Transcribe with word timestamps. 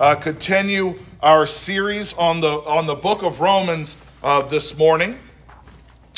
uh, 0.00 0.14
continue 0.16 0.98
our 1.22 1.46
series 1.46 2.14
on 2.14 2.40
the 2.40 2.48
on 2.48 2.86
the 2.86 2.94
book 2.94 3.22
of 3.22 3.40
Romans 3.40 3.98
uh, 4.22 4.40
this 4.42 4.76
morning. 4.76 5.18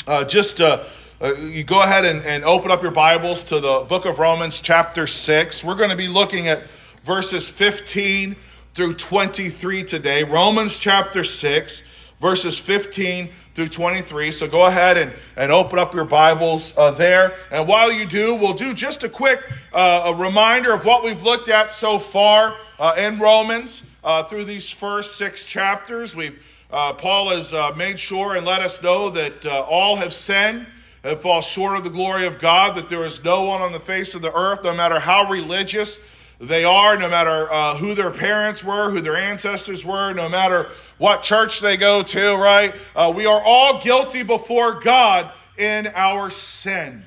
Uh, 0.07 0.23
just 0.23 0.61
uh, 0.61 0.85
uh, 1.21 1.33
you 1.33 1.65
go 1.65 1.81
ahead 1.81 2.05
and, 2.05 2.23
and 2.23 2.45
open 2.45 2.71
up 2.71 2.81
your 2.81 2.91
Bibles 2.91 3.43
to 3.43 3.59
the 3.59 3.85
book 3.87 4.05
of 4.05 4.19
Romans, 4.19 4.61
chapter 4.61 5.05
six. 5.05 5.65
We're 5.65 5.75
going 5.75 5.89
to 5.89 5.97
be 5.97 6.07
looking 6.07 6.47
at 6.47 6.65
verses 7.03 7.49
15 7.49 8.37
through 8.73 8.93
23 8.93 9.83
today. 9.83 10.23
Romans 10.23 10.79
chapter 10.79 11.23
six, 11.25 11.83
verses 12.23 12.57
15 12.57 13.29
through 13.53 13.67
23. 13.67 14.31
So 14.31 14.47
go 14.47 14.65
ahead 14.65 14.95
and, 14.97 15.11
and 15.35 15.51
open 15.51 15.77
up 15.77 15.93
your 15.93 16.05
Bibles 16.05 16.73
uh, 16.77 16.89
there. 16.91 17.33
And 17.51 17.67
while 17.67 17.91
you 17.91 18.05
do, 18.05 18.33
we'll 18.33 18.53
do 18.53 18.73
just 18.73 19.03
a 19.03 19.09
quick 19.09 19.45
uh, 19.73 20.03
a 20.05 20.15
reminder 20.15 20.71
of 20.71 20.85
what 20.85 21.03
we've 21.03 21.21
looked 21.21 21.49
at 21.49 21.73
so 21.73 21.99
far 21.99 22.55
uh, 22.79 22.95
in 22.97 23.19
Romans 23.19 23.83
uh, 24.05 24.23
through 24.23 24.45
these 24.45 24.71
first 24.71 25.17
six 25.17 25.43
chapters. 25.43 26.15
We've 26.15 26.41
uh, 26.71 26.93
Paul 26.93 27.29
has 27.29 27.53
uh, 27.53 27.73
made 27.75 27.99
sure 27.99 28.37
and 28.37 28.47
let 28.47 28.61
us 28.61 28.81
know 28.81 29.09
that 29.09 29.45
all 29.45 29.97
have 29.97 30.13
sinned 30.13 30.65
and 31.03 31.19
fall 31.19 31.41
short 31.41 31.77
of 31.77 31.83
the 31.83 31.89
glory 31.89 32.25
of 32.25 32.39
God, 32.39 32.73
that 32.75 32.87
there 32.87 33.03
is 33.03 33.21
no 33.23 33.43
one 33.43 33.61
on 33.61 33.73
the 33.73 33.79
face 33.79 34.15
of 34.15 34.21
the 34.21 34.33
earth, 34.33 34.63
no 34.63 34.73
matter 34.73 34.97
how 34.97 35.29
religious 35.29 35.99
they 36.39 36.63
are, 36.63 36.97
no 36.97 37.09
matter 37.09 37.51
uh, 37.51 37.75
who 37.75 37.93
their 37.93 38.11
parents 38.11 38.63
were, 38.63 38.89
who 38.89 39.01
their 39.01 39.15
ancestors 39.15 39.85
were, 39.85 40.13
no 40.13 40.27
matter 40.27 40.69
what 41.03 41.21
church 41.21 41.59
they 41.59 41.75
go 41.75 42.01
to, 42.01 42.33
right? 42.37 42.73
Uh, 42.95 43.11
we 43.13 43.25
are 43.25 43.41
all 43.43 43.81
guilty 43.81 44.23
before 44.23 44.79
God 44.79 45.33
in 45.59 45.87
our 45.95 46.29
sin. 46.29 47.03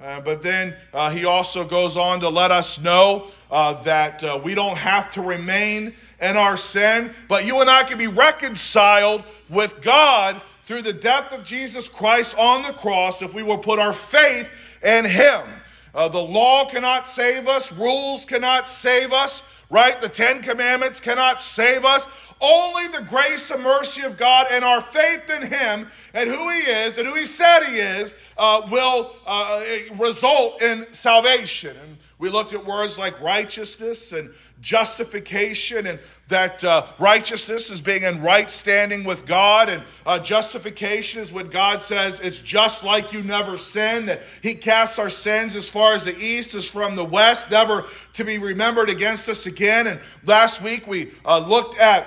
Uh, 0.00 0.20
but 0.20 0.42
then 0.42 0.76
uh, 0.94 1.10
he 1.10 1.24
also 1.24 1.66
goes 1.66 1.96
on 1.96 2.20
to 2.20 2.28
let 2.28 2.52
us 2.52 2.80
know 2.80 3.26
uh, 3.50 3.82
that 3.82 4.22
uh, 4.22 4.40
we 4.44 4.54
don't 4.54 4.76
have 4.76 5.10
to 5.10 5.22
remain 5.22 5.92
in 6.20 6.36
our 6.36 6.56
sin, 6.56 7.12
but 7.26 7.44
you 7.44 7.60
and 7.60 7.68
I 7.68 7.82
can 7.82 7.98
be 7.98 8.06
reconciled 8.06 9.24
with 9.50 9.82
God 9.82 10.40
through 10.62 10.82
the 10.82 10.92
death 10.92 11.32
of 11.32 11.42
Jesus 11.42 11.88
Christ 11.88 12.38
on 12.38 12.62
the 12.62 12.74
cross 12.74 13.22
if 13.22 13.34
we 13.34 13.42
will 13.42 13.58
put 13.58 13.80
our 13.80 13.92
faith 13.92 14.48
in 14.84 15.04
him. 15.04 15.42
Uh, 15.96 16.06
the 16.06 16.22
law 16.22 16.64
cannot 16.68 17.08
save 17.08 17.48
us, 17.48 17.72
rules 17.72 18.24
cannot 18.24 18.68
save 18.68 19.12
us, 19.12 19.42
right? 19.70 20.00
The 20.00 20.08
Ten 20.08 20.42
Commandments 20.42 21.00
cannot 21.00 21.40
save 21.40 21.84
us. 21.84 22.08
Only 22.40 22.88
the 22.88 23.02
grace 23.02 23.50
and 23.50 23.62
mercy 23.62 24.02
of 24.02 24.16
God 24.16 24.46
and 24.50 24.64
our 24.64 24.80
faith 24.80 25.30
in 25.30 25.42
Him 25.50 25.88
and 26.12 26.28
who 26.28 26.50
He 26.50 26.58
is 26.58 26.98
and 26.98 27.06
who 27.06 27.14
He 27.14 27.24
said 27.24 27.64
He 27.64 27.78
is 27.78 28.14
uh, 28.36 28.66
will 28.70 29.16
uh, 29.26 29.64
result 29.94 30.62
in 30.62 30.86
salvation. 30.92 31.76
And 31.76 31.95
we 32.18 32.30
looked 32.30 32.54
at 32.54 32.64
words 32.64 32.98
like 32.98 33.20
righteousness 33.20 34.12
and 34.12 34.32
justification, 34.62 35.86
and 35.86 36.00
that 36.28 36.64
uh, 36.64 36.86
righteousness 36.98 37.70
is 37.70 37.82
being 37.82 38.04
in 38.04 38.22
right 38.22 38.50
standing 38.50 39.04
with 39.04 39.26
God, 39.26 39.68
and 39.68 39.82
uh, 40.06 40.18
justification 40.18 41.20
is 41.20 41.30
when 41.30 41.48
God 41.48 41.82
says 41.82 42.20
it's 42.20 42.38
just 42.38 42.82
like 42.84 43.12
you 43.12 43.22
never 43.22 43.58
sinned, 43.58 44.08
that 44.08 44.22
He 44.42 44.54
casts 44.54 44.98
our 44.98 45.10
sins 45.10 45.54
as 45.56 45.68
far 45.68 45.92
as 45.92 46.06
the 46.06 46.16
east 46.16 46.54
is 46.54 46.68
from 46.68 46.96
the 46.96 47.04
west, 47.04 47.50
never 47.50 47.84
to 48.14 48.24
be 48.24 48.38
remembered 48.38 48.88
against 48.88 49.28
us 49.28 49.44
again. 49.44 49.86
And 49.86 50.00
last 50.24 50.62
week 50.62 50.86
we 50.86 51.12
uh, 51.26 51.46
looked 51.46 51.78
at 51.78 52.06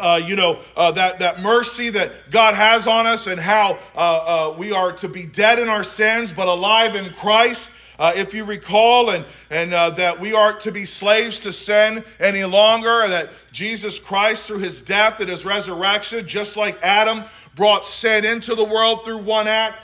uh, 0.00 0.20
you 0.26 0.34
know, 0.34 0.60
uh, 0.76 0.90
that, 0.90 1.20
that 1.20 1.40
mercy 1.40 1.90
that 1.90 2.30
God 2.30 2.56
has 2.56 2.88
on 2.88 3.06
us 3.06 3.28
and 3.28 3.38
how 3.38 3.78
uh, 3.94 4.50
uh 4.50 4.56
we 4.58 4.72
are 4.72 4.90
to 4.90 5.08
be 5.08 5.26
dead 5.26 5.60
in 5.60 5.68
our 5.68 5.84
sins 5.84 6.32
but 6.32 6.48
alive 6.48 6.96
in 6.96 7.12
Christ. 7.14 7.70
Uh, 7.98 8.12
if 8.14 8.34
you 8.34 8.44
recall, 8.44 9.10
and, 9.10 9.24
and 9.50 9.72
uh, 9.72 9.90
that 9.90 10.20
we 10.20 10.32
are 10.32 10.52
to 10.52 10.70
be 10.70 10.84
slaves 10.84 11.40
to 11.40 11.52
sin 11.52 12.04
any 12.20 12.44
longer, 12.44 13.08
that 13.08 13.30
Jesus 13.52 13.98
Christ, 13.98 14.46
through 14.46 14.58
his 14.58 14.82
death 14.82 15.20
and 15.20 15.28
his 15.28 15.44
resurrection, 15.44 16.26
just 16.26 16.56
like 16.56 16.80
Adam 16.82 17.24
brought 17.54 17.84
sin 17.84 18.24
into 18.24 18.54
the 18.54 18.64
world 18.64 19.04
through 19.04 19.22
one 19.22 19.48
act, 19.48 19.82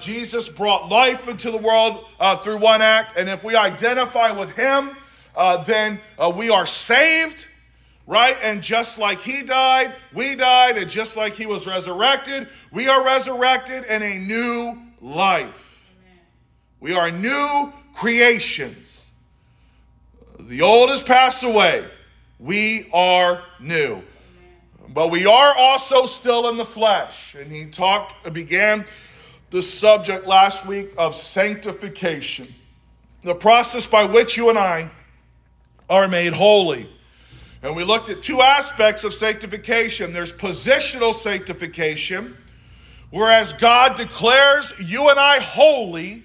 Jesus 0.00 0.48
brought 0.48 0.88
life 0.88 1.28
into 1.28 1.50
the 1.50 1.58
world 1.58 2.06
through 2.42 2.58
one 2.58 2.82
act. 2.82 3.16
And 3.16 3.28
if 3.28 3.44
we 3.44 3.54
identify 3.54 4.32
with 4.32 4.50
him, 4.52 4.96
then 5.66 6.00
we 6.34 6.50
are 6.50 6.66
saved 6.66 7.46
right? 8.10 8.36
And 8.42 8.60
just 8.60 8.98
like 8.98 9.20
he 9.20 9.42
died, 9.42 9.94
we 10.12 10.34
died, 10.34 10.76
and 10.76 10.90
just 10.90 11.16
like 11.16 11.34
he 11.34 11.46
was 11.46 11.68
resurrected, 11.68 12.48
we 12.72 12.88
are 12.88 13.04
resurrected 13.04 13.84
in 13.84 14.02
a 14.02 14.18
new 14.18 14.82
life. 15.00 15.69
We 16.80 16.94
are 16.94 17.10
new 17.10 17.72
creations. 17.92 19.04
The 20.38 20.62
old 20.62 20.90
has 20.90 21.02
passed 21.02 21.44
away. 21.44 21.86
We 22.38 22.88
are 22.92 23.42
new. 23.60 24.02
But 24.88 25.10
we 25.10 25.26
are 25.26 25.54
also 25.56 26.06
still 26.06 26.48
in 26.48 26.56
the 26.56 26.64
flesh. 26.64 27.34
And 27.34 27.52
he 27.52 27.66
talked, 27.66 28.32
began 28.32 28.86
the 29.50 29.62
subject 29.62 30.26
last 30.26 30.66
week 30.66 30.92
of 30.96 31.14
sanctification, 31.14 32.52
the 33.22 33.34
process 33.34 33.86
by 33.86 34.04
which 34.04 34.36
you 34.36 34.48
and 34.48 34.58
I 34.58 34.90
are 35.88 36.08
made 36.08 36.32
holy 36.32 36.88
and 37.62 37.76
we 37.76 37.84
looked 37.84 38.08
at 38.08 38.22
two 38.22 38.40
aspects 38.40 39.04
of 39.04 39.12
sanctification 39.12 40.12
there's 40.12 40.32
positional 40.32 41.12
sanctification, 41.12 42.36
whereas 43.10 43.52
God 43.52 43.96
declares 43.96 44.74
you 44.80 45.10
and 45.10 45.18
I 45.18 45.40
holy 45.40 46.24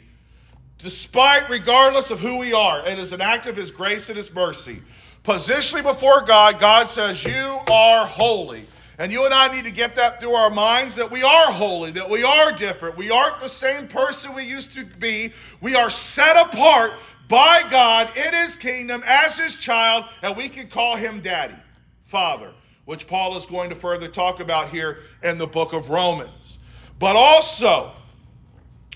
despite, 0.86 1.50
regardless 1.50 2.12
of 2.12 2.20
who 2.20 2.38
we 2.38 2.54
are. 2.54 2.88
It 2.88 3.00
is 3.00 3.12
an 3.12 3.20
act 3.20 3.48
of 3.48 3.56
His 3.56 3.72
grace 3.72 4.10
and 4.10 4.18
His 4.18 4.32
mercy. 4.32 4.84
Positionally 5.24 5.82
before 5.82 6.22
God, 6.22 6.60
God 6.60 6.88
says, 6.88 7.24
You 7.26 7.60
are 7.72 8.06
holy. 8.06 8.68
And 9.00 9.12
you 9.12 9.26
and 9.26 9.34
I 9.34 9.48
need 9.48 9.66
to 9.66 9.72
get 9.72 9.96
that 9.96 10.22
through 10.22 10.36
our 10.36 10.52
minds 10.52 10.96
that 10.98 11.10
we 11.10 11.24
are 11.24 11.52
holy, 11.52 11.90
that 11.90 12.08
we 12.08 12.24
are 12.24 12.52
different. 12.52 12.98
We 12.98 13.10
aren't 13.10 13.40
the 13.40 13.50
same 13.50 13.88
person 13.88 14.36
we 14.36 14.44
used 14.44 14.74
to 14.74 14.86
be. 14.86 15.34
We 15.60 15.74
are 15.74 15.90
set 15.90 16.38
apart 16.38 17.00
by 17.28 17.64
God 17.68 18.16
in 18.16 18.36
his 18.36 18.56
kingdom 18.56 19.02
as 19.08 19.40
his 19.40 19.58
child, 19.58 20.06
and 20.22 20.38
we 20.38 20.48
can 20.48 20.68
call 20.68 20.98
him 20.98 21.20
daddy, 21.20 21.56
father, 22.04 22.52
which 22.86 23.08
Paul 23.08 23.36
is 23.36 23.48
going 23.48 23.72
to 23.72 23.76
further 23.76 24.08
talk 24.08 24.40
about 24.40 24.70
here 24.70 25.00
in 25.24 25.40
the 25.40 25.48
book 25.48 25.74
of 25.74 25.90
Romans. 25.90 26.60
But 27.00 27.16
also, 27.16 27.92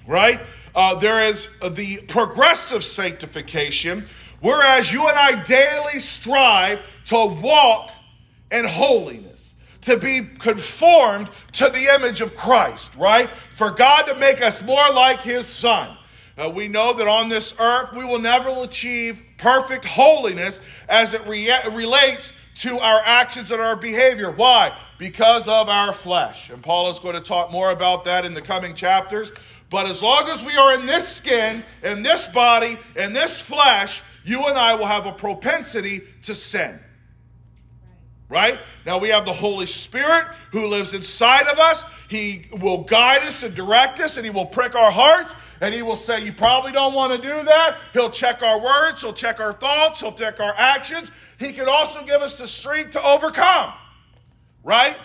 right, 0.05 0.39
uh, 0.79 0.95
there 0.95 1.19
is 1.19 1.50
the 1.72 2.01
progressive 2.07 2.85
sanctification, 2.85 4.06
whereas 4.40 4.94
you 4.94 5.06
and 5.09 5.19
I 5.19 5.44
daily 5.44 6.00
strive 6.00 7.03
to 7.07 7.25
walk 7.41 7.91
in 8.50 8.63
holiness 8.63 9.56
to 9.81 9.97
be 9.97 10.22
conformed 10.38 11.31
to 11.51 11.66
the 11.66 11.94
image 11.95 12.22
of 12.22 12.34
Christ, 12.34 12.95
right? 12.95 13.29
For 13.29 13.72
God 13.72 14.03
to 14.03 14.16
make 14.16 14.41
us 14.41 14.63
more 14.63 14.90
like 14.91 15.22
His 15.22 15.45
Son. 15.45 15.97
Uh, 16.38 16.50
we 16.50 16.69
know 16.69 16.94
that 16.94 17.09
on 17.09 17.28
this 17.28 17.53
earth 17.59 17.94
we 17.94 18.06
will 18.06 18.19
never 18.19 18.50
achieve 18.63 19.22
perfect 19.38 19.84
holiness 19.84 20.61
as 20.88 21.13
it 21.13 21.28
re- 21.28 21.51
relates 21.72 22.31
to 22.56 22.79
our 22.79 23.02
actions 23.03 23.52
and 23.52 23.61
our 23.61 23.76
behavior. 23.76 24.31
Why? 24.31 24.78
Because 24.97 25.49
of 25.49 25.67
our 25.67 25.91
flesh. 25.91 26.49
And 26.49 26.64
Paul 26.64 26.90
is 26.90 26.99
going 26.99 27.16
to 27.16 27.22
talk 27.22 27.52
more 27.52 27.72
about 27.72 28.05
that 28.05 28.23
in 28.23 28.34
the 28.34 28.41
coming 28.41 28.73
chapters. 28.73 29.34
But 29.69 29.87
as 29.87 30.01
long 30.01 30.27
as 30.29 30.43
we 30.43 30.55
are 30.57 30.73
in 30.73 30.85
this 30.85 31.07
skin, 31.07 31.63
in 31.83 32.01
this 32.01 32.27
body, 32.27 32.77
in 32.95 33.13
this 33.13 33.39
flesh, 33.39 34.01
you 34.23 34.47
and 34.47 34.57
I 34.57 34.73
will 34.73 34.87
have 34.87 35.05
a 35.05 35.11
propensity 35.11 36.01
to 36.23 36.33
sin 36.33 36.79
right? 38.29 38.59
Now 38.85 38.99
we 38.99 39.09
have 39.09 39.25
the 39.25 39.33
Holy 39.33 39.66
Spirit 39.66 40.27
who 40.51 40.67
lives 40.67 40.93
inside 40.93 41.47
of 41.47 41.57
us. 41.57 41.83
He 42.07 42.45
will 42.59 42.83
guide 42.83 43.23
us 43.23 43.43
and 43.43 43.53
direct 43.55 43.99
us, 43.99 44.17
and 44.17 44.25
He 44.25 44.31
will 44.31 44.45
prick 44.45 44.75
our 44.75 44.91
hearts, 44.91 45.33
and 45.61 45.73
He 45.73 45.81
will 45.81 45.95
say, 45.95 46.23
You 46.23 46.31
probably 46.31 46.71
don't 46.71 46.93
want 46.93 47.11
to 47.11 47.17
do 47.17 47.43
that. 47.43 47.77
He'll 47.91 48.11
check 48.11 48.43
our 48.43 48.59
words, 48.59 49.01
He'll 49.01 49.13
check 49.13 49.39
our 49.39 49.53
thoughts, 49.53 49.99
He'll 49.99 50.13
check 50.13 50.39
our 50.39 50.53
actions. 50.55 51.11
He 51.39 51.51
can 51.51 51.67
also 51.67 52.05
give 52.05 52.21
us 52.21 52.37
the 52.37 52.47
strength 52.47 52.91
to 52.91 53.03
overcome, 53.03 53.73
right? 54.63 54.95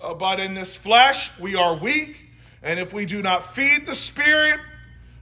Uh, 0.00 0.14
but 0.14 0.40
in 0.40 0.52
this 0.52 0.76
flesh, 0.76 1.30
we 1.38 1.54
are 1.54 1.76
weak, 1.76 2.30
and 2.62 2.78
if 2.78 2.92
we 2.92 3.04
do 3.04 3.22
not 3.22 3.44
feed 3.44 3.86
the 3.86 3.94
Spirit, 3.94 4.60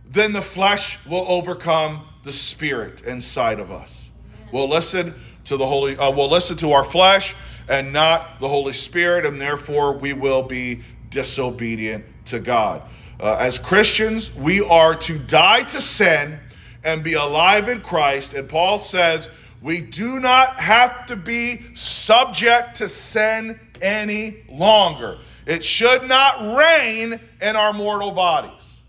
then 0.06 0.32
the 0.32 0.42
flesh 0.42 0.98
will 1.06 1.24
overcome 1.28 2.06
the 2.22 2.32
Spirit 2.32 3.02
inside 3.02 3.60
of 3.60 3.70
us. 3.70 4.10
We'll 4.52 4.68
listen 4.68 5.14
to 5.44 5.56
the 5.56 5.66
Holy, 5.66 5.96
uh, 5.96 6.10
we'll 6.10 6.30
listen 6.30 6.56
to 6.58 6.72
our 6.72 6.84
flesh 6.84 7.34
and 7.68 7.92
not 7.92 8.40
the 8.40 8.48
Holy 8.48 8.72
Spirit, 8.72 9.24
and 9.24 9.40
therefore 9.40 9.92
we 9.94 10.12
will 10.12 10.42
be 10.42 10.80
disobedient 11.08 12.04
to 12.26 12.40
God. 12.40 12.82
Uh, 13.20 13.36
as 13.38 13.58
Christians, 13.58 14.34
we 14.34 14.60
are 14.62 14.94
to 14.94 15.18
die 15.18 15.62
to 15.64 15.80
sin 15.80 16.38
and 16.84 17.04
be 17.04 17.14
alive 17.14 17.68
in 17.68 17.80
Christ. 17.80 18.34
And 18.34 18.48
Paul 18.48 18.78
says 18.78 19.30
we 19.62 19.80
do 19.80 20.20
not 20.20 20.58
have 20.58 21.06
to 21.06 21.16
be 21.16 21.74
subject 21.74 22.76
to 22.76 22.88
sin 22.88 23.60
any 23.82 24.44
longer. 24.48 25.18
It 25.46 25.64
should 25.64 26.06
not 26.06 26.56
reign 26.56 27.20
in 27.40 27.56
our 27.56 27.72
mortal 27.72 28.12
bodies. 28.12 28.80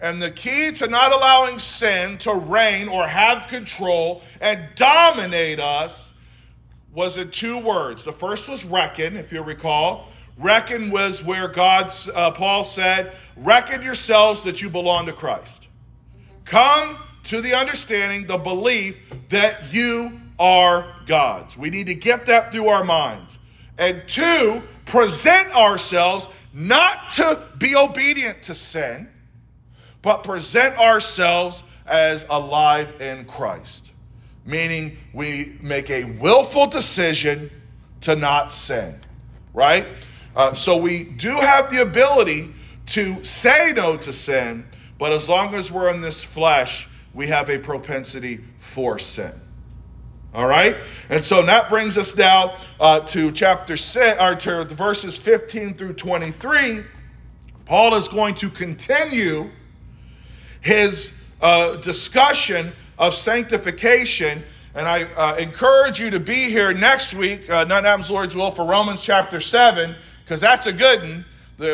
And 0.00 0.20
the 0.20 0.30
key 0.30 0.72
to 0.72 0.86
not 0.86 1.12
allowing 1.12 1.58
sin 1.58 2.16
to 2.18 2.34
reign 2.34 2.88
or 2.88 3.06
have 3.06 3.48
control 3.48 4.22
and 4.40 4.68
dominate 4.74 5.60
us 5.60 6.12
was 6.94 7.18
in 7.18 7.30
two 7.30 7.58
words. 7.58 8.04
The 8.04 8.12
first 8.12 8.48
was 8.48 8.64
reckon, 8.64 9.16
if 9.16 9.32
you 9.32 9.42
recall. 9.42 10.08
Reckon 10.38 10.90
was 10.90 11.22
where 11.22 11.48
God's, 11.48 12.08
uh, 12.14 12.30
Paul 12.30 12.64
said, 12.64 13.12
reckon 13.36 13.82
yourselves 13.82 14.42
that 14.44 14.62
you 14.62 14.70
belong 14.70 15.06
to 15.06 15.12
Christ. 15.12 15.68
Come 16.46 16.96
to 17.24 17.42
the 17.42 17.54
understanding, 17.54 18.26
the 18.26 18.38
belief 18.38 18.98
that 19.28 19.72
you 19.72 20.18
are 20.38 20.96
God's. 21.04 21.58
We 21.58 21.68
need 21.68 21.86
to 21.88 21.94
get 21.94 22.24
that 22.26 22.50
through 22.50 22.68
our 22.68 22.82
minds. 22.82 23.38
And 23.76 24.02
two, 24.06 24.62
present 24.90 25.54
ourselves 25.54 26.28
not 26.52 27.10
to 27.10 27.40
be 27.58 27.76
obedient 27.76 28.42
to 28.42 28.54
sin, 28.54 29.08
but 30.02 30.24
present 30.24 30.76
ourselves 30.78 31.62
as 31.86 32.26
alive 32.28 33.00
in 33.00 33.24
Christ. 33.24 33.92
Meaning 34.44 34.96
we 35.12 35.56
make 35.60 35.90
a 35.90 36.04
willful 36.20 36.66
decision 36.66 37.50
to 38.00 38.16
not 38.16 38.52
sin, 38.52 38.98
right? 39.54 39.86
Uh, 40.34 40.54
so 40.54 40.76
we 40.76 41.04
do 41.04 41.36
have 41.36 41.70
the 41.70 41.82
ability 41.82 42.52
to 42.86 43.22
say 43.22 43.72
no 43.72 43.96
to 43.96 44.12
sin, 44.12 44.66
but 44.98 45.12
as 45.12 45.28
long 45.28 45.54
as 45.54 45.70
we're 45.70 45.92
in 45.94 46.00
this 46.00 46.24
flesh, 46.24 46.88
we 47.14 47.28
have 47.28 47.48
a 47.48 47.58
propensity 47.58 48.40
for 48.58 48.98
sin. 48.98 49.32
All 50.32 50.46
right? 50.46 50.76
And 51.08 51.24
so 51.24 51.44
that 51.44 51.68
brings 51.68 51.98
us 51.98 52.16
now 52.16 52.56
uh, 52.78 53.00
to 53.00 53.32
chapter 53.32 53.76
6, 53.76 54.20
or 54.20 54.34
to 54.36 54.64
verses 54.64 55.16
15 55.16 55.74
through 55.74 55.94
23. 55.94 56.84
Paul 57.64 57.94
is 57.94 58.08
going 58.08 58.34
to 58.36 58.50
continue 58.50 59.50
his 60.60 61.12
uh, 61.40 61.76
discussion 61.76 62.72
of 62.98 63.14
sanctification. 63.14 64.44
And 64.74 64.86
I 64.86 65.04
uh, 65.14 65.36
encourage 65.36 66.00
you 66.00 66.10
to 66.10 66.20
be 66.20 66.44
here 66.44 66.72
next 66.72 67.14
week, 67.14 67.50
uh, 67.50 67.64
none 67.64 67.84
happens, 67.84 68.10
Lord's 68.10 68.36
will, 68.36 68.52
for 68.52 68.64
Romans 68.64 69.02
chapter 69.02 69.40
7, 69.40 69.96
because 70.24 70.40
that's 70.40 70.66
a 70.66 70.72
good 70.72 71.00
one. 71.00 71.24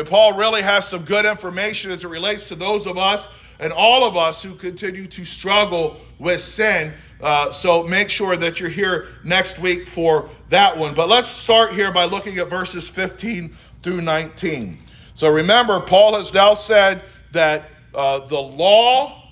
Paul 0.05 0.33
really 0.33 0.61
has 0.61 0.87
some 0.87 1.05
good 1.05 1.25
information 1.25 1.91
as 1.91 2.03
it 2.03 2.09
relates 2.09 2.49
to 2.49 2.55
those 2.55 2.87
of 2.87 2.97
us 2.97 3.29
and 3.59 3.73
all 3.73 4.03
of 4.03 4.15
us 4.15 4.43
who 4.43 4.55
continue 4.55 5.07
to 5.07 5.25
struggle 5.25 5.97
with 6.19 6.41
sin. 6.41 6.93
Uh, 7.21 7.51
so 7.51 7.83
make 7.83 8.09
sure 8.09 8.35
that 8.35 8.59
you're 8.59 8.69
here 8.69 9.07
next 9.23 9.59
week 9.59 9.87
for 9.87 10.29
that 10.49 10.77
one. 10.77 10.93
But 10.93 11.09
let's 11.09 11.27
start 11.27 11.73
here 11.73 11.91
by 11.91 12.05
looking 12.05 12.37
at 12.37 12.49
verses 12.49 12.89
15 12.89 13.55
through 13.81 14.01
19. 14.01 14.77
So 15.13 15.29
remember, 15.29 15.79
Paul 15.79 16.15
has 16.15 16.33
now 16.33 16.53
said 16.53 17.01
that 17.31 17.69
uh, 17.93 18.19
the 18.27 18.39
law 18.39 19.29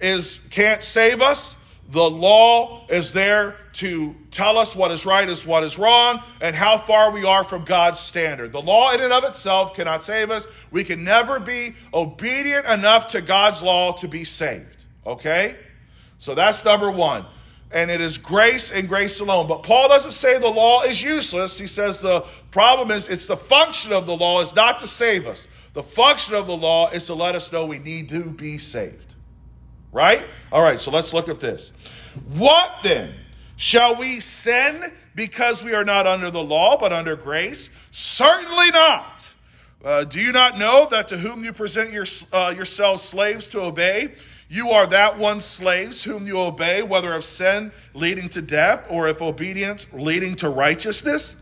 is 0.00 0.40
can't 0.50 0.82
save 0.82 1.22
us. 1.22 1.56
The 1.88 2.08
law 2.08 2.86
is 2.88 3.12
there 3.12 3.56
to 3.74 4.14
tell 4.30 4.56
us 4.56 4.74
what 4.74 4.90
is 4.90 5.04
right 5.04 5.28
is 5.28 5.44
what 5.44 5.62
is 5.64 5.78
wrong 5.78 6.22
and 6.40 6.54
how 6.56 6.78
far 6.78 7.10
we 7.10 7.24
are 7.24 7.44
from 7.44 7.64
God's 7.64 7.98
standard. 7.98 8.52
The 8.52 8.62
law 8.62 8.92
in 8.92 9.00
and 9.00 9.12
of 9.12 9.24
itself 9.24 9.74
cannot 9.74 10.02
save 10.02 10.30
us. 10.30 10.46
We 10.70 10.84
can 10.84 11.04
never 11.04 11.38
be 11.38 11.74
obedient 11.92 12.66
enough 12.66 13.08
to 13.08 13.20
God's 13.20 13.62
law 13.62 13.92
to 13.92 14.08
be 14.08 14.24
saved. 14.24 14.84
Okay? 15.06 15.56
So 16.18 16.34
that's 16.34 16.64
number 16.64 16.90
one. 16.90 17.26
And 17.72 17.90
it 17.90 18.00
is 18.00 18.16
grace 18.16 18.70
and 18.70 18.88
grace 18.88 19.20
alone. 19.20 19.46
But 19.46 19.62
Paul 19.62 19.88
doesn't 19.88 20.12
say 20.12 20.38
the 20.38 20.48
law 20.48 20.82
is 20.82 21.02
useless. 21.02 21.58
He 21.58 21.66
says 21.66 21.98
the 21.98 22.20
problem 22.50 22.90
is 22.90 23.08
it's 23.08 23.26
the 23.26 23.36
function 23.36 23.92
of 23.92 24.06
the 24.06 24.16
law 24.16 24.40
is 24.40 24.54
not 24.54 24.78
to 24.80 24.86
save 24.86 25.26
us. 25.26 25.48
The 25.72 25.82
function 25.82 26.34
of 26.34 26.46
the 26.46 26.56
law 26.56 26.90
is 26.90 27.06
to 27.06 27.14
let 27.14 27.34
us 27.34 27.50
know 27.50 27.66
we 27.66 27.78
need 27.78 28.08
to 28.10 28.30
be 28.30 28.58
saved. 28.58 29.11
Right? 29.92 30.24
All 30.50 30.62
right, 30.62 30.80
so 30.80 30.90
let's 30.90 31.12
look 31.12 31.28
at 31.28 31.38
this. 31.38 31.72
What 32.36 32.76
then? 32.82 33.14
Shall 33.56 33.94
we 33.96 34.20
sin 34.20 34.92
because 35.14 35.62
we 35.62 35.74
are 35.74 35.84
not 35.84 36.06
under 36.06 36.30
the 36.30 36.42
law 36.42 36.76
but 36.78 36.92
under 36.92 37.14
grace? 37.14 37.70
Certainly 37.90 38.70
not. 38.70 39.34
Uh, 39.84 40.04
do 40.04 40.20
you 40.20 40.32
not 40.32 40.58
know 40.58 40.88
that 40.90 41.08
to 41.08 41.18
whom 41.18 41.44
you 41.44 41.52
present 41.52 41.92
your, 41.92 42.06
uh, 42.32 42.52
yourselves 42.54 43.02
slaves 43.02 43.46
to 43.48 43.60
obey, 43.60 44.14
you 44.52 44.68
are 44.72 44.86
that 44.88 45.16
one 45.16 45.40
slaves 45.40 46.04
whom 46.04 46.26
you 46.26 46.38
obey, 46.38 46.82
whether 46.82 47.14
of 47.14 47.24
sin 47.24 47.72
leading 47.94 48.28
to 48.28 48.42
death 48.42 48.86
or 48.90 49.08
if 49.08 49.22
obedience 49.22 49.90
leading 49.94 50.36
to 50.36 50.50
righteousness? 50.50 51.36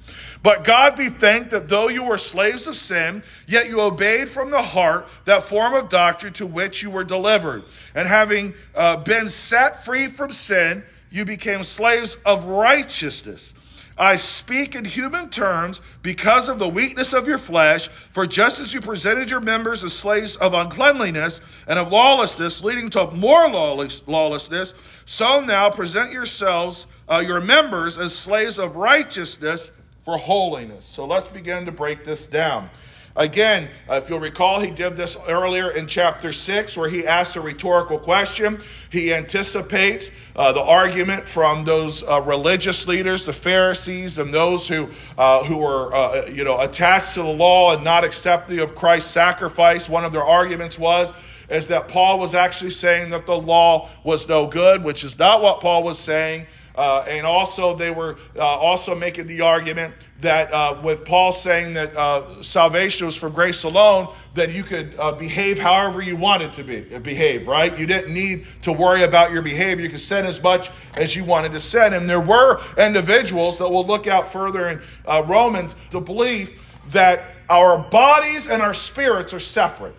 But 0.44 0.62
God 0.62 0.94
be 0.94 1.08
thanked 1.08 1.50
that 1.50 1.68
though 1.68 1.88
you 1.88 2.04
were 2.04 2.18
slaves 2.18 2.68
of 2.68 2.76
sin, 2.76 3.24
yet 3.48 3.66
you 3.66 3.80
obeyed 3.80 4.28
from 4.28 4.52
the 4.52 4.62
heart 4.62 5.08
that 5.24 5.42
form 5.42 5.74
of 5.74 5.88
doctrine 5.88 6.32
to 6.34 6.46
which 6.46 6.84
you 6.84 6.90
were 6.90 7.02
delivered. 7.02 7.64
And 7.96 8.06
having 8.06 8.54
uh, 8.76 8.98
been 8.98 9.28
set 9.28 9.84
free 9.84 10.06
from 10.06 10.30
sin, 10.30 10.84
you 11.10 11.24
became 11.24 11.64
slaves 11.64 12.16
of 12.24 12.44
righteousness. 12.44 13.54
I 14.00 14.16
speak 14.16 14.74
in 14.74 14.86
human 14.86 15.28
terms 15.28 15.82
because 16.00 16.48
of 16.48 16.58
the 16.58 16.66
weakness 16.66 17.12
of 17.12 17.28
your 17.28 17.36
flesh, 17.36 17.88
for 17.88 18.26
just 18.26 18.58
as 18.58 18.72
you 18.72 18.80
presented 18.80 19.30
your 19.30 19.40
members 19.40 19.84
as 19.84 19.92
slaves 19.92 20.36
of 20.36 20.54
uncleanliness 20.54 21.42
and 21.68 21.78
of 21.78 21.92
lawlessness, 21.92 22.64
leading 22.64 22.88
to 22.90 23.10
more 23.10 23.50
lawless, 23.50 24.02
lawlessness, 24.08 24.72
so 25.04 25.40
now 25.40 25.68
present 25.68 26.12
yourselves, 26.12 26.86
uh, 27.10 27.22
your 27.24 27.42
members, 27.42 27.98
as 27.98 28.16
slaves 28.16 28.58
of 28.58 28.76
righteousness 28.76 29.70
for 30.02 30.16
holiness. 30.16 30.86
So 30.86 31.04
let's 31.04 31.28
begin 31.28 31.66
to 31.66 31.72
break 31.72 32.02
this 32.02 32.24
down. 32.24 32.70
Again, 33.16 33.68
uh, 33.88 33.94
if 33.94 34.08
you'll 34.08 34.20
recall, 34.20 34.60
he 34.60 34.70
did 34.70 34.96
this 34.96 35.16
earlier 35.28 35.72
in 35.72 35.88
chapter 35.88 36.30
6 36.30 36.76
where 36.76 36.88
he 36.88 37.06
asked 37.06 37.34
a 37.34 37.40
rhetorical 37.40 37.98
question. 37.98 38.60
He 38.90 39.12
anticipates 39.12 40.12
uh, 40.36 40.52
the 40.52 40.62
argument 40.62 41.28
from 41.28 41.64
those 41.64 42.04
uh, 42.04 42.22
religious 42.22 42.86
leaders, 42.86 43.26
the 43.26 43.32
Pharisees, 43.32 44.18
and 44.18 44.32
those 44.32 44.68
who, 44.68 44.88
uh, 45.18 45.42
who 45.42 45.56
were 45.56 45.92
uh, 45.92 46.26
you 46.26 46.44
know, 46.44 46.60
attached 46.60 47.14
to 47.14 47.22
the 47.22 47.28
law 47.28 47.74
and 47.74 47.82
not 47.82 48.04
accepting 48.04 48.60
of 48.60 48.76
Christ's 48.76 49.10
sacrifice. 49.10 49.88
One 49.88 50.04
of 50.04 50.12
their 50.12 50.24
arguments 50.24 50.78
was 50.78 51.12
is 51.50 51.66
that 51.66 51.88
Paul 51.88 52.20
was 52.20 52.34
actually 52.34 52.70
saying 52.70 53.10
that 53.10 53.26
the 53.26 53.36
law 53.36 53.88
was 54.04 54.28
no 54.28 54.46
good, 54.46 54.84
which 54.84 55.02
is 55.02 55.18
not 55.18 55.42
what 55.42 55.60
Paul 55.60 55.82
was 55.82 55.98
saying. 55.98 56.46
Uh, 56.80 57.04
and 57.06 57.26
also, 57.26 57.74
they 57.74 57.90
were 57.90 58.16
uh, 58.36 58.40
also 58.40 58.94
making 58.94 59.26
the 59.26 59.42
argument 59.42 59.92
that 60.20 60.50
uh, 60.50 60.80
with 60.82 61.04
Paul 61.04 61.30
saying 61.30 61.74
that 61.74 61.94
uh, 61.94 62.42
salvation 62.42 63.04
was 63.04 63.14
from 63.14 63.34
grace 63.34 63.64
alone, 63.64 64.14
that 64.32 64.50
you 64.50 64.62
could 64.62 64.94
uh, 64.98 65.12
behave 65.12 65.58
however 65.58 66.00
you 66.00 66.16
wanted 66.16 66.54
to 66.54 66.64
be 66.64 66.80
behave. 67.00 67.48
Right? 67.48 67.78
You 67.78 67.84
didn't 67.84 68.14
need 68.14 68.46
to 68.62 68.72
worry 68.72 69.02
about 69.02 69.30
your 69.30 69.42
behavior. 69.42 69.84
You 69.84 69.90
could 69.90 70.00
sin 70.00 70.24
as 70.24 70.42
much 70.42 70.70
as 70.94 71.14
you 71.14 71.22
wanted 71.22 71.52
to 71.52 71.60
sin. 71.60 71.92
And 71.92 72.08
there 72.08 72.18
were 72.18 72.62
individuals 72.78 73.58
that 73.58 73.70
will 73.70 73.84
look 73.86 74.06
out 74.06 74.32
further 74.32 74.70
in 74.70 74.80
uh, 75.04 75.22
Romans 75.26 75.76
to 75.90 76.00
believe 76.00 76.58
that 76.92 77.34
our 77.50 77.76
bodies 77.76 78.46
and 78.46 78.62
our 78.62 78.72
spirits 78.72 79.34
are 79.34 79.38
separate. 79.38 79.96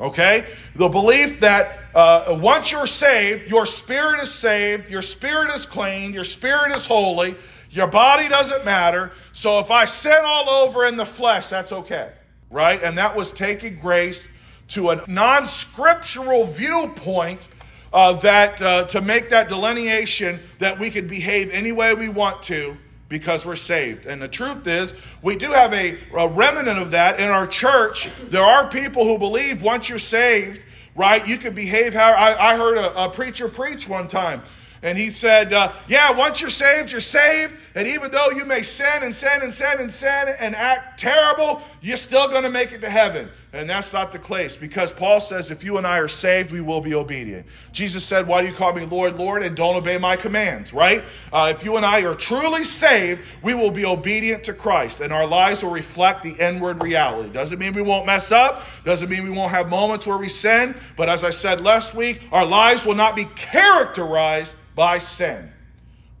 Okay? 0.00 0.46
The 0.76 0.88
belief 0.88 1.40
that 1.40 1.87
uh, 1.98 2.38
once 2.40 2.70
you're 2.70 2.86
saved, 2.86 3.50
your 3.50 3.66
spirit 3.66 4.20
is 4.20 4.32
saved, 4.32 4.88
your 4.88 5.02
spirit 5.02 5.52
is 5.52 5.66
clean, 5.66 6.12
your 6.12 6.22
spirit 6.22 6.72
is 6.72 6.86
holy, 6.86 7.34
your 7.72 7.88
body 7.88 8.28
doesn't 8.28 8.64
matter. 8.64 9.10
So 9.32 9.58
if 9.58 9.72
I 9.72 9.84
sin 9.84 10.20
all 10.24 10.48
over 10.48 10.86
in 10.86 10.96
the 10.96 11.04
flesh, 11.04 11.48
that's 11.48 11.72
okay. 11.72 12.12
Right? 12.50 12.80
And 12.84 12.96
that 12.98 13.16
was 13.16 13.32
taking 13.32 13.74
grace 13.74 14.28
to 14.68 14.90
a 14.90 15.04
non 15.08 15.44
scriptural 15.44 16.44
viewpoint 16.44 17.48
uh, 17.92 18.12
that 18.20 18.62
uh, 18.62 18.84
to 18.84 19.00
make 19.00 19.30
that 19.30 19.48
delineation 19.48 20.38
that 20.58 20.78
we 20.78 20.90
could 20.90 21.08
behave 21.08 21.50
any 21.50 21.72
way 21.72 21.94
we 21.94 22.08
want 22.08 22.44
to 22.44 22.76
because 23.08 23.44
we're 23.44 23.56
saved. 23.56 24.06
And 24.06 24.22
the 24.22 24.28
truth 24.28 24.68
is, 24.68 24.94
we 25.20 25.34
do 25.34 25.50
have 25.50 25.72
a, 25.72 25.98
a, 26.16 26.28
remnant 26.28 26.78
of 26.78 26.92
that 26.92 27.18
in 27.18 27.28
our 27.28 27.46
church. 27.46 28.08
There 28.28 28.44
are 28.44 28.68
people 28.68 29.04
who 29.04 29.18
believe 29.18 29.62
once 29.62 29.88
you're 29.88 29.98
saved, 29.98 30.62
right, 30.98 31.26
you 31.26 31.38
can 31.38 31.54
behave 31.54 31.94
how 31.94 32.12
I, 32.12 32.52
I 32.52 32.56
heard 32.56 32.76
a, 32.76 33.04
a, 33.04 33.08
preacher 33.08 33.48
preach 33.48 33.88
one 33.88 34.08
time. 34.08 34.42
And 34.82 34.96
he 34.96 35.10
said, 35.10 35.52
uh, 35.52 35.72
Yeah, 35.88 36.12
once 36.12 36.40
you're 36.40 36.50
saved, 36.50 36.92
you're 36.92 37.00
saved. 37.00 37.54
And 37.74 37.86
even 37.86 38.10
though 38.10 38.30
you 38.30 38.44
may 38.44 38.62
sin 38.62 39.02
and 39.02 39.14
sin 39.14 39.42
and 39.42 39.52
sin 39.52 39.78
and 39.78 39.92
sin 39.92 40.34
and 40.40 40.54
act 40.54 41.00
terrible, 41.00 41.62
you're 41.80 41.96
still 41.96 42.28
going 42.28 42.42
to 42.42 42.50
make 42.50 42.72
it 42.72 42.80
to 42.80 42.90
heaven. 42.90 43.28
And 43.52 43.68
that's 43.68 43.92
not 43.92 44.12
the 44.12 44.18
case 44.18 44.56
because 44.56 44.92
Paul 44.92 45.20
says, 45.20 45.50
If 45.50 45.64
you 45.64 45.78
and 45.78 45.86
I 45.86 45.98
are 45.98 46.08
saved, 46.08 46.50
we 46.50 46.60
will 46.60 46.80
be 46.80 46.94
obedient. 46.94 47.46
Jesus 47.72 48.04
said, 48.04 48.26
Why 48.26 48.42
do 48.42 48.48
you 48.48 48.54
call 48.54 48.72
me 48.72 48.84
Lord, 48.84 49.16
Lord, 49.16 49.42
and 49.42 49.56
don't 49.56 49.76
obey 49.76 49.98
my 49.98 50.16
commands, 50.16 50.72
right? 50.72 51.04
Uh, 51.32 51.52
if 51.54 51.64
you 51.64 51.76
and 51.76 51.84
I 51.84 52.02
are 52.02 52.14
truly 52.14 52.64
saved, 52.64 53.24
we 53.42 53.54
will 53.54 53.70
be 53.70 53.84
obedient 53.84 54.44
to 54.44 54.52
Christ 54.52 55.00
and 55.00 55.12
our 55.12 55.26
lives 55.26 55.62
will 55.62 55.70
reflect 55.70 56.22
the 56.22 56.34
inward 56.34 56.82
reality. 56.82 57.30
Doesn't 57.30 57.58
mean 57.58 57.72
we 57.72 57.82
won't 57.82 58.06
mess 58.06 58.32
up, 58.32 58.62
doesn't 58.84 59.08
mean 59.08 59.24
we 59.24 59.30
won't 59.30 59.50
have 59.50 59.68
moments 59.68 60.06
where 60.06 60.18
we 60.18 60.28
sin, 60.28 60.74
but 60.96 61.08
as 61.08 61.24
I 61.24 61.30
said 61.30 61.60
last 61.60 61.94
week, 61.94 62.22
our 62.32 62.44
lives 62.44 62.84
will 62.84 62.94
not 62.94 63.16
be 63.16 63.24
characterized 63.36 64.56
by 64.78 64.96
sin. 64.98 65.52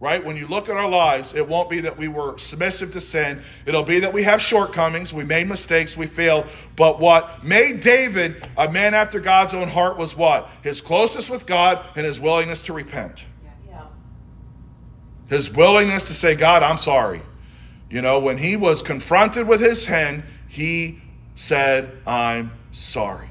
Right? 0.00 0.24
When 0.24 0.36
you 0.36 0.48
look 0.48 0.68
at 0.68 0.76
our 0.76 0.88
lives, 0.88 1.32
it 1.32 1.46
won't 1.46 1.70
be 1.70 1.80
that 1.80 1.96
we 1.96 2.08
were 2.08 2.36
submissive 2.38 2.92
to 2.92 3.00
sin. 3.00 3.40
It'll 3.66 3.84
be 3.84 4.00
that 4.00 4.12
we 4.12 4.24
have 4.24 4.40
shortcomings, 4.40 5.12
we 5.12 5.24
made 5.24 5.48
mistakes, 5.48 5.96
we 5.96 6.06
failed. 6.06 6.46
But 6.76 7.00
what 7.00 7.44
made 7.44 7.80
David 7.80 8.44
a 8.56 8.70
man 8.70 8.94
after 8.94 9.18
God's 9.20 9.54
own 9.54 9.68
heart 9.68 9.96
was 9.96 10.16
what? 10.16 10.50
His 10.62 10.80
closeness 10.80 11.30
with 11.30 11.46
God 11.46 11.84
and 11.96 12.04
his 12.04 12.20
willingness 12.20 12.64
to 12.64 12.72
repent. 12.72 13.26
His 15.28 15.52
willingness 15.52 16.08
to 16.08 16.14
say, 16.14 16.34
God, 16.34 16.62
I'm 16.62 16.78
sorry. 16.78 17.22
You 17.90 18.02
know, 18.02 18.18
when 18.18 18.38
he 18.38 18.56
was 18.56 18.82
confronted 18.82 19.46
with 19.46 19.60
his 19.60 19.84
sin, 19.84 20.24
he 20.48 21.00
said, 21.34 21.96
I'm 22.06 22.52
sorry. 22.70 23.27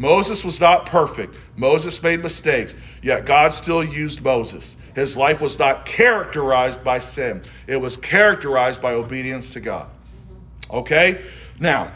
Moses 0.00 0.46
was 0.46 0.62
not 0.62 0.86
perfect. 0.86 1.38
Moses 1.56 2.02
made 2.02 2.22
mistakes, 2.22 2.74
yet 3.02 3.26
God 3.26 3.52
still 3.52 3.84
used 3.84 4.22
Moses. 4.22 4.78
His 4.94 5.14
life 5.14 5.42
was 5.42 5.58
not 5.58 5.84
characterized 5.84 6.82
by 6.82 6.98
sin, 6.98 7.42
it 7.66 7.76
was 7.76 7.98
characterized 7.98 8.80
by 8.80 8.94
obedience 8.94 9.50
to 9.50 9.60
God. 9.60 9.90
Okay? 10.70 11.22
Now, 11.58 11.92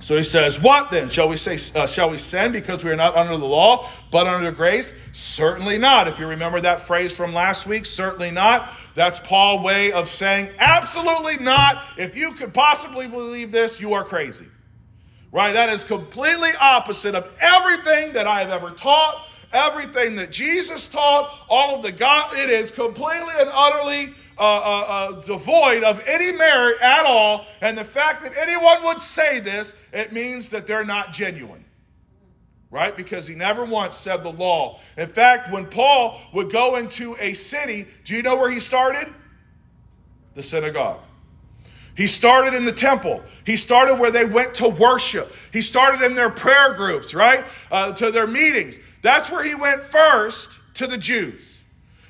so 0.00 0.16
he 0.16 0.24
says, 0.24 0.60
"What 0.60 0.90
then? 0.90 1.08
Shall 1.08 1.28
we 1.28 1.36
say? 1.36 1.58
Uh, 1.78 1.86
shall 1.86 2.10
we 2.10 2.18
sin 2.18 2.50
because 2.50 2.84
we 2.84 2.90
are 2.90 2.96
not 2.96 3.14
under 3.14 3.36
the 3.36 3.46
law, 3.46 3.88
but 4.10 4.26
under 4.26 4.50
grace? 4.50 4.92
Certainly 5.12 5.78
not. 5.78 6.08
If 6.08 6.18
you 6.18 6.26
remember 6.26 6.60
that 6.62 6.80
phrase 6.80 7.16
from 7.16 7.32
last 7.32 7.68
week, 7.68 7.86
certainly 7.86 8.32
not. 8.32 8.68
That's 8.96 9.20
Paul's 9.20 9.62
way 9.62 9.92
of 9.92 10.08
saying, 10.08 10.50
absolutely 10.58 11.36
not. 11.36 11.84
If 11.96 12.16
you 12.16 12.32
could 12.32 12.52
possibly 12.52 13.06
believe 13.06 13.52
this, 13.52 13.80
you 13.80 13.94
are 13.94 14.02
crazy. 14.02 14.46
Right? 15.32 15.54
That 15.54 15.70
is 15.70 15.82
completely 15.82 16.50
opposite 16.60 17.14
of 17.14 17.32
everything 17.40 18.12
that 18.12 18.26
I 18.26 18.40
have 18.40 18.50
ever 18.50 18.70
taught, 18.70 19.26
everything 19.50 20.14
that 20.16 20.30
Jesus 20.30 20.86
taught, 20.86 21.34
all 21.48 21.74
of 21.74 21.82
the 21.82 21.90
God. 21.90 22.36
It 22.36 22.50
is 22.50 22.70
completely 22.70 23.32
and 23.38 23.48
utterly 23.50 24.12
uh, 24.38 24.42
uh, 24.42 24.84
uh, 24.88 25.20
devoid 25.22 25.84
of 25.84 26.04
any 26.06 26.32
merit 26.32 26.82
at 26.82 27.06
all. 27.06 27.46
And 27.62 27.78
the 27.78 27.84
fact 27.84 28.22
that 28.24 28.36
anyone 28.36 28.84
would 28.84 29.00
say 29.00 29.40
this, 29.40 29.74
it 29.94 30.12
means 30.12 30.50
that 30.50 30.66
they're 30.66 30.84
not 30.84 31.12
genuine. 31.12 31.64
Right? 32.70 32.94
Because 32.94 33.26
he 33.26 33.34
never 33.34 33.64
once 33.64 33.96
said 33.96 34.22
the 34.22 34.32
law. 34.32 34.80
In 34.98 35.08
fact, 35.08 35.50
when 35.50 35.66
Paul 35.66 36.20
would 36.34 36.50
go 36.50 36.76
into 36.76 37.16
a 37.20 37.32
city, 37.32 37.86
do 38.04 38.14
you 38.14 38.22
know 38.22 38.36
where 38.36 38.50
he 38.50 38.60
started? 38.60 39.12
The 40.34 40.42
synagogue. 40.42 41.00
He 41.94 42.06
started 42.06 42.54
in 42.54 42.64
the 42.64 42.72
temple. 42.72 43.22
He 43.44 43.56
started 43.56 43.96
where 43.96 44.10
they 44.10 44.24
went 44.24 44.54
to 44.54 44.68
worship. 44.68 45.34
He 45.52 45.60
started 45.60 46.02
in 46.02 46.14
their 46.14 46.30
prayer 46.30 46.74
groups, 46.74 47.14
right? 47.14 47.44
Uh, 47.70 47.92
to 47.92 48.10
their 48.10 48.26
meetings. 48.26 48.78
That's 49.02 49.30
where 49.30 49.44
he 49.44 49.54
went 49.54 49.82
first 49.82 50.60
to 50.74 50.86
the 50.86 50.96
Jews. 50.96 51.62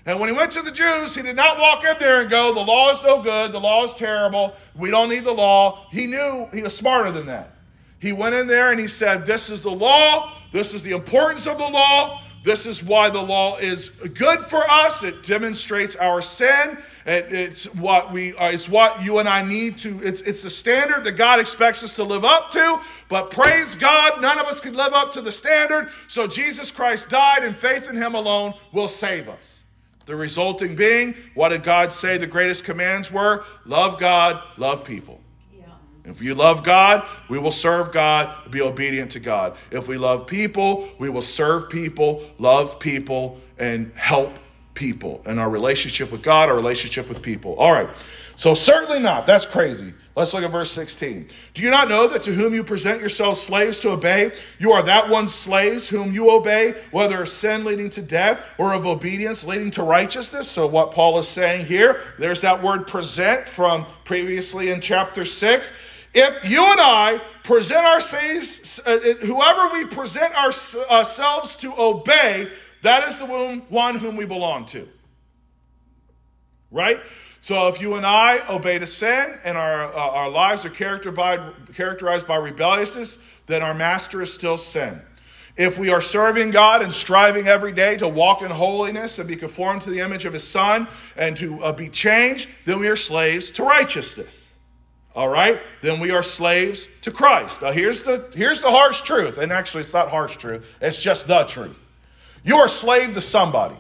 And 0.05 0.19
when 0.19 0.29
he 0.29 0.37
went 0.37 0.51
to 0.53 0.63
the 0.63 0.71
Jews, 0.71 1.15
he 1.15 1.23
did 1.23 1.37
not 1.37 1.59
walk 1.59 1.85
in 1.85 1.95
there 1.99 2.23
and 2.23 2.31
go, 2.31 2.53
The 2.53 2.61
law 2.61 2.91
is 2.91 3.03
no 3.03 3.23
good. 3.23 3.53
The 3.53 3.61
law 3.61 3.85
is 3.85 3.95
terrible. 3.95 4.55
We 4.75 4.91
don't 4.91 5.09
need 5.09 5.25
the 5.25 5.33
law. 5.33 5.87
He 5.91 6.07
knew 6.07 6.49
he 6.53 6.63
was 6.63 6.77
smarter 6.77 7.13
than 7.13 7.27
that. 7.27 7.55
He 7.99 8.13
went 8.13 8.35
in 8.35 8.49
there 8.49 8.73
and 8.73 8.81
he 8.81 8.89
said, 8.89 9.25
This 9.25 9.49
is 9.49 9.61
the 9.61 9.71
law. 9.71 10.33
This 10.51 10.75
is 10.75 10.83
the 10.83 10.91
importance 10.91 11.47
of 11.47 11.57
the 11.59 11.69
law. 11.69 12.21
This 12.43 12.67
is 12.67 12.83
why 12.83 13.09
the 13.09 13.23
law 13.23 13.57
is 13.59 13.89
good 13.89 14.41
for 14.41 14.69
us. 14.69 15.05
It 15.05 15.23
demonstrates 15.23 15.95
our 15.95 16.21
sin. 16.21 16.77
It, 17.07 17.27
it's 17.31 17.65
what 17.75 18.13
we 18.13 18.35
uh, 18.35 18.51
it's 18.51 18.69
what 18.69 19.03
you 19.03 19.19
and 19.19 19.29
I 19.29 19.43
need 19.43 19.79
to 19.79 20.01
it's 20.03 20.21
it's 20.23 20.43
the 20.43 20.51
standard 20.51 21.05
that 21.05 21.13
God 21.13 21.39
expects 21.39 21.85
us 21.85 21.95
to 21.97 22.05
live 22.05 22.25
up 22.25 22.51
to. 22.51 22.81
But 23.09 23.31
praise 23.31 23.77
God, 23.77 24.21
none 24.21 24.39
of 24.39 24.47
us 24.47 24.61
can 24.61 24.75
live 24.75 24.93
up 24.93 25.13
to 25.13 25.21
the 25.21 25.31
standard. 25.31 25.91
So 26.09 26.27
Jesus 26.27 26.73
Christ 26.73 27.09
died 27.09 27.45
and 27.45 27.55
faith 27.55 27.89
in 27.89 27.97
him 27.97 28.15
alone 28.15 28.55
will 28.73 28.89
save 28.89 29.29
us. 29.29 29.61
The 30.07 30.17
resulting 30.17 30.75
being, 30.75 31.15
what 31.35 31.51
did 31.51 31.63
God 31.63 31.93
say 31.93 32.19
the 32.19 32.27
greatest 32.27 32.65
commands 32.65 33.13
were? 33.13 33.45
Love 33.65 34.01
God, 34.01 34.43
love 34.57 34.85
people. 34.85 35.22
If 36.05 36.21
you 36.21 36.35
love 36.35 36.65
God, 36.65 37.07
we 37.29 37.39
will 37.39 37.53
serve 37.53 37.93
God, 37.93 38.51
be 38.51 38.61
obedient 38.61 39.13
to 39.13 39.21
God. 39.21 39.57
If 39.71 39.87
we 39.87 39.99
love 39.99 40.27
people, 40.27 40.89
we 40.99 41.09
will 41.09 41.23
serve 41.23 41.71
people, 41.71 42.23
love 42.39 42.81
people, 42.81 43.41
and 43.59 43.93
help 43.95 44.39
people 44.75 45.23
in 45.27 45.39
our 45.39 45.49
relationship 45.49 46.11
with 46.11 46.23
God, 46.23 46.49
our 46.49 46.57
relationship 46.57 47.09
with 47.09 47.23
people. 47.23 47.55
All 47.55 47.73
right. 47.73 47.89
So, 48.35 48.55
certainly 48.55 48.99
not. 48.99 49.27
That's 49.27 49.47
crazy. 49.47 49.93
Let's 50.17 50.35
look 50.35 50.43
at 50.43 50.51
verse 50.51 50.71
16. 50.73 51.29
Do 51.55 51.63
you 51.63 51.71
not 51.71 51.89
know 51.89 52.07
that 52.09 52.23
to 52.25 52.33
whom 52.33 52.53
you 52.53 52.65
present 52.65 53.01
yourselves 53.01 53.41
slaves 53.41 53.81
to 53.81 53.91
obey, 53.91 54.33
you 54.59 54.73
are 54.73 54.83
that 54.83 55.09
one's 55.09 55.35
slaves 55.35 55.89
whom 55.89 56.13
you 56.13 56.31
obey, 56.31 56.75
whether 56.91 57.23
of 57.23 57.29
sin 57.29 57.65
leading 57.65 57.89
to 57.91 58.03
death 58.03 58.47
or 58.59 58.75
of 58.75 58.87
obedience 58.87 59.45
leading 59.45 59.71
to 59.73 59.83
righteousness? 59.83 60.51
So, 60.51 60.67
what 60.67 60.91
Paul 60.93 61.19
is 61.19 61.29
saying 61.29 61.67
here, 61.67 62.01
there's 62.19 62.41
that 62.41 62.63
word 62.63 62.87
present 62.87 63.47
from 63.47 63.87
previously 64.05 64.71
in 64.71 64.81
chapter 64.81 65.25
6. 65.25 65.73
If 66.15 66.49
you 66.49 66.65
and 66.65 66.81
I 66.81 67.21
present 67.43 67.87
ourselves, 67.87 68.81
uh, 68.85 68.99
whoever 69.23 69.73
we 69.73 69.87
present 69.87 70.35
ourselves 70.35 71.57
to 71.57 71.73
obey, 71.79 72.49
that 72.83 73.09
is 73.09 73.19
the 73.19 73.27
one 73.69 73.95
whom 73.97 74.17
we 74.17 74.27
belong 74.27 74.67
to. 74.67 74.89
Right? 76.71 77.01
So 77.39 77.69
if 77.69 77.81
you 77.81 77.97
and 77.97 78.07
I 78.07 78.41
obey 78.49 78.79
to 78.79 78.87
sin 78.87 79.39
and 79.45 79.59
our, 79.59 79.85
uh, 79.85 80.11
our 80.11 80.31
lives 80.31 80.65
are 80.65 80.71
characterized 80.71 81.17
by, 81.17 81.73
characterized 81.75 82.27
by 82.27 82.37
rebelliousness, 82.37 83.19
then 83.47 83.63
our 83.63 83.75
master 83.75 84.23
is 84.23 84.33
still 84.33 84.57
sin. 84.57 85.01
If 85.57 85.79
we 85.79 85.91
are 85.91 86.01
serving 86.01 86.51
God 86.51 86.83
and 86.83 86.93
striving 86.93 87.47
every 87.47 87.73
day 87.73 87.97
to 87.99 88.09
walk 88.09 88.43
in 88.43 88.51
holiness 88.51 89.19
and 89.19 89.29
be 89.29 89.37
conformed 89.37 89.83
to 89.83 89.91
the 89.91 90.01
image 90.01 90.25
of 90.25 90.33
His 90.33 90.49
Son 90.49 90.89
and 91.17 91.37
to 91.37 91.63
uh, 91.63 91.73
be 91.73 91.89
changed, 91.89 92.49
then 92.65 92.81
we 92.81 92.89
are 92.89 92.97
slaves 92.97 93.51
to 93.53 93.65
righteousness. 93.65 94.42
All 95.15 95.29
right? 95.29 95.61
Then 95.83 96.01
we 96.01 96.11
are 96.11 96.23
slaves 96.23 96.89
to 97.03 97.11
Christ. 97.11 97.63
Now 97.63 97.73
here's 97.73 98.03
the 98.03 98.31
here's 98.35 98.63
the 98.63 98.71
harsh 98.71 99.03
truth. 99.03 99.39
And 99.39 99.53
actually 99.53 99.83
it's 99.83 99.93
not 99.93 100.09
harsh 100.09 100.37
truth. 100.37 100.79
It's 100.81 101.01
just 101.01 101.27
the 101.27 101.45
truth. 101.45 101.79
You 102.45 102.57
are 102.57 102.67
a 102.67 102.69
slave 102.69 103.15
to 103.15 103.21
somebody. 103.21 103.77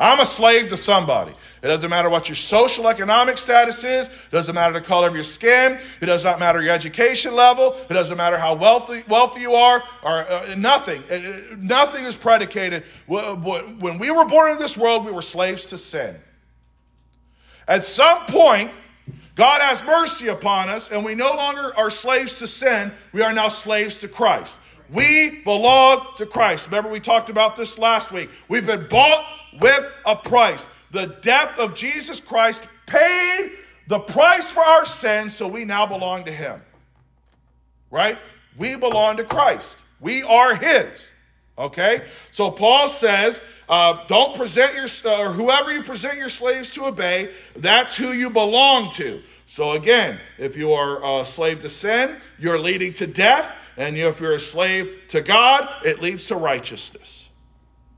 I'm 0.00 0.20
a 0.20 0.26
slave 0.26 0.68
to 0.68 0.76
somebody. 0.76 1.32
It 1.60 1.66
doesn't 1.66 1.90
matter 1.90 2.08
what 2.08 2.28
your 2.28 2.36
social 2.36 2.86
economic 2.86 3.36
status 3.36 3.82
is. 3.82 4.06
It 4.06 4.30
doesn't 4.30 4.54
matter 4.54 4.74
the 4.74 4.80
color 4.80 5.08
of 5.08 5.14
your 5.14 5.24
skin. 5.24 5.80
It 6.00 6.06
does 6.06 6.24
not 6.24 6.38
matter 6.38 6.62
your 6.62 6.72
education 6.72 7.34
level. 7.34 7.74
It 7.90 7.94
doesn't 7.94 8.16
matter 8.16 8.38
how 8.38 8.54
wealthy, 8.54 9.02
wealthy 9.08 9.40
you 9.40 9.54
are 9.54 9.82
or 10.04 10.20
uh, 10.20 10.54
nothing. 10.56 11.02
Uh, 11.10 11.56
nothing 11.58 12.04
is 12.04 12.16
predicated. 12.16 12.84
When 13.06 13.98
we 13.98 14.12
were 14.12 14.24
born 14.24 14.52
in 14.52 14.58
this 14.58 14.76
world, 14.76 15.04
we 15.04 15.10
were 15.10 15.22
slaves 15.22 15.66
to 15.66 15.78
sin. 15.78 16.16
At 17.66 17.84
some 17.84 18.24
point, 18.26 18.70
God 19.38 19.60
has 19.60 19.84
mercy 19.84 20.26
upon 20.26 20.68
us, 20.68 20.90
and 20.90 21.04
we 21.04 21.14
no 21.14 21.32
longer 21.32 21.70
are 21.76 21.90
slaves 21.90 22.40
to 22.40 22.48
sin. 22.48 22.90
We 23.12 23.22
are 23.22 23.32
now 23.32 23.46
slaves 23.46 23.98
to 24.00 24.08
Christ. 24.08 24.58
We 24.90 25.42
belong 25.44 26.08
to 26.16 26.26
Christ. 26.26 26.66
Remember, 26.66 26.90
we 26.90 26.98
talked 26.98 27.28
about 27.28 27.54
this 27.54 27.78
last 27.78 28.10
week. 28.10 28.30
We've 28.48 28.66
been 28.66 28.88
bought 28.88 29.24
with 29.60 29.88
a 30.04 30.16
price. 30.16 30.68
The 30.90 31.16
death 31.22 31.56
of 31.60 31.76
Jesus 31.76 32.18
Christ 32.18 32.66
paid 32.86 33.52
the 33.86 34.00
price 34.00 34.50
for 34.50 34.64
our 34.64 34.84
sins, 34.84 35.36
so 35.36 35.46
we 35.46 35.64
now 35.64 35.86
belong 35.86 36.24
to 36.24 36.32
Him. 36.32 36.60
Right? 37.92 38.18
We 38.56 38.74
belong 38.74 39.18
to 39.18 39.24
Christ. 39.24 39.84
We 40.00 40.24
are 40.24 40.56
His. 40.56 41.12
Okay? 41.58 42.02
So 42.30 42.50
Paul 42.50 42.88
says, 42.88 43.42
uh, 43.68 44.04
don't 44.06 44.34
present 44.36 44.74
your, 44.74 44.86
uh, 45.04 45.22
or 45.22 45.32
whoever 45.32 45.72
you 45.72 45.82
present 45.82 46.16
your 46.16 46.28
slaves 46.28 46.70
to 46.72 46.84
obey, 46.84 47.32
that's 47.56 47.96
who 47.96 48.12
you 48.12 48.30
belong 48.30 48.90
to. 48.92 49.22
So 49.46 49.72
again, 49.72 50.20
if 50.38 50.56
you 50.56 50.72
are 50.72 51.20
a 51.20 51.24
slave 51.24 51.60
to 51.60 51.68
sin, 51.68 52.16
you're 52.38 52.60
leading 52.60 52.92
to 52.94 53.06
death. 53.06 53.52
And 53.76 53.96
if 53.96 54.20
you're 54.20 54.34
a 54.34 54.40
slave 54.40 55.06
to 55.08 55.20
God, 55.20 55.68
it 55.84 56.00
leads 56.00 56.28
to 56.28 56.36
righteousness, 56.36 57.28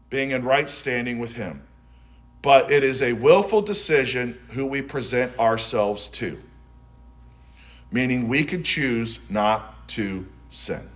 being 0.09 0.31
in 0.31 0.43
right 0.45 0.69
standing 0.69 1.19
with 1.19 1.35
Him. 1.35 1.63
But 2.43 2.71
it 2.71 2.83
is 2.83 3.03
a 3.03 3.13
willful 3.13 3.61
decision 3.61 4.39
who 4.51 4.65
we 4.65 4.81
present 4.81 5.39
ourselves 5.39 6.09
to, 6.09 6.39
meaning 7.93 8.29
we 8.29 8.45
can 8.45 8.63
choose 8.63 9.21
not 9.29 9.89
to 9.89 10.27
sin. 10.49 10.89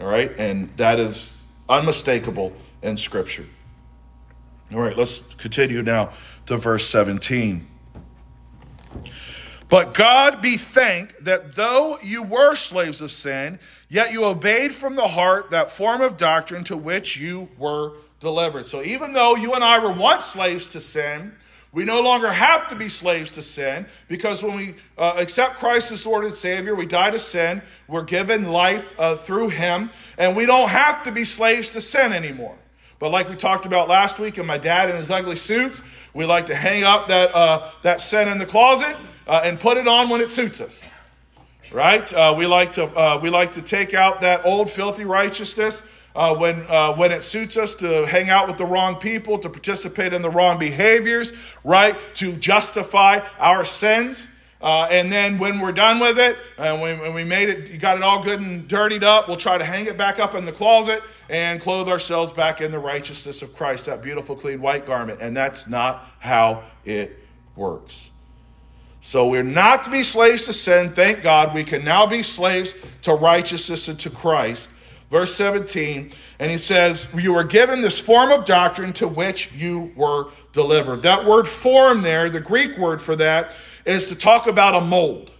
All 0.00 0.06
right? 0.06 0.32
And 0.38 0.76
that 0.76 0.98
is 0.98 1.46
unmistakable 1.68 2.52
in 2.82 2.96
Scripture. 2.96 3.46
All 4.72 4.80
right, 4.80 4.96
let's 4.96 5.20
continue 5.34 5.82
now 5.82 6.10
to 6.46 6.56
verse 6.56 6.86
17. 6.86 7.66
But 9.68 9.92
God 9.94 10.40
be 10.40 10.56
thanked 10.56 11.24
that 11.24 11.54
though 11.54 11.98
you 12.02 12.22
were 12.22 12.54
slaves 12.54 13.02
of 13.02 13.10
sin, 13.10 13.58
yet 13.88 14.12
you 14.12 14.24
obeyed 14.24 14.72
from 14.72 14.94
the 14.94 15.08
heart 15.08 15.50
that 15.50 15.70
form 15.70 16.00
of 16.00 16.16
doctrine 16.16 16.64
to 16.64 16.76
which 16.76 17.18
you 17.18 17.48
were 17.58 17.92
delivered. 18.20 18.68
So 18.68 18.82
even 18.82 19.12
though 19.12 19.36
you 19.36 19.54
and 19.54 19.62
I 19.62 19.78
were 19.78 19.92
once 19.92 20.24
slaves 20.24 20.70
to 20.70 20.80
sin, 20.80 21.34
we 21.72 21.84
no 21.84 22.00
longer 22.00 22.30
have 22.30 22.68
to 22.68 22.74
be 22.74 22.88
slaves 22.88 23.32
to 23.32 23.42
sin 23.42 23.86
because 24.08 24.42
when 24.42 24.56
we 24.56 24.74
uh, 24.96 25.14
accept 25.18 25.56
Christ 25.56 25.92
as 25.92 26.06
Lord 26.06 26.24
and 26.24 26.34
Savior, 26.34 26.74
we 26.74 26.86
die 26.86 27.10
to 27.10 27.18
sin, 27.18 27.60
we're 27.86 28.04
given 28.04 28.50
life 28.50 28.94
uh, 28.98 29.16
through 29.16 29.50
Him, 29.50 29.90
and 30.16 30.34
we 30.34 30.46
don't 30.46 30.70
have 30.70 31.02
to 31.02 31.12
be 31.12 31.24
slaves 31.24 31.70
to 31.70 31.80
sin 31.80 32.12
anymore. 32.12 32.56
But 32.98 33.10
like 33.10 33.28
we 33.28 33.36
talked 33.36 33.66
about 33.66 33.88
last 33.88 34.18
week, 34.18 34.38
and 34.38 34.46
my 34.46 34.58
dad 34.58 34.90
in 34.90 34.96
his 34.96 35.10
ugly 35.10 35.36
suits, 35.36 35.82
we 36.14 36.24
like 36.24 36.46
to 36.46 36.54
hang 36.54 36.82
up 36.82 37.06
that, 37.08 37.34
uh, 37.34 37.70
that 37.82 38.00
sin 38.00 38.28
in 38.28 38.38
the 38.38 38.46
closet 38.46 38.96
uh, 39.26 39.42
and 39.44 39.60
put 39.60 39.76
it 39.76 39.86
on 39.86 40.08
when 40.08 40.20
it 40.20 40.30
suits 40.30 40.60
us. 40.60 40.84
Right? 41.70 42.10
Uh, 42.12 42.34
we, 42.36 42.46
like 42.46 42.72
to, 42.72 42.84
uh, 42.84 43.20
we 43.22 43.30
like 43.30 43.52
to 43.52 43.62
take 43.62 43.94
out 43.94 44.22
that 44.22 44.44
old 44.44 44.70
filthy 44.70 45.04
righteousness 45.04 45.82
uh, 46.18 46.34
when, 46.34 46.64
uh, 46.68 46.92
when 46.94 47.12
it 47.12 47.22
suits 47.22 47.56
us 47.56 47.76
to 47.76 48.04
hang 48.04 48.28
out 48.28 48.48
with 48.48 48.56
the 48.56 48.66
wrong 48.66 48.96
people, 48.96 49.38
to 49.38 49.48
participate 49.48 50.12
in 50.12 50.20
the 50.20 50.28
wrong 50.28 50.58
behaviors, 50.58 51.32
right? 51.62 51.96
To 52.14 52.32
justify 52.32 53.24
our 53.38 53.64
sins. 53.64 54.26
Uh, 54.60 54.88
and 54.90 55.12
then 55.12 55.38
when 55.38 55.60
we're 55.60 55.70
done 55.70 56.00
with 56.00 56.18
it, 56.18 56.36
and 56.58 56.80
when, 56.80 56.98
when, 56.98 57.14
we 57.14 57.22
made 57.22 57.48
it, 57.48 57.70
you 57.70 57.78
got 57.78 57.96
it 57.96 58.02
all 58.02 58.20
good 58.20 58.40
and 58.40 58.66
dirtied 58.66 59.04
up, 59.04 59.28
we'll 59.28 59.36
try 59.36 59.56
to 59.56 59.62
hang 59.62 59.86
it 59.86 59.96
back 59.96 60.18
up 60.18 60.34
in 60.34 60.44
the 60.44 60.50
closet 60.50 61.04
and 61.28 61.60
clothe 61.60 61.88
ourselves 61.88 62.32
back 62.32 62.60
in 62.60 62.72
the 62.72 62.80
righteousness 62.80 63.40
of 63.40 63.54
Christ, 63.54 63.86
that 63.86 64.02
beautiful, 64.02 64.34
clean 64.34 64.60
white 64.60 64.84
garment. 64.84 65.20
And 65.20 65.36
that's 65.36 65.68
not 65.68 66.04
how 66.18 66.64
it 66.84 67.16
works. 67.54 68.10
So 69.00 69.28
we're 69.28 69.44
not 69.44 69.84
to 69.84 69.90
be 69.90 70.02
slaves 70.02 70.46
to 70.46 70.52
sin. 70.52 70.92
Thank 70.92 71.22
God 71.22 71.54
we 71.54 71.62
can 71.62 71.84
now 71.84 72.06
be 72.06 72.24
slaves 72.24 72.74
to 73.02 73.14
righteousness 73.14 73.86
and 73.86 74.00
to 74.00 74.10
Christ 74.10 74.68
verse 75.10 75.34
17, 75.34 76.10
and 76.38 76.50
he 76.50 76.58
says, 76.58 77.06
You 77.14 77.34
were 77.34 77.44
given 77.44 77.80
this 77.80 77.98
form 77.98 78.30
of 78.30 78.44
doctrine 78.44 78.92
to 78.94 79.08
which 79.08 79.52
you 79.52 79.92
were 79.96 80.28
delivered. 80.52 81.02
That 81.02 81.24
word 81.24 81.46
form 81.46 82.02
there, 82.02 82.28
the 82.30 82.40
Greek 82.40 82.78
word 82.78 83.00
for 83.00 83.16
that, 83.16 83.56
is 83.84 84.08
to 84.08 84.14
talk 84.14 84.46
about 84.46 84.74
a 84.74 84.80
mold. 84.80 85.32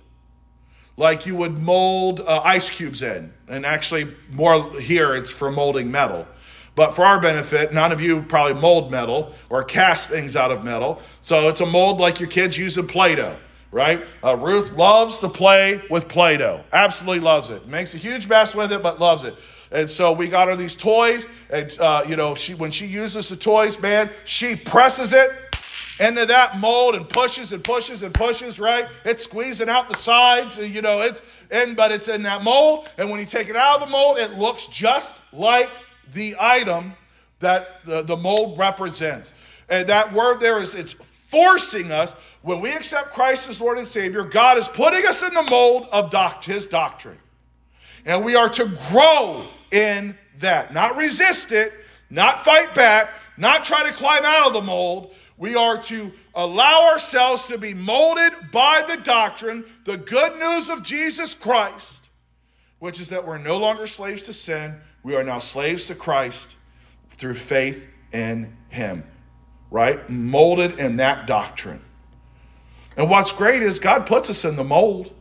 Like 0.96 1.26
you 1.26 1.37
would 1.37 1.58
mold 1.58 2.20
uh, 2.20 2.40
ice 2.44 2.70
cubes 2.70 3.02
in. 3.02 3.32
And 3.46 3.64
actually, 3.64 4.14
more 4.30 4.80
here, 4.80 5.14
it's 5.14 5.30
for 5.30 5.50
molding 5.50 5.90
metal. 5.90 6.26
But 6.75 6.94
for 6.94 7.04
our 7.04 7.20
benefit, 7.20 7.72
none 7.72 7.92
of 7.92 8.00
you 8.00 8.22
probably 8.22 8.60
mold 8.60 8.90
metal 8.90 9.32
or 9.48 9.64
cast 9.64 10.10
things 10.10 10.37
out 10.37 10.50
of 10.50 10.64
metal. 10.64 11.00
So 11.20 11.48
it's 11.48 11.60
a 11.60 11.66
mold 11.66 11.98
like 11.98 12.20
your 12.20 12.28
kids 12.28 12.58
use 12.58 12.78
in 12.78 12.87
Play 12.87 13.14
Doh 13.14 13.37
right? 13.70 14.06
Uh, 14.25 14.37
Ruth 14.37 14.72
loves 14.72 15.18
to 15.20 15.28
play 15.28 15.82
with 15.90 16.08
Play 16.08 16.37
Doh. 16.38 16.64
Absolutely 16.72 17.20
loves 17.20 17.50
it. 17.50 17.66
Makes 17.66 17.94
a 17.94 17.98
huge 17.98 18.28
mess 18.28 18.54
with 18.54 18.72
it, 18.72 18.82
but 18.82 18.98
loves 19.00 19.25
it. 19.25 19.38
And 19.70 19.88
so 19.88 20.12
we 20.12 20.28
got 20.28 20.48
her 20.48 20.56
these 20.56 20.76
toys. 20.76 21.26
And, 21.50 21.76
uh, 21.78 22.04
you 22.08 22.16
know, 22.16 22.34
she, 22.34 22.54
when 22.54 22.70
she 22.70 22.87
uses 22.87 23.28
the 23.28 23.37
toys, 23.37 23.78
man, 23.80 24.10
she 24.25 24.56
presses 24.56 25.12
it 25.12 25.30
into 26.00 26.26
that 26.26 26.58
mold 26.58 26.94
and 26.94 27.08
pushes 27.08 27.52
and 27.52 27.62
pushes 27.62 28.02
and 28.02 28.14
pushes, 28.14 28.60
right? 28.60 28.88
It's 29.04 29.25
squeezing 29.25 29.68
out 29.68 29.88
the 29.88 29.94
sides, 29.94 30.58
and 30.58 30.72
you 30.72 30.80
know, 30.80 31.00
it's 31.00 31.44
in, 31.50 31.75
but 31.75 31.90
it's 31.90 32.08
in 32.08 32.22
that 32.22 32.44
mold. 32.44 32.88
And 32.98 33.10
when 33.10 33.20
you 33.20 33.26
take 33.26 33.48
it 33.48 33.56
out 33.56 33.75
of 33.75 33.80
the 33.80 33.90
mold, 33.90 34.18
it 34.18 34.38
looks 34.38 34.66
just 34.68 35.20
like 35.32 35.70
the 36.12 36.37
item 36.38 36.92
that 37.40 37.84
the, 37.84 38.02
the 38.02 38.16
mold 38.16 38.58
represents. 38.58 39.34
And 39.68 39.88
that 39.88 40.12
word 40.12 40.40
there 40.40 40.60
is, 40.60 40.75
it's 40.75 40.92
forcing 40.92 41.92
us, 41.92 42.14
when 42.42 42.60
we 42.60 42.72
accept 42.75 43.10
Christ 43.10 43.48
as 43.48 43.60
Lord 43.60 43.78
and 43.78 43.87
Savior, 43.87 44.25
God 44.25 44.56
is 44.56 44.68
putting 44.68 45.04
us 45.04 45.22
in 45.22 45.34
the 45.34 45.46
mold 45.50 45.88
of 45.92 46.12
His 46.44 46.66
doctrine. 46.66 47.18
And 48.06 48.25
we 48.25 48.37
are 48.37 48.48
to 48.48 48.64
grow 48.90 49.48
in 49.70 50.16
that. 50.38 50.72
Not 50.72 50.96
resist 50.96 51.52
it, 51.52 51.72
not 52.10 52.44
fight 52.44 52.75
back, 52.75 53.10
not 53.37 53.64
try 53.64 53.84
to 53.84 53.92
climb 53.92 54.25
out 54.25 54.48
of 54.48 54.52
the 54.52 54.62
mold. 54.62 55.14
We 55.37 55.54
are 55.54 55.80
to 55.84 56.12
allow 56.34 56.88
ourselves 56.90 57.46
to 57.48 57.58
be 57.58 57.75
molded 57.75 58.32
by 58.50 58.84
the 58.87 58.96
doctrine, 58.96 59.64
the 59.84 59.96
good 59.96 60.38
news 60.38 60.69
of 60.69 60.82
Jesus 60.82 61.34
Christ, 61.34 62.10
which 62.80 63.00
is 63.00 63.10
that 63.10 63.26
we're 63.26 63.38
no 63.38 63.58
longer 63.58 63.86
slaves 63.86 64.25
to 64.25 64.32
sin. 64.32 64.76
We 65.02 65.14
are 65.14 65.23
now 65.23 65.38
slaves 65.38 65.86
to 65.86 65.95
Christ 65.95 66.56
through 67.10 67.34
faith 67.34 67.88
in 68.12 68.56
Him, 68.69 69.04
right? 69.71 70.08
Molded 70.10 70.80
in 70.80 70.97
that 70.97 71.26
doctrine. 71.26 71.80
And 72.97 73.08
what's 73.08 73.30
great 73.30 73.62
is 73.62 73.78
God 73.78 74.06
puts 74.06 74.28
us 74.28 74.45
in 74.45 74.56
the 74.56 74.64
mold. 74.64 75.14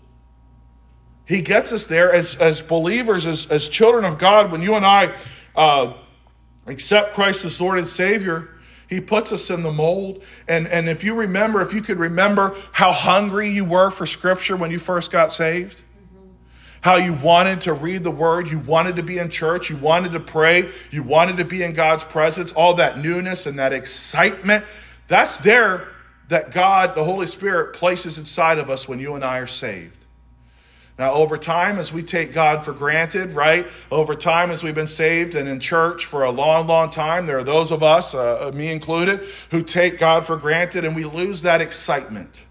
He 1.28 1.42
gets 1.42 1.74
us 1.74 1.86
there 1.86 2.12
as, 2.12 2.36
as 2.36 2.62
believers, 2.62 3.28
as, 3.28 3.48
as 3.48 3.68
children 3.68 4.06
of 4.06 4.18
God. 4.18 4.52
When 4.52 4.62
you 4.62 4.76
and 4.76 4.86
I 4.86 5.13
uh, 5.56 5.94
accept 6.66 7.13
Christ 7.13 7.44
as 7.44 7.60
Lord 7.60 7.78
and 7.78 7.88
Savior, 7.88 8.50
He 8.90 9.02
puts 9.02 9.34
us 9.34 9.50
in 9.50 9.62
the 9.62 9.72
mold. 9.72 10.24
And, 10.48 10.68
and 10.68 10.88
if 10.88 11.04
you 11.04 11.16
remember, 11.16 11.62
if 11.62 11.74
you 11.74 11.82
could 11.82 12.00
remember 12.00 12.56
how 12.72 12.94
hungry 12.94 13.50
you 13.50 13.66
were 13.66 13.92
for 13.92 14.06
Scripture 14.06 14.56
when 14.56 14.72
you 14.72 14.80
first 14.80 15.12
got 15.12 15.32
saved, 15.32 15.84
how 16.80 16.96
you 16.96 17.12
wanted 17.12 17.60
to 17.62 17.74
read 17.74 18.04
the 18.04 18.12
Word, 18.12 18.48
you 18.48 18.60
wanted 18.60 18.96
to 18.96 19.04
be 19.04 19.18
in 19.18 19.30
church, 19.30 19.70
you 19.70 19.76
wanted 19.76 20.13
to 20.13 20.22
pray, 20.22 20.70
you 20.92 21.04
wanted 21.04 21.36
to 21.38 21.46
be 21.46 21.62
in 21.62 21.74
God's 21.74 22.06
presence, 22.06 22.54
all 22.54 22.76
that 22.76 23.00
newness 23.00 23.46
and 23.46 23.60
that 23.60 23.74
excitement, 23.74 24.63
that's 25.08 25.40
there 25.40 25.90
that 26.30 26.52
God, 26.52 26.96
the 26.96 27.04
Holy 27.04 27.28
Spirit, 27.28 27.74
places 27.74 28.18
inside 28.18 28.60
of 28.60 28.70
us 28.70 28.88
when 28.88 29.00
you 29.00 29.16
and 29.16 29.24
I 29.26 29.40
are 29.40 29.48
saved. 29.48 30.06
Now, 31.00 31.14
over 31.14 31.38
time, 31.38 31.78
as 31.78 31.94
we 31.94 32.02
take 32.02 32.34
God 32.34 32.66
for 32.66 32.74
granted, 32.74 33.34
right? 33.34 33.68
Over 33.92 34.16
time, 34.16 34.50
as 34.50 34.64
we've 34.64 34.74
been 34.74 34.88
saved 34.88 35.36
and 35.36 35.48
in 35.48 35.60
church 35.60 36.06
for 36.06 36.24
a 36.24 36.32
long, 36.32 36.66
long 36.66 36.90
time, 36.90 37.28
there 37.28 37.38
are 37.38 37.44
those 37.44 37.70
of 37.70 37.84
us, 37.84 38.16
uh, 38.16 38.52
me 38.56 38.72
included, 38.72 39.24
who 39.52 39.62
take 39.62 40.00
God 40.00 40.26
for 40.26 40.38
granted 40.38 40.86
and 40.86 40.96
we 40.96 41.06
lose 41.06 41.44
that 41.44 41.62
excitement. 41.62 42.47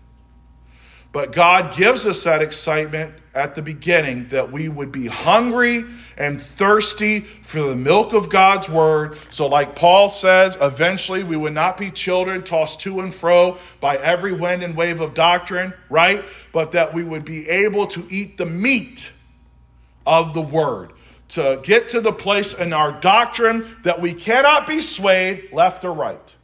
But 1.17 1.33
God 1.33 1.75
gives 1.75 2.07
us 2.07 2.25
that 2.25 2.43
excitement 2.43 3.15
at 3.35 3.55
the 3.55 3.63
beginning 3.63 4.29
that 4.29 4.53
we 4.53 4.69
would 4.69 4.93
be 4.93 5.07
hungry 5.07 5.83
and 6.19 6.39
thirsty 6.39 7.21
for 7.21 7.61
the 7.61 7.75
milk 7.75 8.13
of 8.13 8.29
God's 8.29 8.69
word. 8.69 9.17
So, 9.31 9.47
like 9.47 9.75
Paul 9.75 10.11
says, 10.11 10.59
eventually 10.61 11.25
we 11.25 11.39
would 11.39 11.55
not 11.55 11.79
be 11.79 11.91
children 11.91 12.45
tossed 12.45 12.81
to 12.81 13.01
and 13.01 13.15
fro 13.15 13.57
by 13.81 13.97
every 13.97 14.35
wind 14.35 14.63
and 14.63 14.77
wave 14.77 15.01
of 15.01 15.15
doctrine, 15.15 15.73
right? 15.89 16.23
But 16.53 16.73
that 16.73 16.93
we 16.93 17.03
would 17.03 17.25
be 17.25 17.49
able 17.49 17.87
to 17.87 18.07
eat 18.11 18.37
the 18.37 18.45
meat 18.45 19.11
of 20.05 20.35
the 20.35 20.43
word. 20.43 20.93
To 21.29 21.59
get 21.63 21.89
to 21.89 22.03
the 22.03 22.13
place 22.13 22.53
in 22.53 22.75
our 22.75 22.93
doctrine 22.93 23.67
that 23.85 24.03
we 24.03 24.13
cannot 24.13 24.67
be 24.67 24.81
swayed 24.81 25.49
left 25.51 25.83
or 25.83 25.95
right. 25.95 26.37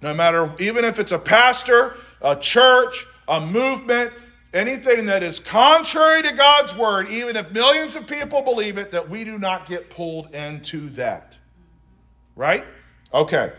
No 0.00 0.14
matter, 0.14 0.54
even 0.60 0.84
if 0.84 1.00
it's 1.00 1.10
a 1.10 1.18
pastor, 1.18 1.96
a 2.22 2.36
church, 2.36 3.06
a 3.30 3.40
movement, 3.40 4.12
anything 4.52 5.06
that 5.06 5.22
is 5.22 5.38
contrary 5.38 6.22
to 6.22 6.32
God's 6.32 6.76
word, 6.76 7.08
even 7.08 7.36
if 7.36 7.50
millions 7.52 7.96
of 7.96 8.06
people 8.06 8.42
believe 8.42 8.76
it, 8.76 8.90
that 8.90 9.08
we 9.08 9.24
do 9.24 9.38
not 9.38 9.66
get 9.66 9.88
pulled 9.88 10.34
into 10.34 10.90
that. 10.90 11.38
Right? 12.36 12.66
Okay. 13.14 13.52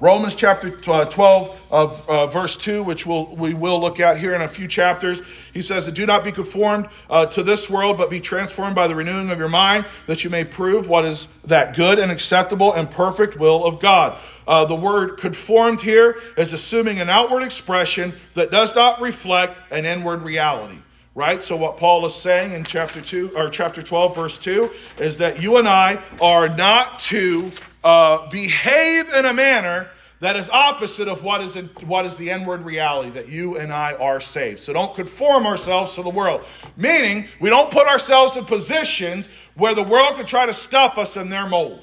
Romans 0.00 0.36
chapter 0.36 0.78
uh, 0.86 1.04
12, 1.06 1.60
of 1.72 2.08
uh, 2.08 2.26
verse 2.28 2.56
2, 2.56 2.84
which 2.84 3.04
we'll, 3.04 3.34
we 3.34 3.52
will 3.52 3.80
look 3.80 3.98
at 3.98 4.16
here 4.16 4.32
in 4.32 4.42
a 4.42 4.48
few 4.48 4.68
chapters. 4.68 5.20
He 5.52 5.60
says, 5.60 5.88
Do 5.88 6.06
not 6.06 6.22
be 6.22 6.30
conformed 6.30 6.86
uh, 7.10 7.26
to 7.26 7.42
this 7.42 7.68
world, 7.68 7.96
but 7.96 8.08
be 8.08 8.20
transformed 8.20 8.76
by 8.76 8.86
the 8.86 8.94
renewing 8.94 9.30
of 9.30 9.40
your 9.40 9.48
mind, 9.48 9.86
that 10.06 10.22
you 10.22 10.30
may 10.30 10.44
prove 10.44 10.88
what 10.88 11.04
is 11.04 11.26
that 11.44 11.74
good 11.74 11.98
and 11.98 12.12
acceptable 12.12 12.72
and 12.74 12.88
perfect 12.88 13.40
will 13.40 13.64
of 13.64 13.80
God. 13.80 14.16
Uh, 14.46 14.64
the 14.64 14.76
word 14.76 15.16
conformed 15.16 15.80
here 15.80 16.16
is 16.36 16.52
assuming 16.52 17.00
an 17.00 17.10
outward 17.10 17.42
expression 17.42 18.12
that 18.34 18.52
does 18.52 18.76
not 18.76 19.00
reflect 19.00 19.58
an 19.72 19.84
inward 19.84 20.22
reality 20.22 20.78
right 21.14 21.42
so 21.42 21.56
what 21.56 21.76
paul 21.76 22.06
is 22.06 22.14
saying 22.14 22.52
in 22.52 22.62
chapter 22.62 23.00
2 23.00 23.32
or 23.34 23.48
chapter 23.48 23.82
12 23.82 24.14
verse 24.14 24.38
2 24.38 24.70
is 24.98 25.18
that 25.18 25.42
you 25.42 25.56
and 25.56 25.66
i 25.66 26.00
are 26.20 26.48
not 26.48 26.98
to 26.98 27.50
uh, 27.88 28.28
behave 28.28 29.10
in 29.14 29.24
a 29.24 29.32
manner 29.32 29.88
that 30.20 30.36
is 30.36 30.50
opposite 30.50 31.08
of 31.08 31.22
what 31.22 31.40
is, 31.40 31.56
in, 31.56 31.68
what 31.86 32.04
is 32.04 32.18
the 32.18 32.28
inward 32.28 32.60
reality 32.60 33.08
that 33.08 33.30
you 33.30 33.56
and 33.56 33.72
I 33.72 33.94
are 33.94 34.20
saved. 34.20 34.58
So 34.58 34.74
don't 34.74 34.92
conform 34.94 35.46
ourselves 35.46 35.94
to 35.94 36.02
the 36.02 36.10
world. 36.10 36.44
Meaning, 36.76 37.28
we 37.40 37.48
don't 37.48 37.70
put 37.70 37.86
ourselves 37.86 38.36
in 38.36 38.44
positions 38.44 39.30
where 39.54 39.74
the 39.74 39.82
world 39.82 40.16
could 40.16 40.26
try 40.26 40.44
to 40.44 40.52
stuff 40.52 40.98
us 40.98 41.16
in 41.16 41.30
their 41.30 41.48
mold. 41.48 41.82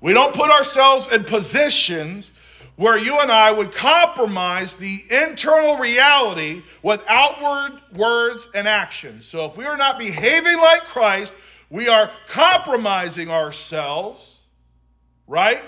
We 0.00 0.12
don't 0.12 0.34
put 0.34 0.50
ourselves 0.50 1.12
in 1.12 1.22
positions 1.22 2.32
where 2.74 2.98
you 2.98 3.20
and 3.20 3.30
I 3.30 3.52
would 3.52 3.70
compromise 3.70 4.74
the 4.74 5.04
internal 5.08 5.76
reality 5.76 6.62
with 6.82 7.04
outward 7.06 7.80
words 7.94 8.48
and 8.56 8.66
actions. 8.66 9.24
So 9.24 9.44
if 9.44 9.56
we 9.56 9.66
are 9.66 9.76
not 9.76 10.00
behaving 10.00 10.56
like 10.56 10.84
Christ, 10.84 11.36
we 11.70 11.88
are 11.88 12.10
compromising 12.26 13.30
ourselves, 13.30 14.40
right? 15.26 15.64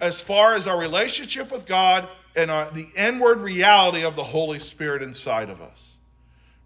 As 0.00 0.20
far 0.20 0.54
as 0.54 0.66
our 0.66 0.78
relationship 0.78 1.52
with 1.52 1.66
God 1.66 2.08
and 2.34 2.50
our, 2.50 2.70
the 2.70 2.88
inward 2.96 3.40
reality 3.40 4.04
of 4.04 4.16
the 4.16 4.24
Holy 4.24 4.58
Spirit 4.58 5.02
inside 5.02 5.50
of 5.50 5.60
us. 5.60 5.92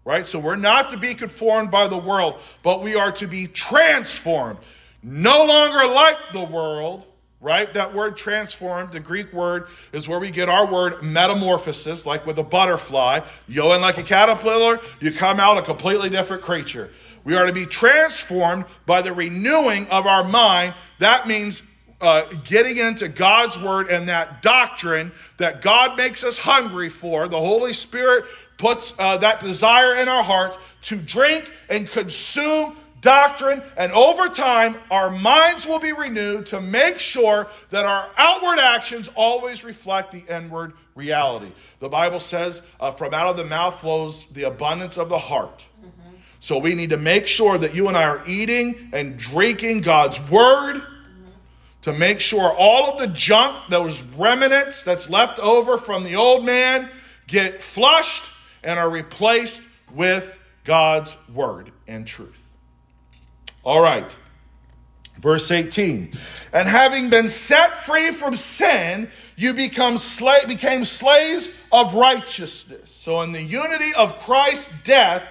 Right? 0.05 0.25
So 0.25 0.39
we're 0.39 0.55
not 0.55 0.89
to 0.91 0.97
be 0.97 1.13
conformed 1.13 1.69
by 1.69 1.87
the 1.87 1.97
world, 1.97 2.41
but 2.63 2.81
we 2.81 2.95
are 2.95 3.11
to 3.11 3.27
be 3.27 3.45
transformed. 3.47 4.59
No 5.03 5.45
longer 5.45 5.85
like 5.93 6.17
the 6.31 6.43
world, 6.43 7.05
right? 7.41 7.71
That 7.73 7.93
word 7.93 8.17
transformed, 8.17 8.91
the 8.91 8.99
Greek 8.99 9.31
word, 9.31 9.67
is 9.93 10.07
where 10.07 10.19
we 10.19 10.29
get 10.29 10.49
our 10.49 10.65
word 10.65 11.01
metamorphosis, 11.01 12.05
like 12.05 12.25
with 12.25 12.37
a 12.37 12.43
butterfly. 12.43 13.21
You 13.47 13.71
in 13.73 13.81
like 13.81 13.97
a 13.97 14.03
caterpillar, 14.03 14.79
you 14.99 15.11
come 15.11 15.39
out 15.39 15.57
a 15.57 15.61
completely 15.61 16.09
different 16.09 16.43
creature. 16.43 16.89
We 17.23 17.35
are 17.35 17.45
to 17.45 17.53
be 17.53 17.65
transformed 17.65 18.65
by 18.85 19.01
the 19.01 19.13
renewing 19.13 19.87
of 19.87 20.05
our 20.05 20.23
mind. 20.23 20.73
That 20.99 21.27
means 21.27 21.63
uh, 22.01 22.23
getting 22.43 22.77
into 22.77 23.09
God's 23.09 23.59
word 23.59 23.89
and 23.89 24.07
that 24.07 24.41
doctrine 24.41 25.11
that 25.37 25.61
God 25.61 25.97
makes 25.97 26.23
us 26.23 26.37
hungry 26.37 26.89
for. 26.89 27.27
The 27.27 27.39
Holy 27.39 27.73
Spirit 27.73 28.25
puts 28.57 28.93
uh, 28.97 29.17
that 29.17 29.39
desire 29.39 29.95
in 29.95 30.07
our 30.07 30.23
hearts 30.23 30.57
to 30.83 30.95
drink 30.95 31.51
and 31.69 31.89
consume 31.89 32.75
doctrine, 33.01 33.61
and 33.77 33.91
over 33.91 34.27
time, 34.27 34.77
our 34.91 35.09
minds 35.09 35.65
will 35.65 35.79
be 35.79 35.93
renewed 35.93 36.45
to 36.47 36.61
make 36.61 36.99
sure 36.99 37.47
that 37.69 37.85
our 37.85 38.09
outward 38.17 38.59
actions 38.59 39.09
always 39.15 39.63
reflect 39.63 40.11
the 40.11 40.23
inward 40.29 40.73
reality. 40.95 41.51
The 41.79 41.89
Bible 41.89 42.19
says, 42.19 42.61
uh, 42.79 42.91
from 42.91 43.13
out 43.13 43.27
of 43.27 43.37
the 43.37 43.45
mouth 43.45 43.79
flows 43.79 44.25
the 44.27 44.43
abundance 44.43 44.97
of 44.97 45.09
the 45.09 45.17
heart. 45.17 45.65
Mm-hmm. 45.79 46.15
So 46.39 46.57
we 46.57 46.75
need 46.75 46.89
to 46.89 46.97
make 46.97 47.27
sure 47.27 47.57
that 47.57 47.73
you 47.73 47.87
and 47.87 47.97
I 47.97 48.03
are 48.03 48.23
eating 48.27 48.89
and 48.93 49.17
drinking 49.17 49.81
God's 49.81 50.19
word 50.29 50.81
to 51.81 51.93
make 51.93 52.19
sure 52.19 52.51
all 52.51 52.91
of 52.91 52.99
the 52.99 53.07
junk, 53.07 53.69
those 53.69 54.03
remnants 54.03 54.83
that's 54.83 55.09
left 55.09 55.39
over 55.39 55.77
from 55.77 56.03
the 56.03 56.15
old 56.15 56.45
man, 56.45 56.89
get 57.27 57.63
flushed 57.63 58.25
and 58.63 58.77
are 58.77 58.89
replaced 58.89 59.61
with 59.93 60.39
God's 60.65 61.17
word 61.33 61.71
and 61.87 62.05
truth. 62.05 62.48
All 63.63 63.81
right. 63.81 64.15
Verse 65.19 65.51
18. 65.51 66.11
And 66.53 66.67
having 66.67 67.09
been 67.09 67.27
set 67.27 67.75
free 67.75 68.11
from 68.11 68.35
sin, 68.35 69.09
you 69.35 69.53
become 69.53 69.97
became 70.47 70.83
slaves 70.83 71.51
of 71.71 71.93
righteousness. 71.93 72.91
So 72.91 73.21
in 73.21 73.31
the 73.31 73.41
unity 73.41 73.91
of 73.97 74.15
Christ's 74.15 74.73
death, 74.83 75.27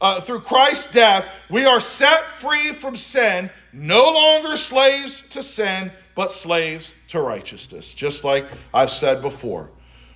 uh, 0.00 0.20
through 0.20 0.40
Christ's 0.40 0.92
death, 0.92 1.26
we 1.50 1.64
are 1.64 1.80
set 1.80 2.24
free 2.24 2.72
from 2.72 2.94
sin, 2.94 3.50
no 3.72 4.12
longer 4.12 4.56
slaves 4.56 5.22
to 5.30 5.42
sin, 5.42 5.90
but 6.14 6.30
slaves 6.30 6.94
to 7.08 7.20
righteousness, 7.20 7.94
just 7.94 8.24
like 8.24 8.46
I've 8.72 8.90
said 8.90 9.22
before. 9.22 9.70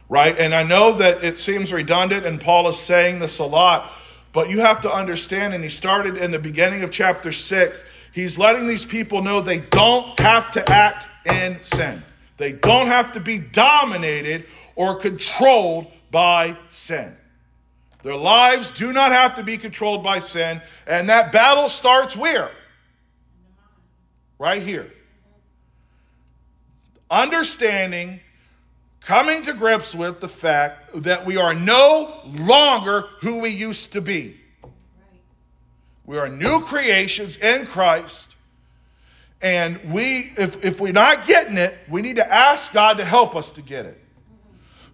Right? 0.09 0.37
And 0.39 0.55
I 0.55 0.63
know 0.63 0.93
that 0.93 1.25
it 1.25 1.39
seems 1.39 1.73
redundant, 1.73 2.27
and 2.27 2.41
Paul 2.41 2.69
is 2.69 2.79
saying 2.79 3.19
this 3.19 3.39
a 3.39 3.45
lot, 3.45 3.91
but 4.33 4.49
you 4.49 4.61
have 4.61 4.81
to 4.81 4.93
understand, 4.93 5.55
and 5.55 5.63
he 5.63 5.69
started 5.69 6.17
in 6.17 6.31
the 6.31 6.39
beginning 6.39 6.83
of 6.83 6.91
chapter 6.91 7.31
6, 7.31 7.85
he's 8.13 8.39
letting 8.39 8.67
these 8.67 8.87
people 8.87 9.23
know 9.23 9.41
they 9.41 9.61
don't 9.61 10.19
have 10.19 10.51
to 10.53 10.73
act 10.73 11.09
in 11.27 11.63
sin. 11.63 12.03
They 12.39 12.53
don't 12.53 12.87
have 12.87 13.13
to 13.13 13.21
be 13.21 13.39
dominated 13.39 14.47
or 14.75 14.97
controlled 14.97 15.93
by 16.11 16.57
sin. 16.71 17.17
Their 18.03 18.17
lives 18.17 18.71
do 18.71 18.93
not 18.93 19.13
have 19.13 19.35
to 19.37 19.43
be 19.43 19.57
controlled 19.57 20.03
by 20.03 20.19
sin. 20.19 20.61
And 20.87 21.09
that 21.09 21.31
battle 21.31 21.69
starts 21.69 22.17
where? 22.17 22.51
Right 24.39 24.63
here. 24.63 24.93
Understanding, 27.11 28.21
coming 29.05 29.43
to 29.43 29.53
grips 29.53 29.95
with 29.95 30.21
the 30.21 30.29
fact 30.29 31.03
that 31.03 31.27
we 31.27 31.37
are 31.37 31.55
no 31.55 32.21
longer 32.25 33.07
who 33.21 33.39
we 33.39 33.51
used 33.51 33.93
to 33.93 34.01
be. 34.01 34.39
We 36.05 36.19
are 36.19 36.29
new 36.29 36.61
creations 36.61 37.37
in 37.37 37.67
Christ. 37.67 38.37
And 39.41 39.93
we, 39.93 40.33
if, 40.37 40.65
if 40.65 40.81
we're 40.81 40.93
not 40.93 41.27
getting 41.27 41.59
it, 41.59 41.77
we 41.89 42.01
need 42.01 42.17
to 42.17 42.33
ask 42.33 42.73
God 42.73 42.99
to 42.99 43.05
help 43.05 43.35
us 43.35 43.51
to 43.53 43.63
get 43.63 43.87
it 43.87 43.99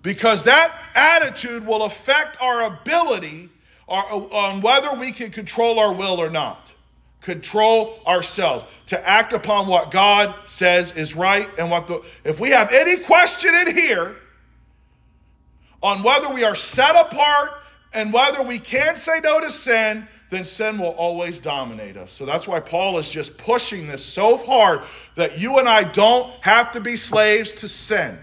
because 0.02 0.44
that 0.44 0.74
attitude 0.94 1.66
will 1.66 1.82
affect 1.82 2.40
our 2.40 2.62
ability 2.62 3.50
on 3.88 4.60
whether 4.60 4.94
we 4.94 5.12
can 5.12 5.30
control 5.30 5.78
our 5.78 5.92
will 5.92 6.20
or 6.20 6.30
not. 6.30 6.74
Control 7.20 8.00
ourselves 8.06 8.64
to 8.86 9.08
act 9.08 9.32
upon 9.32 9.66
what 9.66 9.90
God 9.90 10.34
says 10.46 10.94
is 10.94 11.16
right 11.16 11.48
and 11.58 11.70
what 11.70 11.86
the. 11.86 12.04
If 12.24 12.40
we 12.40 12.50
have 12.50 12.72
any 12.72 12.98
question 12.98 13.54
in 13.54 13.74
here 13.74 14.16
on 15.82 16.02
whether 16.02 16.32
we 16.32 16.44
are 16.44 16.54
set 16.54 16.96
apart 16.96 17.50
and 17.92 18.12
whether 18.12 18.42
we 18.42 18.58
can 18.58 18.96
say 18.96 19.20
no 19.22 19.40
to 19.40 19.50
sin, 19.50 20.06
then 20.30 20.44
sin 20.44 20.78
will 20.78 20.90
always 20.90 21.38
dominate 21.38 21.96
us. 21.96 22.10
So 22.10 22.26
that's 22.26 22.46
why 22.46 22.60
Paul 22.60 22.98
is 22.98 23.10
just 23.10 23.36
pushing 23.38 23.86
this 23.86 24.04
so 24.04 24.36
hard 24.36 24.82
that 25.14 25.40
you 25.40 25.58
and 25.58 25.68
I 25.68 25.84
don't 25.84 26.32
have 26.44 26.70
to 26.72 26.80
be 26.80 26.96
slaves 26.96 27.54
to 27.54 27.68
sin. 27.68 28.18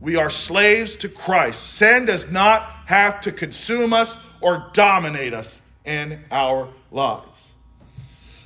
We 0.00 0.16
are 0.16 0.30
slaves 0.30 0.96
to 0.96 1.08
Christ. 1.08 1.74
Sin 1.74 2.06
does 2.06 2.30
not 2.30 2.62
have 2.86 3.20
to 3.22 3.32
consume 3.32 3.92
us 3.92 4.16
or 4.40 4.70
dominate 4.72 5.34
us 5.34 5.60
in 5.84 6.24
our 6.30 6.68
lives. 6.90 7.52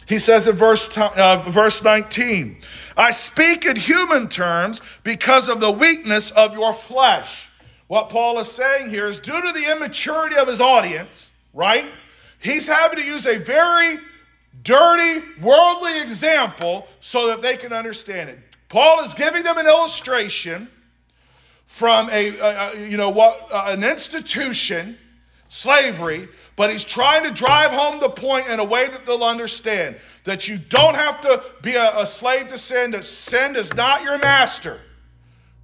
He 0.06 0.18
says 0.18 0.46
in 0.46 0.54
verse, 0.54 0.96
uh, 0.98 1.42
verse 1.48 1.82
19, 1.82 2.58
I 2.96 3.10
speak 3.10 3.64
in 3.64 3.76
human 3.76 4.28
terms 4.28 4.80
because 5.02 5.48
of 5.48 5.60
the 5.60 5.70
weakness 5.70 6.30
of 6.32 6.54
your 6.54 6.74
flesh. 6.74 7.48
What 7.86 8.08
Paul 8.08 8.38
is 8.38 8.50
saying 8.50 8.90
here 8.90 9.06
is 9.06 9.20
due 9.20 9.40
to 9.40 9.52
the 9.52 9.72
immaturity 9.72 10.36
of 10.36 10.48
his 10.48 10.60
audience, 10.60 11.30
right? 11.52 11.90
He's 12.38 12.66
having 12.66 12.98
to 12.98 13.04
use 13.04 13.26
a 13.26 13.38
very 13.38 13.98
dirty, 14.62 15.24
worldly 15.40 16.00
example 16.00 16.86
so 17.00 17.28
that 17.28 17.42
they 17.42 17.56
can 17.56 17.72
understand 17.72 18.30
it. 18.30 18.38
Paul 18.68 19.00
is 19.00 19.14
giving 19.14 19.42
them 19.42 19.58
an 19.58 19.66
illustration 19.66 20.68
from 21.66 22.10
a, 22.10 22.38
a 22.38 22.88
you 22.88 22.96
know 22.96 23.10
what 23.10 23.48
uh, 23.52 23.66
an 23.68 23.84
institution 23.84 24.98
slavery 25.54 26.28
but 26.56 26.68
he's 26.68 26.82
trying 26.82 27.22
to 27.22 27.30
drive 27.30 27.70
home 27.70 28.00
the 28.00 28.08
point 28.08 28.48
in 28.48 28.58
a 28.58 28.64
way 28.64 28.88
that 28.88 29.06
they'll 29.06 29.22
understand 29.22 29.96
that 30.24 30.48
you 30.48 30.58
don't 30.58 30.96
have 30.96 31.20
to 31.20 31.42
be 31.62 31.74
a, 31.74 31.98
a 31.98 32.06
slave 32.06 32.48
to 32.48 32.58
sin 32.58 32.90
that 32.90 33.04
sin 33.04 33.54
is 33.54 33.72
not 33.74 34.02
your 34.02 34.18
master 34.18 34.80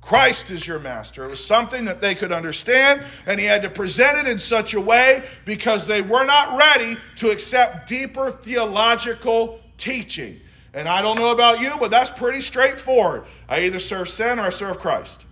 Christ 0.00 0.50
is 0.50 0.66
your 0.66 0.78
master. 0.78 1.26
It 1.26 1.28
was 1.28 1.44
something 1.44 1.84
that 1.84 2.00
they 2.00 2.14
could 2.14 2.32
understand, 2.32 3.04
and 3.26 3.38
he 3.38 3.44
had 3.44 3.60
to 3.60 3.68
present 3.68 4.16
it 4.16 4.26
in 4.26 4.38
such 4.38 4.72
a 4.72 4.80
way 4.80 5.28
because 5.44 5.86
they 5.86 6.00
were 6.00 6.24
not 6.24 6.56
ready 6.56 6.96
to 7.16 7.30
accept 7.30 7.86
deeper 7.86 8.30
theological 8.30 9.60
teaching. 9.76 10.40
And 10.72 10.88
I 10.88 11.02
don't 11.02 11.18
know 11.18 11.32
about 11.32 11.60
you, 11.60 11.74
but 11.78 11.90
that's 11.90 12.08
pretty 12.08 12.40
straightforward. 12.40 13.24
I 13.46 13.64
either 13.64 13.78
serve 13.78 14.08
sin 14.08 14.38
or 14.38 14.44
I 14.44 14.48
serve 14.50 14.78
Christ 14.78 15.26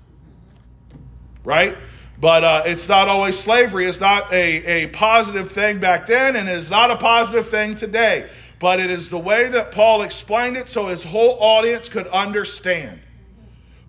right? 1.48 1.78
But 2.20 2.42
uh, 2.42 2.62
it's 2.66 2.88
not 2.88 3.08
always 3.08 3.38
slavery. 3.38 3.86
It's 3.86 4.00
not 4.00 4.32
a, 4.32 4.84
a 4.84 4.86
positive 4.88 5.50
thing 5.50 5.78
back 5.78 6.06
then, 6.06 6.34
and 6.34 6.48
it 6.48 6.56
is 6.56 6.70
not 6.70 6.90
a 6.90 6.96
positive 6.96 7.46
thing 7.46 7.74
today. 7.74 8.28
But 8.58 8.80
it 8.80 8.90
is 8.90 9.08
the 9.08 9.18
way 9.18 9.48
that 9.48 9.70
Paul 9.70 10.02
explained 10.02 10.56
it 10.56 10.68
so 10.68 10.86
his 10.86 11.04
whole 11.04 11.38
audience 11.40 11.88
could 11.88 12.08
understand 12.08 13.00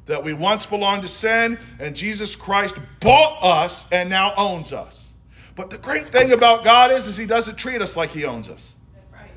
that 0.06 0.24
we 0.24 0.34
once 0.34 0.66
belonged 0.66 1.04
to 1.04 1.08
sin, 1.08 1.58
and 1.80 1.96
Jesus 1.96 2.36
Christ 2.36 2.78
bought 3.00 3.44
us 3.44 3.86
and 3.92 4.10
now 4.10 4.34
owns 4.38 4.74
us. 4.74 5.14
But 5.56 5.70
the 5.72 5.78
great 5.78 6.10
thing 6.10 6.32
about 6.32 6.64
God 6.64 6.92
is, 6.92 7.08
is 7.08 7.18
He 7.18 7.26
doesn't 7.26 7.58
treat 7.58 7.82
us 7.82 7.98
like 7.98 8.12
He 8.12 8.26
owns 8.26 8.48
us. 8.50 8.76
Right? 9.12 9.32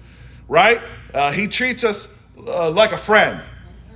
right? 0.49 0.83
Uh, 1.13 1.33
he 1.33 1.47
treats 1.47 1.85
us 1.85 2.09
uh, 2.47 2.71
like 2.71 2.93
a 2.93 2.99
friend. 2.99 3.43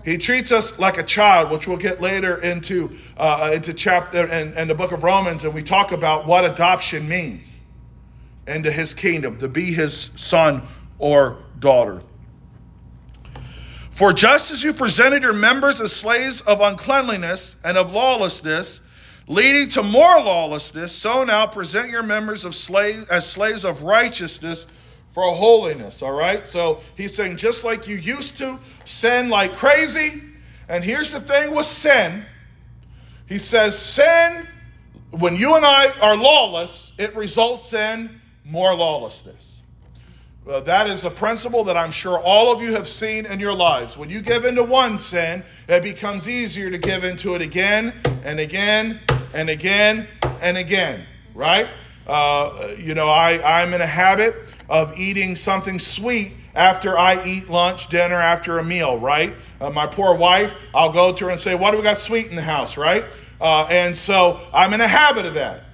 He 0.07 0.17
treats 0.17 0.53
us 0.53 0.79
like 0.79 0.99
a 0.99 1.03
child, 1.03 1.51
which 1.51 1.67
we'll 1.67 1.79
get 1.79 2.01
later 2.01 2.41
into, 2.41 2.93
uh, 3.17 3.51
into 3.53 3.75
chapter 3.75 4.25
and, 4.29 4.57
and 4.57 4.71
the 4.71 4.75
book 4.75 4.93
of 4.93 5.03
Romans, 5.03 5.45
and 5.45 5.53
we 5.53 5.65
talk 5.65 5.91
about 5.91 6.27
what 6.27 6.45
adoption 6.45 7.09
means 7.09 7.57
into 8.47 8.71
his 8.71 8.95
kingdom, 8.95 9.37
to 9.39 9.49
be 9.49 9.73
his 9.73 10.13
son 10.15 10.63
or 10.99 11.39
daughter. 11.59 12.03
For 13.91 14.13
just 14.13 14.53
as 14.53 14.63
you 14.63 14.73
presented 14.73 15.25
your 15.25 15.33
members 15.33 15.81
as 15.81 15.93
slaves 15.93 16.41
of 16.43 16.61
uncleanliness 16.61 17.57
and 17.65 17.77
of 17.77 17.91
lawlessness, 17.91 18.81
leading 19.27 19.69
to 19.71 19.83
more 19.83 20.23
lawlessness, 20.23 20.93
so 20.93 21.25
now 21.25 21.49
present 21.49 21.91
your 21.91 22.05
members 22.05 22.45
of 22.45 22.55
slave, 22.55 23.09
as 23.11 23.29
slaves 23.29 23.65
of 23.65 23.83
righteousness 23.83 24.67
for 25.17 25.35
holiness, 25.35 26.03
all 26.03 26.13
right? 26.13 26.47
So 26.47 26.81
he's 26.95 27.15
saying, 27.15 27.39
just 27.39 27.65
like 27.65 27.89
you 27.89 27.97
used 27.97 28.37
to 28.37 28.59
sin 28.85 29.31
like 29.31 29.57
crazy, 29.57 30.23
and 30.69 30.85
here's 30.85 31.11
the 31.11 31.21
thing 31.21 31.55
with 31.55 31.65
sin, 31.65 32.23
he 33.27 33.39
says, 33.39 33.79
sin, 33.79 34.47
when 35.13 35.35
you 35.35 35.55
and 35.55 35.65
I 35.65 35.89
are 36.01 36.19
lawless, 36.19 36.93
it 36.99 37.17
results 37.17 37.73
in 37.73 38.21
more 38.45 38.75
lawlessness. 38.75 39.63
Uh, 40.47 40.61
that 40.61 40.87
is 40.87 41.07
a 41.07 41.11
principle 41.11 41.65
that 41.65 41.79
I'm 41.79 41.91
sure 41.91 42.19
all 42.19 42.53
of 42.53 42.61
you 42.61 42.73
have 42.73 42.87
seen 42.87 43.25
in 43.25 43.41
your 43.41 43.55
lives. 43.55 43.97
When 43.97 44.11
you 44.11 44.21
give 44.21 44.45
into 44.45 44.65
one 44.65 44.99
sin, 44.99 45.43
it 45.67 45.83
becomes 45.83 46.29
easier 46.29 46.71
to 46.71 46.77
give 46.77 47.05
into 47.05 47.35
it 47.35 47.41
again 47.41 47.95
and 48.23 48.39
again 48.39 49.01
and 49.33 49.49
again 49.49 50.09
and 50.43 50.59
again, 50.59 51.07
right? 51.35 51.71
Uh, 52.07 52.75
you 52.79 52.95
know, 52.95 53.09
I, 53.09 53.63
I'm 53.63 53.75
in 53.75 53.81
a 53.81 53.87
habit 53.87 54.37
of 54.69 54.99
eating 54.99 55.35
something 55.35 55.79
sweet 55.79 56.33
after 56.55 56.99
I 56.99 57.25
eat 57.25 57.51
lunch, 57.51 57.89
dinner, 57.89 58.15
after 58.15 58.59
a 58.59 58.65
meal, 58.65 58.99
right? 58.99 59.35
Uh, 59.61 59.71
my 59.71 59.87
poor 59.87 60.15
wife, 60.15 60.55
I'll 60.75 60.93
go 60.93 61.13
to 61.13 61.25
her 61.27 61.31
and 61.31 61.41
say, 61.41 61.55
What 61.55 61.73
do 61.73 61.77
we 61.77 61.83
got 61.83 61.99
sweet 61.99 62.27
in 62.27 62.37
the 62.37 62.43
house, 62.43 62.77
right? 62.77 63.05
Uh, 63.41 63.65
and 63.65 63.95
so 63.95 64.41
I'm 64.53 64.73
in 64.73 64.81
a 64.81 64.89
habit 64.89 65.27
of 65.27 65.35
that. 65.35 65.65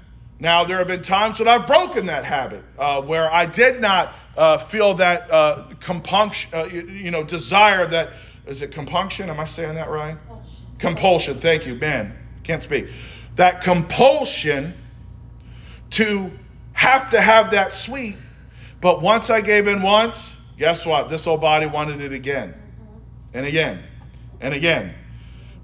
Now, 0.41 0.65
there 0.65 0.79
have 0.79 0.89
been 0.89 1.03
times 1.03 1.39
when 1.39 1.47
I've 1.47 1.69
broken 1.69 2.07
that 2.07 2.25
habit, 2.25 2.65
uh, 2.77 3.01
where 3.01 3.33
I 3.33 3.47
did 3.47 3.81
not 3.81 4.13
uh, 4.37 4.59
feel 4.59 4.95
that 4.95 5.31
uh, 5.31 5.69
compunction, 5.79 6.51
uh, 6.53 6.65
you, 6.65 6.83
you, 6.83 7.11
know, 7.13 7.23
desire 7.23 7.87
that, 7.87 8.15
is 8.47 8.61
it 8.61 8.73
compunction? 8.73 9.31
Am 9.31 9.39
I 9.39 9.45
saying 9.45 9.77
that 9.77 9.89
right? 9.89 10.19
Compulsion. 10.27 10.67
compulsion. 10.79 11.39
Thank 11.39 11.65
you, 11.65 11.77
man. 11.77 12.19
Can't 12.43 12.61
speak. 12.61 12.89
That 13.37 13.61
compulsion 13.61 14.75
to 15.93 16.31
have 16.73 17.11
to 17.11 17.21
have 17.21 17.51
that 17.51 17.73
sweet. 17.73 18.17
But 18.81 19.01
once 19.01 19.31
I 19.31 19.41
gave 19.41 19.69
in 19.69 19.83
once, 19.83 20.35
guess 20.59 20.85
what? 20.85 21.09
This 21.09 21.27
old 21.27 21.41
body 21.41 21.67
wanted 21.67 22.01
it 22.01 22.13
again 22.13 22.55
and 23.33 23.47
again 23.47 23.83
and 24.41 24.53
again. 24.53 24.95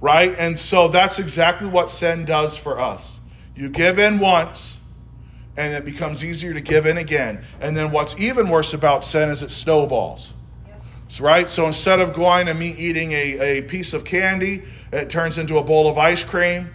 Right? 0.01 0.35
And 0.39 0.57
so 0.57 0.89
that's 0.89 1.19
exactly 1.19 1.69
what 1.69 1.91
sin 1.91 2.25
does 2.25 2.57
for 2.57 2.79
us. 2.79 3.19
You 3.57 3.69
give 3.69 3.99
in 3.99 4.21
once, 4.21 4.79
and 5.57 5.75
it 5.75 5.85
becomes 5.85 6.25
easier 6.25 6.55
to 6.55 6.61
give 6.61 6.87
in 6.87 6.99
again. 6.99 7.45
And 7.61 7.77
then 7.77 7.91
what's 7.91 8.17
even 8.21 8.49
worse 8.49 8.75
about 8.75 9.03
sin 9.03 9.29
is 9.29 9.43
it 9.43 9.51
snowballs. 9.51 10.33
So, 11.09 11.25
right? 11.25 11.49
So 11.49 11.67
instead 11.67 11.99
of 11.99 12.13
going 12.13 12.47
and 12.49 12.59
me 12.59 12.75
eating 12.79 13.11
a, 13.13 13.59
a 13.59 13.63
piece 13.63 13.95
of 13.95 14.05
candy, 14.05 14.63
it 14.93 15.11
turns 15.11 15.39
into 15.39 15.59
a 15.59 15.65
bowl 15.65 15.89
of 15.89 15.99
ice 15.99 16.23
cream, 16.23 16.73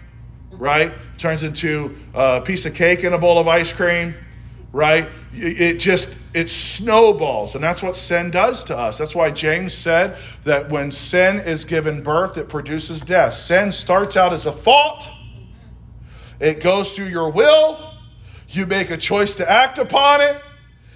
right? 0.58 0.92
Turns 1.18 1.42
into 1.42 1.96
a 2.14 2.40
piece 2.40 2.66
of 2.66 2.74
cake 2.74 3.04
and 3.04 3.14
a 3.14 3.18
bowl 3.18 3.38
of 3.38 3.48
ice 3.48 3.72
cream, 3.72 4.14
right? 4.72 5.08
It 5.32 5.74
just, 5.80 6.16
it 6.32 6.48
snowballs. 6.48 7.54
And 7.54 7.62
that's 7.62 7.82
what 7.82 7.96
sin 7.96 8.30
does 8.30 8.64
to 8.64 8.76
us. 8.76 8.98
That's 8.98 9.14
why 9.14 9.30
James 9.30 9.74
said 9.74 10.16
that 10.44 10.70
when 10.70 10.90
sin 10.90 11.40
is 11.40 11.64
given 11.64 12.02
birth, 12.02 12.38
it 12.38 12.48
produces 12.48 13.00
death. 13.00 13.32
Sin 13.32 13.72
starts 13.72 14.16
out 14.16 14.32
as 14.32 14.46
a 14.46 14.52
thought 14.52 15.10
it 16.40 16.60
goes 16.60 16.94
through 16.94 17.06
your 17.06 17.30
will. 17.30 17.92
You 18.48 18.66
make 18.66 18.90
a 18.90 18.96
choice 18.96 19.34
to 19.36 19.50
act 19.50 19.78
upon 19.78 20.20
it. 20.20 20.40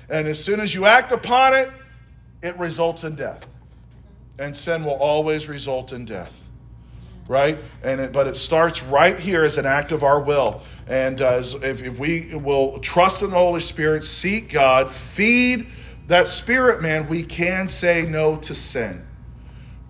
And 0.08 0.26
as 0.26 0.42
soon 0.42 0.60
as 0.60 0.74
you 0.74 0.86
act 0.86 1.12
upon 1.12 1.54
it, 1.54 1.70
it 2.42 2.58
results 2.58 3.04
in 3.04 3.14
death. 3.14 3.46
And 4.38 4.56
sin 4.56 4.84
will 4.84 4.94
always 4.94 5.48
result 5.48 5.92
in 5.92 6.04
death. 6.04 6.47
Right? 7.28 7.58
And 7.82 8.00
it, 8.00 8.12
but 8.12 8.26
it 8.26 8.36
starts 8.36 8.82
right 8.82 9.20
here 9.20 9.44
as 9.44 9.58
an 9.58 9.66
act 9.66 9.92
of 9.92 10.02
our 10.02 10.20
will. 10.20 10.62
And 10.86 11.20
uh, 11.20 11.42
if, 11.62 11.82
if 11.82 11.98
we 11.98 12.34
will 12.34 12.78
trust 12.78 13.22
in 13.22 13.30
the 13.30 13.36
Holy 13.36 13.60
Spirit, 13.60 14.02
seek 14.02 14.50
God, 14.50 14.90
feed 14.90 15.66
that 16.06 16.26
spirit 16.26 16.80
man, 16.80 17.06
we 17.06 17.22
can 17.22 17.68
say 17.68 18.06
no 18.08 18.36
to 18.38 18.54
sin. 18.54 19.06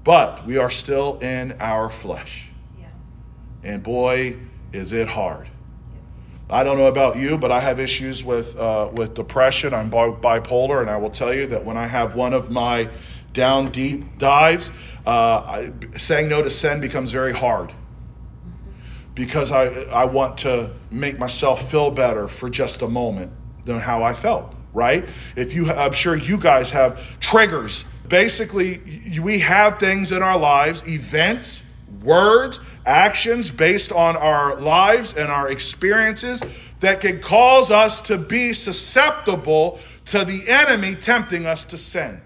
But 0.03 0.45
we 0.47 0.59
are 0.59 0.71
still 0.71 1.19
in 1.21 1.53
our 1.61 1.89
flesh. 1.89 2.51
Yeah. 2.79 2.87
And 3.63 3.83
boy, 3.85 4.37
is 4.73 4.93
it 4.93 5.09
hard. 5.09 5.49
I 6.51 6.65
don't 6.65 6.79
know 6.79 6.87
about 6.87 7.17
you, 7.17 7.37
but 7.37 7.53
I 7.53 7.61
have 7.61 7.79
issues 7.79 8.25
with 8.25 8.59
uh, 8.59 8.89
with 8.93 9.13
depression. 9.13 9.75
I'm 9.75 9.91
bipolar, 9.91 10.81
and 10.81 10.89
I 10.89 10.97
will 10.97 11.11
tell 11.11 11.35
you 11.35 11.47
that 11.49 11.63
when 11.63 11.77
I 11.77 11.87
have 11.87 12.15
one 12.15 12.33
of 12.33 12.51
my 12.51 12.89
down 13.33 13.71
deep 13.71 14.19
dives, 14.19 14.71
uh, 15.07 15.11
I, 15.11 15.73
saying 15.97 16.29
no 16.29 16.43
to 16.43 16.51
sin 16.51 16.81
becomes 16.81 17.13
very 17.13 17.33
hard 17.33 17.73
because 19.15 19.51
I 19.53 19.67
I 19.93 20.07
want 20.07 20.39
to 20.39 20.71
make 20.91 21.19
myself 21.19 21.71
feel 21.71 21.91
better 21.91 22.29
for 22.29 22.49
just 22.49 22.83
a 22.83 22.89
moment 22.89 23.33
than 23.65 23.79
how 23.81 24.03
I 24.03 24.15
felt. 24.15 24.55
Right? 24.73 25.05
If 25.35 25.55
you, 25.55 25.71
I'm 25.71 25.93
sure 25.93 26.15
you 26.15 26.39
guys 26.39 26.71
have 26.71 27.19
triggers. 27.21 27.85
Basically, 28.07 28.81
we 29.21 29.41
have 29.41 29.79
things 29.79 30.13
in 30.13 30.23
our 30.23 30.39
lives, 30.39 30.87
events, 30.87 31.63
words, 32.03 32.61
actions 32.87 33.51
based 33.51 33.93
on 33.93 34.17
our 34.17 34.61
lives 34.61 35.15
and 35.15 35.31
our 35.31 35.49
experiences 35.49 36.43
that 36.81 37.01
can 37.01 37.21
cause 37.21 37.71
us 37.71 38.01
to 38.03 38.17
be 38.17 38.53
susceptible 38.53 39.79
to 40.07 40.25
the 40.25 40.49
enemy 40.49 40.95
tempting 40.95 41.45
us 41.45 41.65
to 41.67 41.77
sin. 41.79 42.21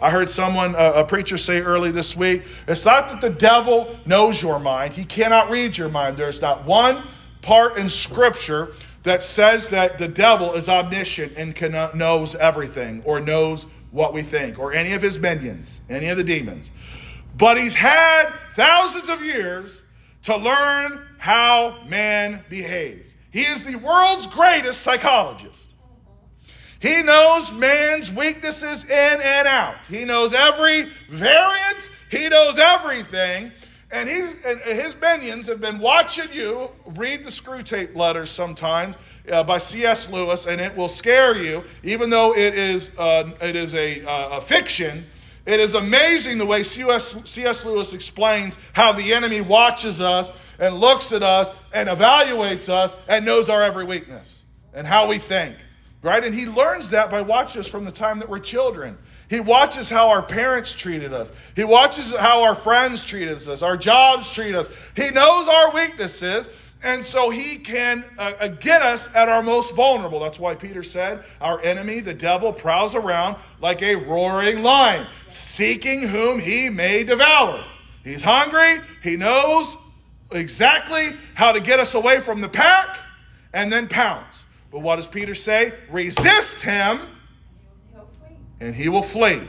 I 0.00 0.10
heard 0.10 0.30
someone, 0.30 0.74
a 0.76 1.04
preacher, 1.04 1.36
say 1.36 1.60
early 1.60 1.90
this 1.90 2.16
week 2.16 2.44
it's 2.66 2.84
not 2.84 3.08
that 3.10 3.20
the 3.20 3.30
devil 3.30 3.98
knows 4.06 4.42
your 4.42 4.58
mind, 4.58 4.94
he 4.94 5.04
cannot 5.04 5.50
read 5.50 5.76
your 5.76 5.88
mind. 5.88 6.16
There's 6.16 6.40
not 6.40 6.64
one 6.64 7.06
part 7.42 7.76
in 7.76 7.88
Scripture 7.88 8.72
that 9.02 9.22
says 9.22 9.70
that 9.70 9.98
the 9.98 10.08
devil 10.08 10.52
is 10.52 10.68
omniscient 10.68 11.32
and 11.36 11.54
can, 11.54 11.74
uh, 11.74 11.90
knows 11.94 12.34
everything 12.34 13.02
or 13.04 13.20
knows 13.20 13.66
what 13.90 14.12
we 14.12 14.22
think 14.22 14.58
or 14.58 14.72
any 14.72 14.92
of 14.92 15.02
his 15.02 15.18
minions, 15.18 15.80
any 15.88 16.08
of 16.08 16.16
the 16.16 16.24
demons. 16.24 16.70
But 17.36 17.58
he's 17.58 17.74
had 17.74 18.26
thousands 18.50 19.08
of 19.08 19.24
years 19.24 19.82
to 20.22 20.36
learn 20.36 21.06
how 21.18 21.82
man 21.88 22.44
behaves. 22.48 23.16
He 23.30 23.42
is 23.42 23.64
the 23.64 23.76
world's 23.76 24.26
greatest 24.26 24.82
psychologist. 24.82 25.69
He 26.80 27.02
knows 27.02 27.52
man's 27.52 28.10
weaknesses 28.10 28.84
in 28.84 29.20
and 29.20 29.46
out. 29.46 29.86
He 29.86 30.04
knows 30.04 30.32
every 30.34 30.84
variant. 31.08 31.90
He 32.10 32.28
knows 32.28 32.58
everything. 32.58 33.52
And, 33.92 34.08
he's, 34.08 34.38
and 34.44 34.60
his 34.60 34.96
minions 35.00 35.46
have 35.48 35.60
been 35.60 35.78
watching 35.78 36.32
you 36.32 36.70
read 36.86 37.24
the 37.24 37.30
Screwtape 37.30 37.94
Letters 37.96 38.30
sometimes 38.30 38.96
uh, 39.30 39.42
by 39.42 39.58
C.S. 39.58 40.10
Lewis, 40.10 40.46
and 40.46 40.60
it 40.60 40.76
will 40.76 40.88
scare 40.88 41.36
you, 41.36 41.64
even 41.82 42.08
though 42.08 42.34
it 42.34 42.54
is, 42.54 42.92
uh, 42.98 43.30
it 43.42 43.56
is 43.56 43.74
a, 43.74 44.04
uh, 44.04 44.38
a 44.38 44.40
fiction 44.40 45.04
it 45.46 45.58
is 45.58 45.74
amazing 45.74 46.38
the 46.38 46.46
way 46.46 46.62
C.S. 46.62 47.64
Lewis 47.64 47.94
explains 47.94 48.58
how 48.72 48.92
the 48.92 49.12
enemy 49.14 49.40
watches 49.40 50.00
us 50.00 50.32
and 50.58 50.76
looks 50.76 51.12
at 51.12 51.22
us 51.22 51.52
and 51.72 51.88
evaluates 51.88 52.68
us 52.68 52.94
and 53.08 53.24
knows 53.24 53.48
our 53.48 53.62
every 53.62 53.84
weakness 53.84 54.42
and 54.74 54.86
how 54.86 55.08
we 55.08 55.18
think. 55.18 55.56
Right? 56.02 56.24
And 56.24 56.34
he 56.34 56.46
learns 56.46 56.90
that 56.90 57.10
by 57.10 57.20
watching 57.20 57.60
us 57.60 57.66
from 57.66 57.84
the 57.84 57.92
time 57.92 58.20
that 58.20 58.28
we're 58.28 58.38
children. 58.38 58.96
He 59.28 59.38
watches 59.38 59.90
how 59.90 60.08
our 60.08 60.22
parents 60.22 60.74
treated 60.74 61.12
us. 61.12 61.30
He 61.54 61.62
watches 61.62 62.14
how 62.16 62.42
our 62.42 62.54
friends 62.54 63.04
treated 63.04 63.36
us, 63.36 63.62
our 63.62 63.76
jobs 63.76 64.32
treat 64.32 64.54
us. 64.54 64.92
He 64.96 65.10
knows 65.10 65.46
our 65.46 65.72
weaknesses 65.72 66.48
and 66.82 67.04
so 67.04 67.28
he 67.28 67.56
can 67.56 68.04
uh, 68.18 68.32
uh, 68.40 68.48
get 68.48 68.80
us 68.82 69.14
at 69.14 69.28
our 69.28 69.42
most 69.42 69.76
vulnerable. 69.76 70.18
That's 70.18 70.38
why 70.38 70.54
Peter 70.54 70.82
said, 70.82 71.24
Our 71.40 71.60
enemy, 71.60 72.00
the 72.00 72.14
devil, 72.14 72.52
prowls 72.52 72.94
around 72.94 73.36
like 73.60 73.82
a 73.82 73.96
roaring 73.96 74.62
lion, 74.62 75.06
seeking 75.28 76.02
whom 76.02 76.38
he 76.38 76.70
may 76.70 77.04
devour. 77.04 77.64
He's 78.02 78.22
hungry. 78.22 78.80
He 79.02 79.16
knows 79.16 79.76
exactly 80.32 81.16
how 81.34 81.52
to 81.52 81.60
get 81.60 81.80
us 81.80 81.94
away 81.94 82.18
from 82.20 82.40
the 82.40 82.48
pack 82.48 82.98
and 83.52 83.70
then 83.70 83.86
pounce. 83.86 84.39
But 84.70 84.80
what 84.80 84.96
does 84.96 85.08
Peter 85.08 85.34
say? 85.34 85.72
Resist 85.90 86.62
him 86.62 87.00
and 88.60 88.74
he 88.74 88.88
will 88.88 89.02
flee. 89.02 89.40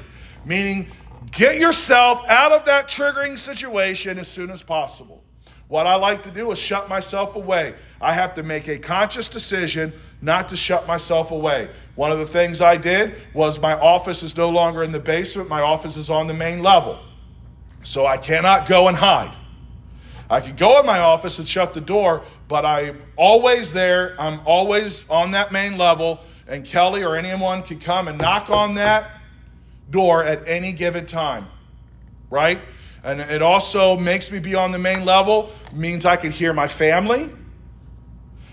Meaning, 0.46 0.88
get 1.32 1.60
yourself 1.60 2.28
out 2.30 2.52
of 2.52 2.66
that 2.66 2.88
triggering 2.88 3.38
situation 3.38 4.18
as 4.18 4.28
soon 4.28 4.50
as 4.50 4.64
possible. 4.64 5.24
What 5.68 5.88
I 5.88 5.96
like 5.96 6.22
to 6.24 6.32
do 6.32 6.52
is 6.52 6.60
shut 6.60 6.90
myself 6.90 7.38
away. 7.38 7.76
I 8.02 8.14
have 8.14 8.34
to 8.34 8.44
make 8.44 8.68
a 8.68 8.78
conscious 8.78 9.30
decision 9.30 9.94
not 10.22 10.50
to 10.50 10.58
shut 10.58 10.86
myself 10.86 11.32
away. 11.32 11.70
One 11.96 12.12
of 12.12 12.20
the 12.20 12.26
things 12.26 12.60
I 12.60 12.76
did 12.76 13.16
was 13.34 13.58
my 13.58 13.80
office 13.80 14.22
is 14.22 14.36
no 14.36 14.50
longer 14.50 14.84
in 14.84 14.92
the 14.92 15.00
basement, 15.00 15.48
my 15.48 15.62
office 15.62 15.96
is 15.96 16.10
on 16.10 16.28
the 16.28 16.34
main 16.34 16.62
level. 16.62 17.00
So 17.84 18.06
I 18.06 18.18
cannot 18.18 18.68
go 18.68 18.90
and 18.90 18.98
hide. 18.98 19.34
I 20.32 20.40
could 20.40 20.56
go 20.56 20.80
in 20.80 20.86
my 20.86 21.00
office 21.00 21.40
and 21.40 21.48
shut 21.48 21.74
the 21.74 21.82
door, 21.82 22.24
but 22.48 22.66
I'm 22.66 23.02
always 23.18 23.74
there. 23.74 24.16
I'm 24.18 24.40
always 24.46 25.08
on 25.10 25.32
that 25.32 25.52
main 25.52 25.78
level, 25.78 26.22
and 26.48 26.66
Kelly 26.66 27.04
or 27.04 27.18
anyone 27.18 27.64
could 27.64 27.82
come 27.82 28.08
and 28.08 28.18
knock 28.18 28.50
on 28.50 28.76
that 28.76 29.12
door 29.90 30.24
at 30.24 30.48
any 30.48 30.72
given 30.72 31.06
time, 31.06 31.48
right? 32.30 32.62
And 33.04 33.20
it 33.20 33.42
also 33.42 33.98
makes 33.98 34.32
me 34.32 34.40
be 34.40 34.56
on 34.56 34.72
the 34.72 34.80
main 34.80 35.04
level, 35.04 35.52
means 35.74 36.06
I 36.06 36.16
can 36.16 36.32
hear 36.32 36.54
my 36.54 36.70
family. 36.70 37.30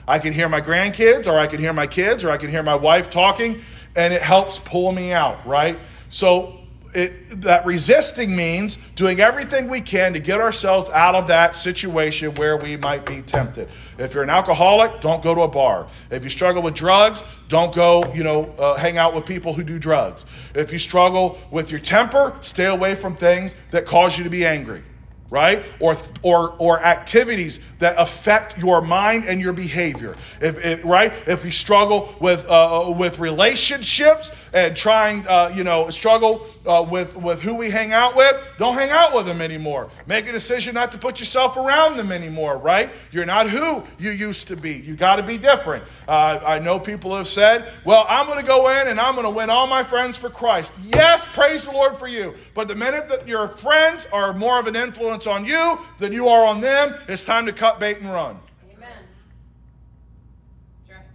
I 0.09 0.19
can 0.19 0.33
hear 0.33 0.49
my 0.49 0.61
grandkids, 0.61 1.33
or 1.33 1.39
I 1.39 1.47
can 1.47 1.61
hear 1.61 1.73
my 1.73 1.87
kids, 1.87 2.25
or 2.25 2.31
I 2.31 2.39
can 2.39 2.51
hear 2.51 2.65
my 2.65 2.75
wife 2.75 3.09
talking, 3.09 3.63
and 3.95 4.13
it 4.13 4.23
helps 4.23 4.59
pull 4.59 4.91
me 4.91 5.13
out, 5.13 5.47
right? 5.47 5.79
So 6.09 6.59
it, 6.99 7.43
that 7.43 7.65
resisting 7.65 8.35
means 8.35 8.79
doing 8.95 9.21
everything 9.21 9.69
we 9.69 9.81
can 9.81 10.13
to 10.13 10.19
get 10.19 10.41
ourselves 10.41 10.91
out 10.91 11.15
of 11.15 11.29
that 11.29 11.55
situation 11.55 12.35
where 12.35 12.57
we 12.57 12.77
might 12.77 13.07
be 13.07 13.23
tempted. 13.23 13.69
If 13.99 14.15
you're 14.15 14.25
an 14.25 14.31
alcoholic, 14.31 15.01
don't 15.01 15.23
go 15.23 15.35
to 15.35 15.43
a 15.43 15.49
bar. 15.49 15.87
If 16.11 16.25
you 16.25 16.31
struggle 16.31 16.63
with 16.63 16.75
drugs, 16.75 17.23
don't 17.47 17.75
go, 17.75 18.03
you 18.13 18.25
know, 18.25 18.47
uh, 18.59 18.77
hang 18.77 18.99
out 18.99 19.15
with 19.15 19.25
people 19.27 19.55
who 19.55 19.63
do 19.63 19.79
drugs. 19.79 20.27
If 20.55 20.73
you 20.73 20.79
struggle 20.79 21.39
with 21.51 21.71
your 21.71 21.81
temper, 21.81 22.37
stay 22.41 22.67
away 22.67 22.95
from 22.95 23.15
things 23.15 23.55
that 23.71 23.87
cause 23.87 24.19
you 24.19 24.25
to 24.25 24.31
be 24.31 24.45
angry 24.45 24.83
right? 25.31 25.65
Or, 25.81 25.95
or, 26.23 26.55
or 26.59 26.83
activities 26.83 27.61
that 27.79 27.95
affect 27.99 28.59
your 28.59 28.81
mind 28.81 29.25
and 29.27 29.41
your 29.41 29.53
behavior, 29.53 30.17
if, 30.41 30.65
if 30.65 30.85
right? 30.85 31.13
If 31.27 31.45
you 31.45 31.51
struggle 31.51 32.15
with, 32.21 32.47
uh, 32.49 32.95
with 32.97 33.19
relationships 33.19 34.31
and 34.55 34.75
trying, 34.75 35.27
uh, 35.29 35.53
you 35.55 35.65
know, 35.65 35.91
struggle 35.91 36.47
uh, 36.67 36.87
with, 36.89 37.17
with 37.17 37.43
who 37.43 37.55
we 37.55 37.71
hang 37.71 37.93
out 37.93 38.17
with, 38.17 38.43
don't 38.59 38.75
hang 38.75 38.91
out 38.91 39.15
with 39.15 39.27
them 39.27 39.43
anymore. 39.43 39.91
Make 40.07 40.27
a 40.27 40.33
decision 40.33 40.75
not 40.75 40.93
to 40.93 40.99
put 40.99 41.21
yourself 41.21 41.57
around 41.57 41.97
them 41.97 42.11
anymore, 42.11 42.57
right? 42.57 42.93
You're 43.13 43.27
not 43.27 43.51
who 43.51 43.83
you 43.99 44.11
used 44.11 44.49
to 44.49 44.57
be. 44.57 44.77
You 44.77 44.97
got 44.97 45.17
to 45.17 45.23
be 45.23 45.37
different. 45.37 45.85
Uh, 46.07 46.41
I 46.45 46.59
know 46.59 46.81
people 46.81 47.15
have 47.15 47.29
said, 47.29 47.71
well, 47.85 48.07
I'm 48.09 48.27
going 48.27 48.41
to 48.41 48.47
go 48.47 48.69
in 48.71 48.89
and 48.89 48.99
I'm 48.99 49.15
going 49.15 49.27
to 49.27 49.31
win 49.31 49.51
all 49.51 49.67
my 49.67 49.83
friends 49.83 50.17
for 50.17 50.31
Christ. 50.31 50.75
Yes, 50.95 51.29
praise 51.29 51.67
the 51.67 51.73
Lord 51.73 51.97
for 51.99 52.09
you. 52.09 52.35
But 52.55 52.69
the 52.69 52.75
minute 52.75 53.09
that 53.09 53.29
your 53.29 53.49
friends 53.49 54.07
are 54.13 54.33
more 54.33 54.59
of 54.59 54.67
an 54.67 54.75
influence 54.75 55.18
influence 55.19 55.27
on 55.27 55.45
you 55.45 55.79
than 55.99 56.13
you 56.13 56.29
are 56.29 56.45
on 56.45 56.61
them, 56.61 56.95
it's 57.09 57.25
time 57.25 57.47
to 57.47 57.53
cut 57.53 57.81
bait 57.81 57.99
and 57.99 58.11
run. 58.11 58.39
Amen. 58.77 58.89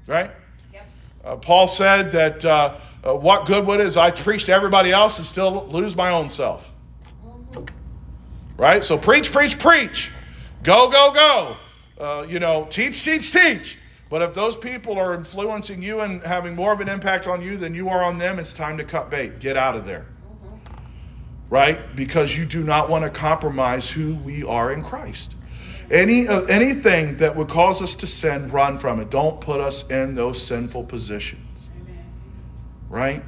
Right? 0.08 0.32
Yep. 0.74 0.86
Uh, 1.24 1.36
Paul 1.38 1.68
said 1.68 2.12
that 2.12 2.44
uh, 2.44 2.78
uh, 3.04 3.13
what 3.13 3.46
good 3.46 3.66
would 3.66 3.80
it 3.80 3.86
is 3.86 3.98
I 3.98 4.12
preach 4.12 4.46
to 4.46 4.54
everybody 4.54 4.92
else 4.92 5.18
and 5.18 5.26
still 5.26 5.66
lose 5.68 5.96
my 5.96 6.12
own 6.12 6.30
self. 6.30 6.72
Mm-hmm. 7.26 7.66
Right? 8.58 8.84
So 8.84 8.98
preach, 8.98 9.32
preach, 9.32 9.58
preach. 9.60 10.12
Go, 10.63 10.89
go, 10.89 11.13
go. 11.13 11.58
Uh, 12.00 12.26
you 12.28 12.39
know, 12.39 12.66
teach, 12.70 13.04
teach, 13.04 13.32
teach. 13.32 13.80
But 14.10 14.22
if 14.22 14.34
those 14.34 14.56
people 14.56 15.00
are 15.00 15.16
influencing 15.16 15.82
you 15.82 16.02
and 16.02 16.22
having 16.22 16.56
more 16.56 16.72
of 16.72 16.82
an 16.82 16.89
impact 16.89 17.26
on 17.26 17.42
you 17.42 17.58
than 17.58 17.74
you 17.74 17.89
are 17.89 18.04
on 18.04 18.18
them, 18.18 18.38
it's 18.38 18.54
time 18.54 18.78
to 18.78 18.84
cut 18.84 19.10
bait. 19.10 19.39
Get 19.39 19.58
out 19.58 19.76
of 19.76 19.86
there 19.86 20.12
right? 21.54 21.96
Because 21.96 22.36
you 22.36 22.46
do 22.46 22.63
not 22.63 22.89
want 22.89 23.04
to 23.04 23.12
compromise 23.12 23.88
who 23.88 24.16
we 24.16 24.44
are 24.44 24.74
in 24.74 24.82
Christ. 24.82 25.36
Any 25.92 26.28
uh, 26.28 26.42
anything 26.46 27.18
that 27.18 27.36
would 27.36 27.48
cause 27.48 27.80
us 27.80 27.94
to 27.96 28.08
sin, 28.08 28.50
run 28.50 28.80
from 28.80 29.00
it. 29.00 29.12
Don't 29.12 29.39
put 29.39 29.62
us 29.62 29.88
in 29.88 30.16
those 30.16 30.42
sinful 30.42 30.86
positions. 30.86 31.70
Right? 32.89 33.24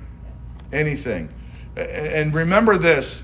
Anything. 0.74 1.30
And 1.78 2.34
remember 2.34 2.80
this 2.80 3.22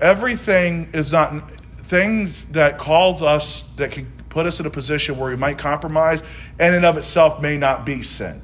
everything 0.00 0.88
is 0.94 1.12
not 1.12 1.50
things 1.76 2.46
that 2.46 2.78
calls 2.78 3.22
us 3.22 3.64
that 3.76 3.90
can 3.90 4.10
put 4.30 4.46
us 4.46 4.60
in 4.60 4.66
a 4.66 4.70
position 4.70 5.18
where 5.18 5.28
we 5.28 5.36
might 5.36 5.58
compromise 5.58 6.22
and 6.58 6.74
in 6.74 6.86
of 6.86 6.96
itself 6.96 7.40
may 7.40 7.56
not 7.56 7.86
be 7.86 8.02
sin 8.02 8.42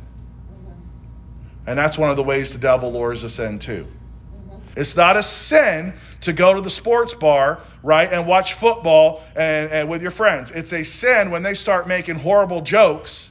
and 1.66 1.76
that's 1.76 1.98
one 1.98 2.08
of 2.08 2.16
the 2.16 2.22
ways 2.22 2.52
the 2.52 2.58
devil 2.58 2.92
lures 2.92 3.24
us 3.24 3.40
in 3.40 3.58
too 3.58 3.84
it's 4.76 4.96
not 4.96 5.16
a 5.16 5.22
sin 5.22 5.94
to 6.20 6.32
go 6.32 6.54
to 6.54 6.60
the 6.60 6.70
sports 6.70 7.14
bar, 7.14 7.60
right, 7.82 8.10
and 8.12 8.26
watch 8.26 8.54
football 8.54 9.22
and, 9.34 9.70
and 9.70 9.88
with 9.88 10.02
your 10.02 10.10
friends. 10.10 10.50
It's 10.50 10.72
a 10.72 10.84
sin 10.84 11.30
when 11.30 11.42
they 11.42 11.54
start 11.54 11.88
making 11.88 12.16
horrible 12.16 12.60
jokes 12.60 13.30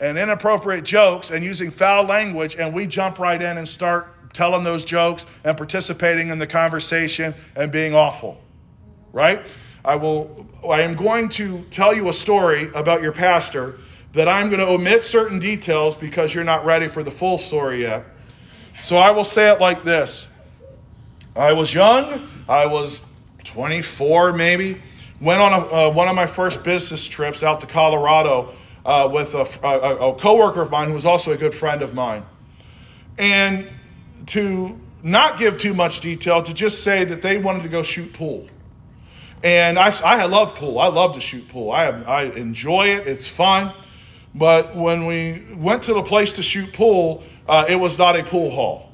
and 0.00 0.18
inappropriate 0.18 0.84
jokes 0.84 1.30
and 1.30 1.44
using 1.44 1.70
foul 1.70 2.04
language, 2.04 2.56
and 2.56 2.74
we 2.74 2.86
jump 2.86 3.18
right 3.18 3.40
in 3.40 3.56
and 3.58 3.66
start 3.66 4.32
telling 4.32 4.62
those 4.62 4.84
jokes 4.84 5.24
and 5.44 5.56
participating 5.56 6.28
in 6.28 6.38
the 6.38 6.46
conversation 6.46 7.34
and 7.56 7.72
being 7.72 7.94
awful, 7.94 8.38
right? 9.12 9.40
I 9.84 9.96
will. 9.96 10.46
I 10.68 10.80
am 10.82 10.94
going 10.94 11.28
to 11.30 11.62
tell 11.70 11.94
you 11.94 12.08
a 12.08 12.12
story 12.12 12.70
about 12.74 13.02
your 13.02 13.12
pastor 13.12 13.78
that 14.12 14.26
I'm 14.26 14.48
going 14.48 14.60
to 14.60 14.66
omit 14.66 15.04
certain 15.04 15.38
details 15.38 15.94
because 15.94 16.34
you're 16.34 16.44
not 16.44 16.64
ready 16.64 16.88
for 16.88 17.02
the 17.02 17.10
full 17.10 17.38
story 17.38 17.82
yet. 17.82 18.04
So 18.82 18.96
I 18.96 19.10
will 19.10 19.24
say 19.24 19.50
it 19.50 19.60
like 19.60 19.84
this. 19.84 20.28
I 21.36 21.52
was 21.52 21.72
young. 21.74 22.26
I 22.48 22.66
was 22.66 23.02
24, 23.44 24.32
maybe. 24.32 24.80
Went 25.20 25.40
on 25.40 25.52
a, 25.52 25.58
uh, 25.58 25.90
one 25.90 26.08
of 26.08 26.16
my 26.16 26.26
first 26.26 26.64
business 26.64 27.06
trips 27.06 27.42
out 27.42 27.60
to 27.60 27.66
Colorado 27.66 28.54
uh, 28.84 29.08
with 29.12 29.34
a, 29.34 29.46
a, 29.66 30.10
a 30.10 30.14
coworker 30.14 30.62
of 30.62 30.70
mine 30.70 30.88
who 30.88 30.94
was 30.94 31.04
also 31.04 31.32
a 31.32 31.36
good 31.36 31.54
friend 31.54 31.82
of 31.82 31.94
mine. 31.94 32.24
And 33.18 33.68
to 34.26 34.78
not 35.02 35.38
give 35.38 35.58
too 35.58 35.74
much 35.74 36.00
detail, 36.00 36.42
to 36.42 36.54
just 36.54 36.82
say 36.82 37.04
that 37.04 37.22
they 37.22 37.38
wanted 37.38 37.62
to 37.64 37.68
go 37.68 37.82
shoot 37.82 38.12
pool. 38.12 38.48
And 39.44 39.78
I, 39.78 39.92
I 40.04 40.24
love 40.26 40.54
pool. 40.54 40.78
I 40.78 40.88
love 40.88 41.14
to 41.14 41.20
shoot 41.20 41.46
pool. 41.48 41.70
I, 41.70 41.84
have, 41.84 42.08
I 42.08 42.22
enjoy 42.24 42.88
it. 42.88 43.06
It's 43.06 43.28
fun. 43.28 43.72
But 44.34 44.74
when 44.74 45.06
we 45.06 45.44
went 45.54 45.84
to 45.84 45.94
the 45.94 46.02
place 46.02 46.34
to 46.34 46.42
shoot 46.42 46.72
pool, 46.72 47.22
uh, 47.48 47.66
it 47.68 47.76
was 47.76 47.98
not 47.98 48.18
a 48.18 48.24
pool 48.24 48.50
hall. 48.50 48.85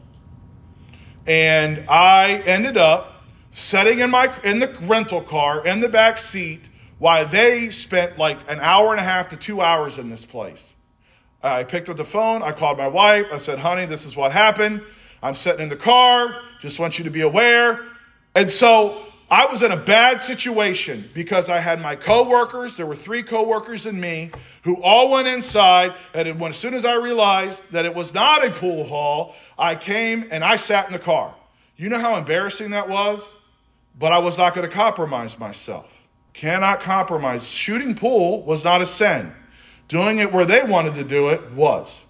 And 1.26 1.84
I 1.88 2.42
ended 2.46 2.76
up 2.76 3.22
sitting 3.50 4.00
in 4.00 4.10
my 4.10 4.32
in 4.44 4.58
the 4.58 4.76
rental 4.84 5.20
car 5.20 5.66
in 5.66 5.80
the 5.80 5.88
back 5.88 6.18
seat 6.18 6.68
while 6.98 7.26
they 7.26 7.70
spent 7.70 8.18
like 8.18 8.38
an 8.50 8.60
hour 8.60 8.90
and 8.90 9.00
a 9.00 9.02
half 9.02 9.28
to 9.28 9.36
two 9.36 9.60
hours 9.60 9.98
in 9.98 10.08
this 10.08 10.24
place. 10.24 10.74
I 11.42 11.64
picked 11.64 11.88
up 11.88 11.96
the 11.96 12.04
phone. 12.04 12.42
I 12.42 12.52
called 12.52 12.78
my 12.78 12.86
wife. 12.86 13.26
I 13.32 13.38
said, 13.38 13.58
honey, 13.58 13.86
this 13.86 14.06
is 14.06 14.16
what 14.16 14.32
happened. 14.32 14.82
I'm 15.22 15.34
sitting 15.34 15.62
in 15.62 15.68
the 15.68 15.76
car. 15.76 16.40
Just 16.60 16.78
want 16.78 16.98
you 16.98 17.04
to 17.04 17.10
be 17.10 17.22
aware. 17.22 17.84
And 18.34 18.48
so 18.48 19.02
I 19.32 19.46
was 19.46 19.62
in 19.62 19.72
a 19.72 19.78
bad 19.78 20.20
situation 20.20 21.08
because 21.14 21.48
I 21.48 21.58
had 21.58 21.80
my 21.80 21.96
coworkers, 21.96 22.76
there 22.76 22.84
were 22.84 22.94
three 22.94 23.22
coworkers 23.22 23.86
and 23.86 23.98
me, 23.98 24.30
who 24.62 24.82
all 24.82 25.10
went 25.10 25.26
inside. 25.26 25.94
And 26.12 26.38
when, 26.38 26.50
as 26.50 26.58
soon 26.58 26.74
as 26.74 26.84
I 26.84 26.96
realized 26.96 27.64
that 27.72 27.86
it 27.86 27.94
was 27.94 28.12
not 28.12 28.44
a 28.44 28.50
pool 28.50 28.84
hall, 28.84 29.34
I 29.58 29.74
came 29.74 30.28
and 30.30 30.44
I 30.44 30.56
sat 30.56 30.84
in 30.84 30.92
the 30.92 30.98
car. 30.98 31.34
You 31.78 31.88
know 31.88 31.98
how 31.98 32.16
embarrassing 32.16 32.72
that 32.72 32.90
was? 32.90 33.38
But 33.98 34.12
I 34.12 34.18
was 34.18 34.36
not 34.36 34.52
going 34.52 34.68
to 34.68 34.76
compromise 34.76 35.38
myself. 35.38 36.06
Cannot 36.34 36.80
compromise. 36.80 37.48
Shooting 37.48 37.94
pool 37.94 38.42
was 38.42 38.64
not 38.64 38.82
a 38.82 38.86
sin. 38.86 39.32
Doing 39.88 40.18
it 40.18 40.30
where 40.30 40.44
they 40.44 40.62
wanted 40.62 40.94
to 40.96 41.04
do 41.04 41.30
it 41.30 41.52
was. 41.52 42.02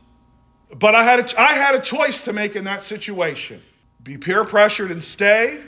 But 0.75 0.97
I 0.97 1.05
had 1.05 1.21
a, 1.21 1.41
I 1.41 1.53
had 1.53 1.77
a 1.77 1.81
choice 1.81 2.25
to 2.25 2.33
make 2.33 2.57
in 2.57 2.65
that 2.65 2.83
situation 2.83 3.63
be 4.03 4.19
peer 4.19 4.43
pressured 4.43 4.91
and 4.91 5.01
stay 5.01 5.63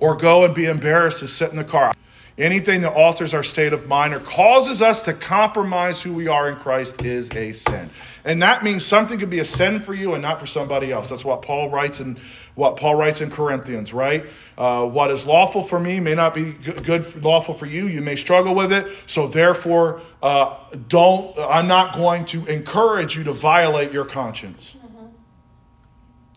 or 0.00 0.16
go 0.16 0.44
and 0.44 0.54
be 0.54 0.64
embarrassed 0.66 1.20
to 1.20 1.28
sit 1.28 1.50
in 1.50 1.56
the 1.56 1.64
car. 1.64 1.92
Anything 2.40 2.80
that 2.80 2.94
alters 2.94 3.34
our 3.34 3.42
state 3.42 3.74
of 3.74 3.86
mind 3.86 4.14
or 4.14 4.20
causes 4.20 4.80
us 4.80 5.02
to 5.02 5.12
compromise 5.12 6.00
who 6.00 6.14
we 6.14 6.26
are 6.26 6.48
in 6.48 6.56
Christ 6.56 7.04
is 7.04 7.28
a 7.32 7.52
sin. 7.52 7.90
And 8.24 8.40
that 8.40 8.64
means 8.64 8.84
something 8.84 9.18
could 9.18 9.28
be 9.28 9.40
a 9.40 9.44
sin 9.44 9.78
for 9.78 9.92
you 9.92 10.14
and 10.14 10.22
not 10.22 10.40
for 10.40 10.46
somebody 10.46 10.90
else. 10.90 11.10
That's 11.10 11.24
what 11.24 11.42
Paul 11.42 11.68
writes 11.68 12.00
in 12.00 12.16
what 12.54 12.78
Paul 12.78 12.94
writes 12.94 13.20
in 13.20 13.30
Corinthians, 13.30 13.92
right? 13.92 14.26
Uh, 14.56 14.86
what 14.86 15.10
is 15.10 15.26
lawful 15.26 15.60
for 15.60 15.78
me 15.78 16.00
may 16.00 16.14
not 16.14 16.32
be 16.32 16.52
good 16.82 17.22
lawful 17.22 17.54
for 17.54 17.66
you. 17.66 17.88
You 17.88 18.00
may 18.00 18.16
struggle 18.16 18.54
with 18.54 18.72
it. 18.72 18.88
So 19.06 19.28
therefore, 19.28 20.00
uh, 20.22 20.58
don't. 20.88 21.38
I'm 21.38 21.68
not 21.68 21.94
going 21.94 22.24
to 22.26 22.46
encourage 22.46 23.18
you 23.18 23.24
to 23.24 23.32
violate 23.32 23.92
your 23.92 24.06
conscience. 24.06 24.76
Mm-hmm. 24.78 25.06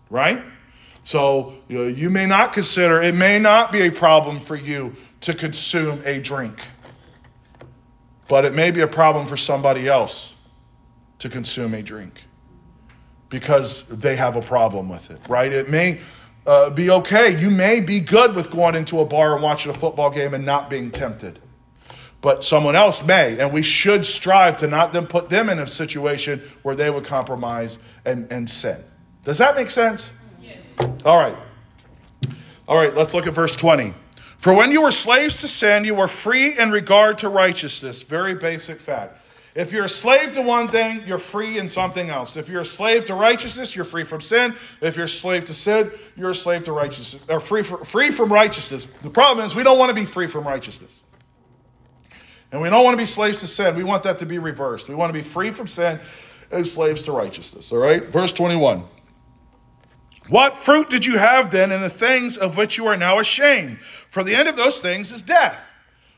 Right? 0.09 0.43
So 1.03 1.53
you, 1.67 1.77
know, 1.77 1.87
you 1.87 2.09
may 2.09 2.25
not 2.25 2.53
consider, 2.53 3.01
it 3.01 3.13
may 3.13 3.37
not 3.37 3.73
be 3.73 3.81
a 3.81 3.91
problem 3.91 4.39
for 4.39 4.55
you 4.55 4.95
to 5.19 5.33
consume 5.33 6.01
a 6.05 6.19
drink, 6.19 6.65
but 8.29 8.45
it 8.45 8.55
may 8.55 8.71
be 8.71 8.79
a 8.79 8.87
problem 8.87 9.27
for 9.27 9.35
somebody 9.35 9.87
else 9.87 10.33
to 11.19 11.27
consume 11.27 11.73
a 11.73 11.83
drink 11.83 12.23
because 13.27 13.83
they 13.83 14.15
have 14.15 14.37
a 14.37 14.41
problem 14.41 14.87
with 14.87 15.11
it, 15.11 15.19
right? 15.27 15.51
It 15.51 15.69
may 15.69 15.99
uh, 16.45 16.69
be 16.69 16.89
okay. 16.89 17.37
You 17.37 17.51
may 17.51 17.81
be 17.81 17.99
good 17.99 18.33
with 18.33 18.49
going 18.49 18.75
into 18.75 19.01
a 19.01 19.05
bar 19.05 19.33
and 19.33 19.43
watching 19.43 19.73
a 19.73 19.77
football 19.77 20.09
game 20.09 20.33
and 20.33 20.45
not 20.45 20.69
being 20.69 20.89
tempted. 20.89 21.39
But 22.21 22.45
someone 22.45 22.77
else 22.77 23.03
may, 23.03 23.37
and 23.39 23.51
we 23.51 23.61
should 23.61 24.05
strive 24.05 24.57
to 24.59 24.67
not 24.67 24.93
then 24.93 25.07
put 25.07 25.27
them 25.27 25.49
in 25.49 25.59
a 25.59 25.67
situation 25.67 26.41
where 26.61 26.75
they 26.75 26.89
would 26.89 27.03
compromise 27.03 27.77
and, 28.05 28.31
and 28.31 28.49
sin. 28.49 28.81
Does 29.25 29.37
that 29.39 29.57
make 29.57 29.69
sense? 29.69 30.13
All 31.05 31.17
right. 31.17 31.37
All 32.67 32.77
right, 32.77 32.95
let's 32.95 33.13
look 33.13 33.27
at 33.27 33.33
verse 33.33 33.55
20. 33.55 33.93
For 34.37 34.53
when 34.53 34.71
you 34.71 34.81
were 34.81 34.91
slaves 34.91 35.41
to 35.41 35.47
sin, 35.47 35.85
you 35.85 35.95
were 35.95 36.07
free 36.07 36.57
in 36.57 36.71
regard 36.71 37.17
to 37.19 37.29
righteousness. 37.29 38.01
Very 38.01 38.35
basic 38.35 38.79
fact. 38.79 39.19
If 39.55 39.71
you're 39.71 39.85
a 39.85 39.89
slave 39.89 40.31
to 40.31 40.41
one 40.41 40.67
thing, 40.67 41.03
you're 41.05 41.19
free 41.19 41.59
in 41.59 41.69
something 41.69 42.09
else. 42.09 42.35
If 42.35 42.49
you're 42.49 42.61
a 42.61 42.65
slave 42.65 43.05
to 43.05 43.15
righteousness, 43.15 43.75
you're 43.75 43.85
free 43.85 44.03
from 44.03 44.19
sin. 44.19 44.55
If 44.81 44.95
you're 44.95 45.05
a 45.05 45.09
slave 45.09 45.45
to 45.45 45.53
sin, 45.53 45.91
you're 46.17 46.31
a 46.31 46.35
slave 46.35 46.63
to 46.63 46.71
righteousness, 46.71 47.25
or 47.29 47.39
free, 47.39 47.61
for, 47.61 47.85
free 47.85 48.09
from 48.09 48.33
righteousness. 48.33 48.85
The 49.03 49.09
problem 49.11 49.45
is 49.45 49.53
we 49.53 49.63
don't 49.63 49.77
want 49.77 49.89
to 49.89 49.95
be 49.95 50.05
free 50.05 50.27
from 50.27 50.47
righteousness. 50.47 51.01
And 52.51 52.61
we 52.61 52.69
don't 52.69 52.83
want 52.83 52.93
to 52.93 53.01
be 53.01 53.05
slaves 53.05 53.41
to 53.41 53.47
sin. 53.47 53.75
We 53.75 53.83
want 53.83 54.03
that 54.03 54.19
to 54.19 54.25
be 54.25 54.39
reversed. 54.39 54.89
We 54.89 54.95
want 54.95 55.09
to 55.09 55.17
be 55.17 55.23
free 55.23 55.51
from 55.51 55.67
sin 55.67 55.99
and 56.51 56.65
slaves 56.65 57.03
to 57.05 57.11
righteousness. 57.11 57.71
All 57.71 57.79
right? 57.79 58.05
Verse 58.05 58.33
21. 58.33 58.83
What 60.29 60.53
fruit 60.53 60.89
did 60.89 61.05
you 61.05 61.17
have 61.17 61.51
then 61.51 61.71
in 61.71 61.81
the 61.81 61.89
things 61.89 62.37
of 62.37 62.55
which 62.55 62.77
you 62.77 62.87
are 62.87 62.95
now 62.95 63.19
ashamed? 63.19 63.79
For 63.81 64.23
the 64.23 64.33
end 64.33 64.47
of 64.47 64.55
those 64.55 64.79
things 64.79 65.11
is 65.11 65.21
death. 65.21 65.69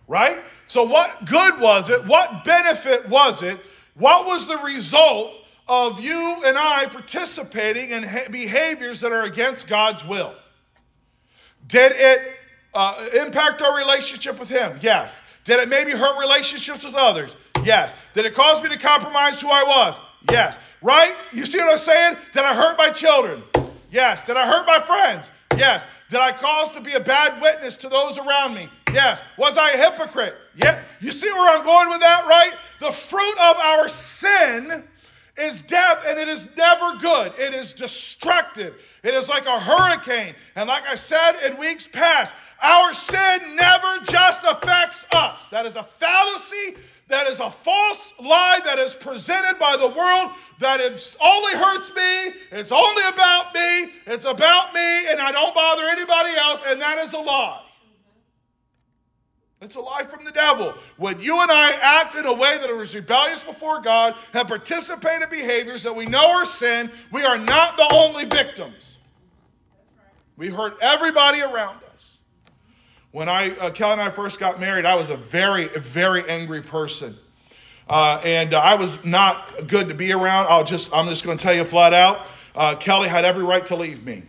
Right? 0.08 0.44
So, 0.66 0.84
what 0.84 1.26
good 1.26 1.60
was 1.60 1.90
it? 1.90 2.06
What 2.06 2.44
benefit 2.44 3.10
was 3.10 3.42
it? 3.42 3.60
What 3.96 4.28
was 4.28 4.48
the 4.48 4.58
result 4.58 5.40
of 5.68 6.00
you 6.00 6.44
and 6.46 6.58
I 6.58 6.86
participating 6.86 7.90
in 7.90 8.06
behaviors 8.30 9.02
that 9.02 9.12
are 9.12 9.24
against 9.24 9.66
God's 9.66 10.06
will? 10.06 10.36
Did 11.68 11.94
it 11.96 12.36
uh, 12.76 13.08
impact 13.20 13.64
our 13.64 13.76
relationship 13.76 14.40
with 14.40 14.50
Him? 14.50 14.78
Yes. 14.82 15.22
Did 15.44 15.60
it 15.60 15.70
maybe 15.70 15.92
hurt 15.92 16.20
relationships 16.20 16.84
with 16.84 16.94
others? 16.94 17.36
Yes. 17.64 17.96
Did 18.14 18.26
it 18.26 18.36
cause 18.36 18.62
me 18.62 18.70
to 18.70 18.78
compromise 18.78 19.42
who 19.42 19.50
I 19.50 19.64
was? 19.64 20.00
Yes. 20.30 20.60
Right? 20.84 21.16
You 21.32 21.48
see 21.48 21.58
what 21.58 21.72
I'm 21.72 21.78
saying? 21.78 22.18
Did 22.34 22.44
I 22.44 22.54
hurt 22.54 22.78
my 22.78 22.90
children? 22.90 23.42
Yes. 23.96 24.26
Did 24.26 24.36
I 24.36 24.46
hurt 24.46 24.68
my 24.68 24.80
friends? 24.80 25.32
Yes. 25.56 25.88
Did 26.10 26.20
I 26.20 26.34
cause 26.34 26.74
to 26.74 26.82
be 26.82 26.92
a 26.92 27.00
bad 27.00 27.42
witness 27.42 27.78
to 27.78 27.88
those 27.88 28.18
around 28.18 28.54
me? 28.54 28.68
Yes. 28.92 29.24
Was 29.38 29.58
I 29.58 29.72
a 29.72 29.78
hypocrite? 29.78 30.36
Yeah. 30.58 30.84
You 31.00 31.14
see 31.14 31.32
where 31.32 31.58
I'm 31.58 31.64
going 31.64 31.88
with 31.88 32.02
that, 32.02 32.28
right? 32.28 32.52
The 32.80 32.92
fruit 32.92 33.38
of 33.40 33.56
our 33.56 33.88
sin 33.88 34.84
is 35.38 35.62
death 35.62 36.04
and 36.06 36.20
it 36.20 36.28
is 36.28 36.46
never 36.58 36.98
good. 36.98 37.32
It 37.40 37.54
is 37.54 37.72
destructive. 37.72 39.00
It 39.02 39.14
is 39.14 39.30
like 39.30 39.46
a 39.46 39.58
hurricane. 39.58 40.36
And 40.58 40.68
like 40.68 40.84
I 40.86 40.96
said 40.96 41.34
in 41.46 41.58
weeks 41.58 41.88
past, 41.88 42.36
our 42.62 42.92
sin 42.92 43.56
never 43.56 44.00
just 44.04 44.44
affects 44.44 45.08
us. 45.14 45.48
That 45.50 45.66
is 45.66 45.78
a 45.78 45.84
fallacy. 45.84 46.76
That 47.08 47.28
is 47.28 47.40
a 47.40 47.52
false 47.52 48.14
lie 48.20 48.60
that 48.66 48.80
is 48.80 48.96
presented 48.96 49.60
by 49.60 49.78
the 49.78 49.88
world 49.88 50.32
that 50.60 50.80
it 50.80 51.16
only 51.22 51.54
hurts 51.54 51.94
me. 51.94 52.34
It's 52.52 52.72
only 52.72 53.04
about 53.04 53.54
me. 53.54 53.92
It's 54.08 54.26
about 54.26 54.74
me 54.74 55.12
and 55.12 55.20
I 55.20 55.32
don't 55.32 55.54
bother 55.54 55.84
anybody 55.84 56.36
else. 56.36 56.64
And 56.66 56.82
that 56.82 56.98
is 56.98 57.14
a 57.14 57.20
lie. 57.20 57.62
It's 59.62 59.76
a 59.76 59.82
lie 59.82 60.04
from 60.04 60.26
the 60.26 60.32
devil. 60.32 60.74
When 60.98 61.20
you 61.20 61.42
and 61.42 61.52
I 61.52 61.72
act 61.82 62.16
in 62.16 62.26
a 62.26 62.34
way 62.34 62.58
that 62.58 62.70
is 62.70 62.96
rebellious 62.96 63.44
before 63.44 63.82
God 63.82 64.16
and 64.34 64.48
participated 64.48 65.24
in 65.24 65.30
behaviors 65.30 65.84
that 65.84 65.96
we 65.96 66.06
know 66.06 66.28
are 66.32 66.46
sin, 66.46 66.92
we 67.12 67.24
are 67.24 67.38
not 67.38 67.78
the 67.78 67.88
only 67.94 68.26
victims. 68.26 68.98
We 70.38 70.50
hurt 70.50 70.78
everybody 70.82 71.42
around 71.42 71.78
us. 71.78 71.85
When 73.16 73.30
I, 73.30 73.52
uh, 73.52 73.70
Kelly 73.70 73.94
and 73.94 74.02
I 74.02 74.10
first 74.10 74.42
got 74.42 74.60
married, 74.60 74.84
I 74.84 74.96
was 74.96 75.10
a 75.10 75.16
very, 75.16 75.70
very 75.70 76.30
angry 76.30 76.62
person. 76.62 77.16
Uh, 77.88 78.20
and 78.26 78.54
uh, 78.54 78.60
I 78.60 78.76
was 78.76 79.06
not 79.06 79.68
good 79.68 79.88
to 79.88 79.96
be 79.96 80.12
around. 80.12 80.48
I'll 80.50 80.66
just, 80.66 80.94
I'm 80.94 81.08
just 81.08 81.24
going 81.24 81.38
to 81.38 81.42
tell 81.42 81.54
you 81.54 81.64
flat 81.64 81.94
out. 81.94 82.30
Uh, 82.54 82.76
Kelly 82.76 83.08
had 83.08 83.24
every 83.24 83.46
right 83.46 83.66
to 83.68 83.78
leave 83.78 84.04
me. 84.04 84.24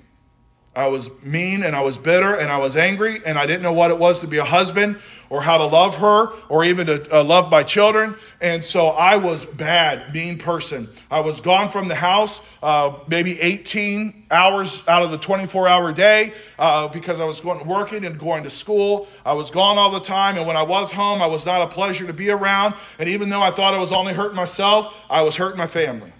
I 0.76 0.88
was 0.88 1.10
mean 1.22 1.62
and 1.62 1.74
I 1.74 1.80
was 1.80 1.96
bitter 1.96 2.34
and 2.34 2.50
I 2.52 2.58
was 2.58 2.76
angry 2.76 3.22
and 3.24 3.38
I 3.38 3.46
didn't 3.46 3.62
know 3.62 3.72
what 3.72 3.90
it 3.90 3.98
was 3.98 4.18
to 4.20 4.26
be 4.26 4.36
a 4.36 4.44
husband 4.44 4.98
or 5.30 5.40
how 5.40 5.56
to 5.56 5.64
love 5.64 5.96
her 5.96 6.28
or 6.50 6.64
even 6.64 6.86
to 6.86 7.16
uh, 7.16 7.24
love 7.24 7.50
my 7.50 7.62
children. 7.62 8.14
And 8.42 8.62
so 8.62 8.88
I 8.88 9.16
was 9.16 9.46
bad, 9.46 10.12
mean 10.12 10.36
person. 10.36 10.88
I 11.10 11.20
was 11.20 11.40
gone 11.40 11.70
from 11.70 11.88
the 11.88 11.94
house 11.94 12.42
uh, 12.62 12.92
maybe 13.08 13.40
18 13.40 14.26
hours 14.30 14.86
out 14.86 15.02
of 15.02 15.10
the 15.10 15.18
24 15.18 15.66
hour 15.66 15.92
day 15.92 16.34
uh, 16.58 16.88
because 16.88 17.20
I 17.20 17.24
was 17.24 17.40
going 17.40 17.66
working 17.66 18.04
and 18.04 18.18
going 18.18 18.44
to 18.44 18.50
school. 18.50 19.08
I 19.24 19.32
was 19.32 19.50
gone 19.50 19.78
all 19.78 19.90
the 19.90 20.00
time. 20.00 20.36
And 20.36 20.46
when 20.46 20.58
I 20.58 20.62
was 20.62 20.92
home, 20.92 21.22
I 21.22 21.26
was 21.26 21.46
not 21.46 21.62
a 21.62 21.68
pleasure 21.68 22.06
to 22.06 22.12
be 22.12 22.28
around. 22.30 22.74
And 22.98 23.08
even 23.08 23.30
though 23.30 23.42
I 23.42 23.50
thought 23.50 23.72
I 23.72 23.78
was 23.78 23.92
only 23.92 24.12
hurting 24.12 24.36
myself, 24.36 24.94
I 25.08 25.22
was 25.22 25.36
hurting 25.36 25.56
my 25.56 25.66
family. 25.66 26.12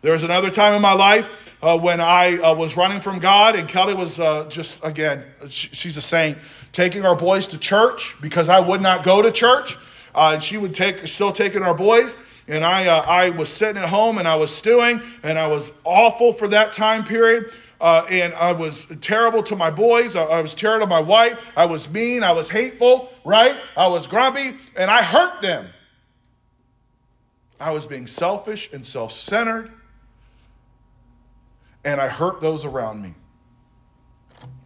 There 0.00 0.12
was 0.12 0.22
another 0.22 0.50
time 0.50 0.74
in 0.74 0.82
my 0.82 0.92
life 0.92 1.56
uh, 1.60 1.76
when 1.76 2.00
I 2.00 2.36
uh, 2.36 2.54
was 2.54 2.76
running 2.76 3.00
from 3.00 3.18
God, 3.18 3.56
and 3.56 3.68
Kelly 3.68 3.94
was 3.94 4.20
uh, 4.20 4.44
just, 4.48 4.84
again, 4.84 5.24
she's 5.48 5.96
a 5.96 6.02
saint, 6.02 6.38
taking 6.72 7.04
our 7.04 7.16
boys 7.16 7.48
to 7.48 7.58
church 7.58 8.16
because 8.20 8.48
I 8.48 8.60
would 8.60 8.80
not 8.80 9.02
go 9.02 9.22
to 9.22 9.32
church. 9.32 9.76
Uh, 10.14 10.32
and 10.34 10.42
she 10.42 10.56
would 10.56 10.74
take, 10.74 11.06
still 11.06 11.32
taking 11.32 11.62
our 11.62 11.74
boys. 11.74 12.16
And 12.46 12.64
I, 12.64 12.86
uh, 12.86 13.02
I 13.02 13.30
was 13.30 13.48
sitting 13.48 13.76
at 13.80 13.88
home 13.88 14.18
and 14.18 14.26
I 14.26 14.36
was 14.36 14.54
stewing, 14.54 15.02
and 15.22 15.38
I 15.38 15.48
was 15.48 15.72
awful 15.84 16.32
for 16.32 16.48
that 16.48 16.72
time 16.72 17.04
period. 17.04 17.50
Uh, 17.80 18.04
and 18.08 18.34
I 18.34 18.52
was 18.52 18.86
terrible 19.00 19.42
to 19.44 19.56
my 19.56 19.70
boys. 19.70 20.16
I, 20.16 20.24
I 20.24 20.42
was 20.42 20.54
terrible 20.54 20.86
to 20.86 20.90
my 20.90 21.00
wife. 21.00 21.52
I 21.56 21.66
was 21.66 21.90
mean. 21.90 22.22
I 22.22 22.32
was 22.32 22.48
hateful, 22.48 23.12
right? 23.24 23.60
I 23.76 23.88
was 23.88 24.06
grumpy, 24.06 24.56
and 24.76 24.90
I 24.90 25.02
hurt 25.02 25.42
them. 25.42 25.68
I 27.60 27.72
was 27.72 27.86
being 27.86 28.06
selfish 28.06 28.70
and 28.72 28.86
self 28.86 29.12
centered 29.12 29.72
and 31.84 32.00
I 32.00 32.08
hurt 32.08 32.40
those 32.40 32.64
around 32.64 33.02
me. 33.02 33.14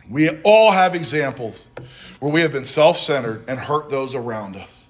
We 0.08 0.28
all 0.42 0.72
have 0.72 0.94
examples 0.94 1.68
where 2.20 2.32
we 2.32 2.40
have 2.42 2.52
been 2.52 2.64
self 2.64 2.96
centered 2.96 3.44
and 3.48 3.58
hurt 3.58 3.88
those 3.88 4.14
around 4.14 4.56
us. 4.56 4.88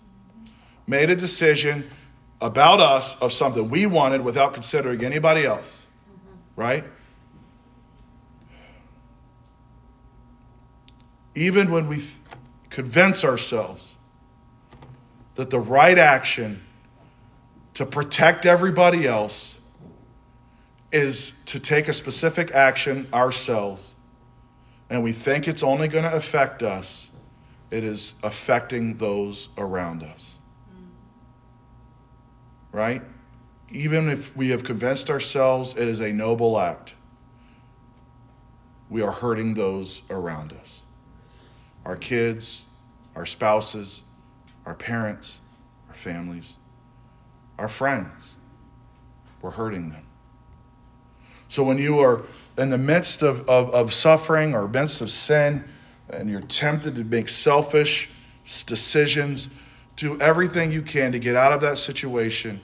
Made 0.86 1.10
a 1.10 1.16
decision 1.16 1.90
about 2.40 2.80
us 2.80 3.16
of 3.18 3.32
something 3.32 3.70
we 3.70 3.86
wanted 3.86 4.22
without 4.22 4.52
considering 4.52 5.04
anybody 5.04 5.44
else, 5.44 5.86
right? 6.56 6.84
Even 11.34 11.70
when 11.70 11.86
we 11.86 11.96
th- 11.96 12.18
convince 12.68 13.24
ourselves 13.24 13.96
that 15.36 15.50
the 15.50 15.60
right 15.60 15.98
action 15.98 16.62
to 17.74 17.86
protect 17.86 18.44
everybody 18.44 19.06
else 19.06 19.58
is 20.92 21.32
to 21.46 21.58
take 21.58 21.88
a 21.88 21.92
specific 21.92 22.52
action 22.52 23.08
ourselves 23.12 23.96
and 24.92 25.02
we 25.02 25.12
think 25.12 25.48
it's 25.48 25.62
only 25.62 25.88
going 25.88 26.04
to 26.04 26.14
affect 26.14 26.62
us, 26.62 27.10
it 27.70 27.82
is 27.82 28.12
affecting 28.22 28.98
those 28.98 29.48
around 29.56 30.02
us. 30.02 30.36
Right? 32.72 33.00
Even 33.70 34.10
if 34.10 34.36
we 34.36 34.50
have 34.50 34.64
convinced 34.64 35.08
ourselves 35.08 35.74
it 35.78 35.88
is 35.88 36.00
a 36.00 36.12
noble 36.12 36.58
act, 36.58 36.94
we 38.90 39.00
are 39.00 39.12
hurting 39.12 39.54
those 39.54 40.02
around 40.10 40.52
us 40.52 40.82
our 41.86 41.96
kids, 41.96 42.66
our 43.16 43.26
spouses, 43.26 44.04
our 44.66 44.74
parents, 44.74 45.40
our 45.88 45.94
families, 45.94 46.58
our 47.58 47.66
friends. 47.66 48.34
We're 49.40 49.50
hurting 49.50 49.88
them. 49.88 50.06
So 51.52 51.62
when 51.62 51.76
you 51.76 51.98
are 51.98 52.22
in 52.56 52.70
the 52.70 52.78
midst 52.78 53.20
of, 53.20 53.46
of, 53.46 53.74
of 53.74 53.92
suffering 53.92 54.54
or 54.54 54.66
midst 54.66 55.02
of 55.02 55.10
sin, 55.10 55.68
and 56.08 56.30
you're 56.30 56.40
tempted 56.40 56.94
to 56.94 57.04
make 57.04 57.28
selfish 57.28 58.08
decisions, 58.64 59.50
do 59.94 60.18
everything 60.18 60.72
you 60.72 60.80
can 60.80 61.12
to 61.12 61.18
get 61.18 61.36
out 61.36 61.52
of 61.52 61.60
that 61.60 61.76
situation 61.76 62.62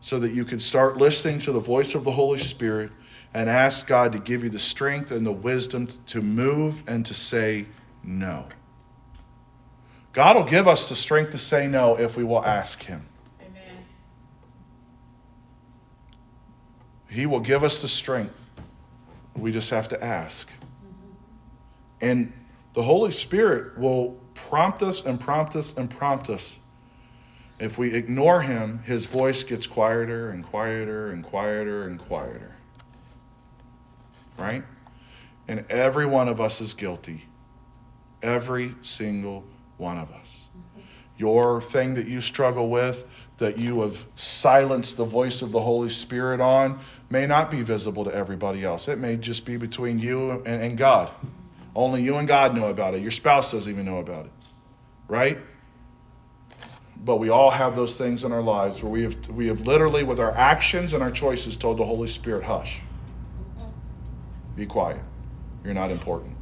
so 0.00 0.18
that 0.20 0.32
you 0.32 0.46
can 0.46 0.58
start 0.58 0.96
listening 0.96 1.38
to 1.40 1.52
the 1.52 1.60
voice 1.60 1.94
of 1.94 2.04
the 2.04 2.12
Holy 2.12 2.38
Spirit 2.38 2.90
and 3.34 3.50
ask 3.50 3.86
God 3.86 4.12
to 4.12 4.18
give 4.18 4.42
you 4.42 4.48
the 4.48 4.58
strength 4.58 5.10
and 5.10 5.26
the 5.26 5.32
wisdom 5.32 5.86
to 6.06 6.22
move 6.22 6.82
and 6.88 7.04
to 7.04 7.12
say 7.12 7.66
no. 8.02 8.46
God 10.14 10.36
will 10.36 10.44
give 10.44 10.66
us 10.66 10.88
the 10.88 10.94
strength 10.94 11.32
to 11.32 11.38
say 11.38 11.66
no 11.66 11.98
if 11.98 12.16
we 12.16 12.24
will 12.24 12.42
ask 12.42 12.84
Him. 12.84 13.06
He 17.10 17.26
will 17.26 17.40
give 17.40 17.64
us 17.64 17.82
the 17.82 17.88
strength. 17.88 18.50
We 19.36 19.50
just 19.50 19.70
have 19.70 19.88
to 19.88 20.02
ask. 20.02 20.48
And 22.00 22.32
the 22.72 22.82
Holy 22.82 23.10
Spirit 23.10 23.76
will 23.76 24.18
prompt 24.34 24.82
us 24.82 25.04
and 25.04 25.18
prompt 25.20 25.56
us 25.56 25.74
and 25.76 25.90
prompt 25.90 26.30
us. 26.30 26.58
If 27.58 27.78
we 27.78 27.92
ignore 27.92 28.40
Him, 28.42 28.82
His 28.84 29.06
voice 29.06 29.42
gets 29.42 29.66
quieter 29.66 30.30
and 30.30 30.44
quieter 30.44 31.10
and 31.10 31.24
quieter 31.24 31.86
and 31.86 31.98
quieter. 31.98 32.54
Right? 34.38 34.62
And 35.48 35.66
every 35.68 36.06
one 36.06 36.28
of 36.28 36.40
us 36.40 36.60
is 36.60 36.74
guilty. 36.74 37.24
Every 38.22 38.74
single 38.82 39.44
one 39.76 39.98
of 39.98 40.12
us. 40.12 40.48
Your 41.18 41.60
thing 41.60 41.94
that 41.94 42.06
you 42.06 42.22
struggle 42.22 42.70
with, 42.70 43.04
that 43.40 43.58
you 43.58 43.80
have 43.80 44.06
silenced 44.14 44.96
the 44.96 45.04
voice 45.04 45.42
of 45.42 45.50
the 45.50 45.60
Holy 45.60 45.88
Spirit 45.88 46.40
on 46.40 46.78
may 47.10 47.26
not 47.26 47.50
be 47.50 47.62
visible 47.62 48.04
to 48.04 48.14
everybody 48.14 48.64
else. 48.64 48.86
It 48.86 48.98
may 48.98 49.16
just 49.16 49.44
be 49.44 49.56
between 49.56 49.98
you 49.98 50.30
and, 50.30 50.46
and, 50.46 50.78
God. 50.78 51.10
Only 51.74 52.02
you 52.02 52.16
and 52.16 52.28
God 52.28 52.54
know 52.54 52.68
about 52.68 52.94
it. 52.94 53.02
Your 53.02 53.10
spouse 53.10 53.52
doesn't 53.52 53.70
even 53.70 53.84
know 53.84 53.98
about 53.98 54.26
it, 54.26 54.32
right? 55.08 55.38
But 57.04 57.16
we 57.16 57.30
all 57.30 57.50
have 57.50 57.76
those 57.76 57.98
things 57.98 58.24
in 58.24 58.32
our 58.32 58.42
lives 58.42 58.82
where 58.82 58.92
we 58.92 59.02
have, 59.02 59.28
we 59.28 59.48
have 59.48 59.62
literally, 59.62 60.04
with 60.04 60.20
our 60.20 60.32
actions 60.32 60.92
and 60.92 61.02
our 61.02 61.10
choices, 61.10 61.56
told 61.56 61.78
the 61.78 61.84
Holy 61.84 62.08
Spirit, 62.08 62.44
hush, 62.44 62.80
be 64.54 64.66
quiet. 64.66 65.02
You're 65.64 65.74
not 65.74 65.90
important. 65.90 66.36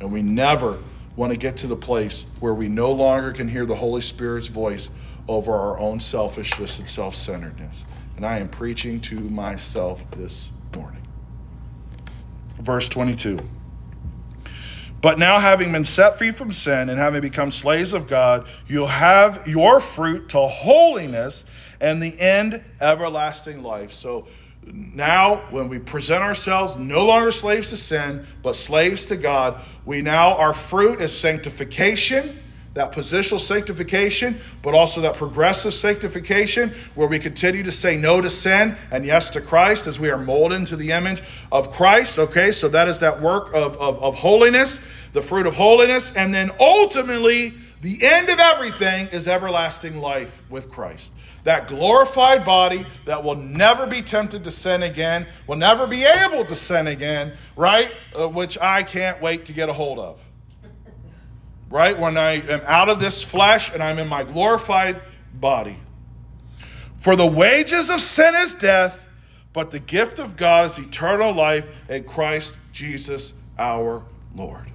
And 0.00 0.12
we 0.12 0.22
never 0.22 0.78
want 1.16 1.32
to 1.32 1.38
get 1.38 1.56
to 1.58 1.66
the 1.66 1.76
place 1.76 2.24
where 2.38 2.54
we 2.54 2.68
no 2.68 2.92
longer 2.92 3.32
can 3.32 3.48
hear 3.48 3.66
the 3.66 3.74
Holy 3.74 4.00
Spirit's 4.00 4.46
voice 4.46 4.88
over 5.28 5.52
our 5.54 5.78
own 5.78 6.00
selfishness 6.00 6.78
and 6.78 6.88
self 6.88 7.14
centeredness. 7.14 7.84
And 8.16 8.26
I 8.26 8.38
am 8.38 8.48
preaching 8.48 9.00
to 9.02 9.16
myself 9.16 10.10
this 10.10 10.50
morning. 10.74 11.02
verse 12.58 12.88
22. 12.88 13.38
But 15.00 15.18
now, 15.20 15.38
having 15.38 15.70
been 15.70 15.84
set 15.84 16.18
free 16.18 16.32
from 16.32 16.50
sin 16.50 16.88
and 16.88 16.98
having 16.98 17.20
become 17.20 17.52
slaves 17.52 17.92
of 17.92 18.08
God, 18.08 18.48
you 18.66 18.86
have 18.86 19.46
your 19.46 19.78
fruit 19.78 20.30
to 20.30 20.40
holiness 20.40 21.44
and 21.80 22.02
the 22.02 22.18
end, 22.18 22.64
everlasting 22.80 23.62
life. 23.62 23.92
So 23.92 24.26
now, 24.64 25.36
when 25.50 25.68
we 25.68 25.78
present 25.78 26.24
ourselves 26.24 26.76
no 26.76 27.06
longer 27.06 27.30
slaves 27.30 27.70
to 27.70 27.76
sin, 27.76 28.26
but 28.42 28.56
slaves 28.56 29.06
to 29.06 29.16
God, 29.16 29.62
we 29.84 30.02
now, 30.02 30.34
our 30.34 30.52
fruit 30.52 31.00
is 31.00 31.16
sanctification 31.16 32.36
that 32.78 32.92
positional 32.92 33.40
sanctification, 33.40 34.38
but 34.62 34.72
also 34.72 35.00
that 35.00 35.16
progressive 35.16 35.74
sanctification 35.74 36.72
where 36.94 37.08
we 37.08 37.18
continue 37.18 37.64
to 37.64 37.72
say 37.72 37.96
no 37.96 38.20
to 38.20 38.30
sin 38.30 38.76
and 38.92 39.04
yes 39.04 39.30
to 39.30 39.40
Christ 39.40 39.88
as 39.88 39.98
we 39.98 40.10
are 40.10 40.16
molded 40.16 40.58
into 40.58 40.76
the 40.76 40.92
image 40.92 41.20
of 41.50 41.70
Christ. 41.70 42.20
Okay, 42.20 42.52
so 42.52 42.68
that 42.68 42.86
is 42.86 43.00
that 43.00 43.20
work 43.20 43.52
of, 43.52 43.76
of, 43.78 44.00
of 44.00 44.14
holiness, 44.14 44.78
the 45.12 45.20
fruit 45.20 45.48
of 45.48 45.56
holiness. 45.56 46.12
And 46.14 46.32
then 46.32 46.52
ultimately, 46.60 47.54
the 47.80 47.98
end 48.00 48.28
of 48.28 48.38
everything 48.38 49.08
is 49.08 49.26
everlasting 49.26 49.98
life 49.98 50.42
with 50.48 50.70
Christ. 50.70 51.12
That 51.42 51.66
glorified 51.66 52.44
body 52.44 52.86
that 53.06 53.24
will 53.24 53.34
never 53.34 53.88
be 53.88 54.02
tempted 54.02 54.44
to 54.44 54.52
sin 54.52 54.84
again, 54.84 55.26
will 55.48 55.56
never 55.56 55.88
be 55.88 56.04
able 56.04 56.44
to 56.44 56.54
sin 56.54 56.86
again, 56.86 57.32
right? 57.56 57.92
Uh, 58.16 58.28
which 58.28 58.56
I 58.60 58.84
can't 58.84 59.20
wait 59.20 59.46
to 59.46 59.52
get 59.52 59.68
a 59.68 59.72
hold 59.72 59.98
of 59.98 60.22
right? 61.70 61.98
When 61.98 62.16
I 62.16 62.32
am 62.32 62.60
out 62.64 62.88
of 62.88 63.00
this 63.00 63.22
flesh 63.22 63.72
and 63.72 63.82
I'm 63.82 63.98
in 63.98 64.08
my 64.08 64.24
glorified 64.24 65.00
body. 65.34 65.78
For 66.96 67.14
the 67.14 67.26
wages 67.26 67.90
of 67.90 68.00
sin 68.00 68.34
is 68.34 68.54
death, 68.54 69.06
but 69.52 69.70
the 69.70 69.78
gift 69.78 70.18
of 70.18 70.36
God 70.36 70.66
is 70.66 70.78
eternal 70.78 71.32
life 71.32 71.66
in 71.88 72.04
Christ 72.04 72.56
Jesus 72.72 73.32
our 73.58 74.04
Lord. 74.34 74.70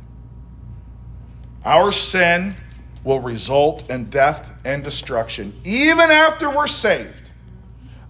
Our 1.66 1.92
sin 1.92 2.56
will 3.04 3.20
result 3.20 3.90
in 3.90 4.06
death 4.06 4.58
and 4.66 4.84
destruction, 4.84 5.54
even 5.64 6.12
after 6.12 6.50
we're 6.50 6.68
saved 6.68 7.23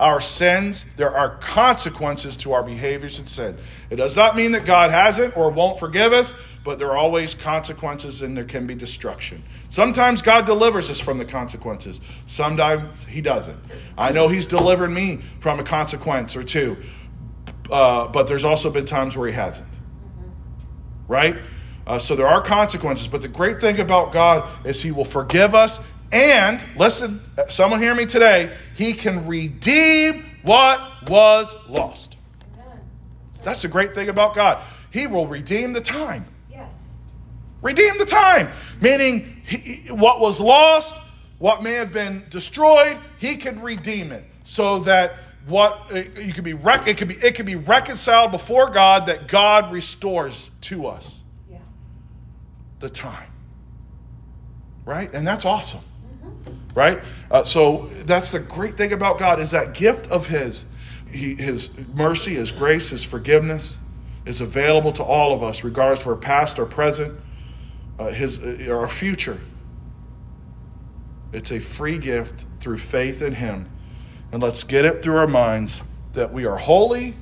our 0.04 0.20
sins, 0.20 0.86
there 0.97 1.16
are 1.16 1.38
consequences 1.38 2.36
to 2.36 2.51
our 2.51 2.62
behaviors 2.62 3.20
and 3.20 3.30
sin. 3.30 3.58
It 3.89 3.95
does 3.95 4.18
not 4.18 4.36
mean 4.36 4.51
that 4.51 4.66
God 4.66 4.91
hasn't 4.91 5.38
or 5.38 5.49
won't 5.49 5.80
forgive 5.80 6.12
us, 6.12 6.34
but 6.66 6.78
there 6.78 6.89
are 6.89 6.97
always 6.97 7.34
consequences 7.34 8.22
and 8.22 8.36
there 8.36 8.43
can 8.43 8.68
be 8.68 8.76
destruction. 8.76 9.41
Sometimes 9.70 10.22
God 10.22 10.45
delivers 10.45 10.89
us 10.89 10.99
from 10.99 11.18
the 11.18 11.24
consequences, 11.24 12.01
sometimes 12.26 13.06
He 13.06 13.22
doesn't. 13.22 13.58
I 13.97 14.12
know 14.12 14.28
He's 14.28 14.45
delivered 14.45 14.89
me 14.89 15.22
from 15.39 15.62
a 15.62 15.64
consequence 15.64 16.36
or 16.36 16.43
two, 16.43 16.76
uh, 17.72 18.10
but 18.10 18.28
there's 18.28 18.43
also 18.43 18.70
been 18.70 18.86
times 18.86 19.16
where 19.16 19.30
He 19.30 19.34
hasn't. 19.34 19.70
Right? 21.08 21.38
Uh, 21.88 21.97
so 21.97 22.18
there 22.18 22.28
are 22.28 22.41
consequences, 22.41 23.08
but 23.08 23.22
the 23.22 23.30
great 23.30 23.62
thing 23.62 23.80
about 23.80 24.12
God 24.12 24.49
is 24.66 24.82
He 24.82 24.91
will 24.91 25.06
forgive 25.06 25.56
us 25.56 25.80
and 26.14 26.64
listen, 26.78 27.20
uh, 27.39 27.47
someone 27.47 27.82
hear 27.82 27.95
me 27.95 28.05
today, 28.05 28.55
he 28.76 28.93
can 28.93 29.26
redeem 29.26 30.24
what 30.43 31.09
was 31.09 31.55
lost. 31.68 32.18
That's 33.41 33.64
the 33.64 33.68
great 33.68 33.95
thing 33.95 34.09
about 34.09 34.36
God. 34.36 34.64
He 34.91 35.07
will 35.07 35.26
redeem 35.26 35.74
the 35.74 35.82
time. 35.82 36.26
Yes. 36.51 36.72
Redeem 37.64 37.97
the 37.97 38.05
time, 38.05 38.49
meaning 38.80 39.41
he, 39.43 39.88
what 39.91 40.20
was 40.20 40.39
lost, 40.39 40.95
what 41.39 41.64
may 41.64 41.74
have 41.74 41.91
been 41.91 42.24
destroyed, 42.30 42.99
he 43.18 43.36
can 43.36 43.59
redeem 43.59 44.11
it 44.11 44.24
so 44.43 44.80
that 44.82 45.16
what 45.47 45.91
uh, 45.91 46.03
you 46.22 46.32
could 46.32 46.43
be 46.43 46.51
it 46.51 46.97
could 46.97 47.07
be 47.07 47.16
it 47.16 47.36
could 47.36 47.47
be 47.47 47.55
reconciled 47.55 48.32
before 48.32 48.70
God 48.70 49.07
that 49.07 49.28
God 49.28 49.72
restores 49.72 50.51
to 50.61 50.86
us. 50.86 51.24
Yeah. 51.51 51.57
The 52.80 52.89
time. 52.89 53.32
Right? 54.86 55.11
And 55.11 55.26
that's 55.26 55.43
awesome 55.43 55.82
right? 56.76 57.01
Uh, 57.30 57.43
so 57.43 57.88
that's 58.05 58.32
the 58.32 58.39
great 58.39 58.78
thing 58.78 58.91
about 58.93 59.17
God 59.17 59.39
is 59.39 59.51
that 59.51 59.74
gift 59.74 60.07
of 60.07 60.28
His, 60.28 60.65
he, 61.11 61.36
His 61.36 61.71
mercy, 61.93 62.36
His 62.36 62.51
grace, 62.51 62.89
His 62.89 63.03
forgiveness 63.03 63.80
is 64.26 64.41
available 64.41 64.91
to 64.93 65.03
all 65.03 65.34
of 65.34 65.43
us, 65.43 65.63
regardless 65.63 66.03
for 66.03 66.15
past 66.15 66.59
or 66.59 66.65
present, 66.65 67.19
uh, 67.99 68.07
His 68.07 68.39
uh, 68.39 68.74
our 68.74 68.88
future. 68.88 69.39
It's 71.32 71.51
a 71.51 71.59
free 71.59 71.97
gift 71.97 72.45
through 72.59 72.78
faith 72.78 73.21
in 73.21 73.34
Him, 73.34 73.69
and 74.32 74.41
let's 74.41 74.63
get 74.63 74.86
it 74.86 75.03
through 75.03 75.17
our 75.17 75.28
minds 75.28 75.82
that 76.13 76.32
we 76.32 76.45
are 76.45 76.57
holy 76.57 77.15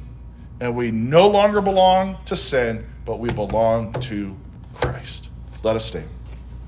and 0.59 0.75
we 0.75 0.91
no 0.91 1.27
longer 1.27 1.59
belong 1.59 2.17
to 2.25 2.35
sin, 2.35 2.87
but 3.03 3.19
we 3.19 3.31
belong 3.31 3.91
to 3.93 4.37
Christ. 4.73 5.29
Let 5.63 5.75
us 5.75 5.85
stand. 5.85 6.07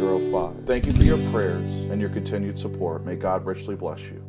22405. 0.00 0.66
Thank 0.66 0.86
you 0.86 0.92
for 0.92 1.02
your 1.02 1.18
prayers 1.30 1.70
and 1.90 2.00
your 2.00 2.08
continued 2.08 2.58
support. 2.58 3.04
May 3.04 3.16
God 3.16 3.44
richly 3.44 3.76
bless 3.76 4.08
you. 4.08 4.24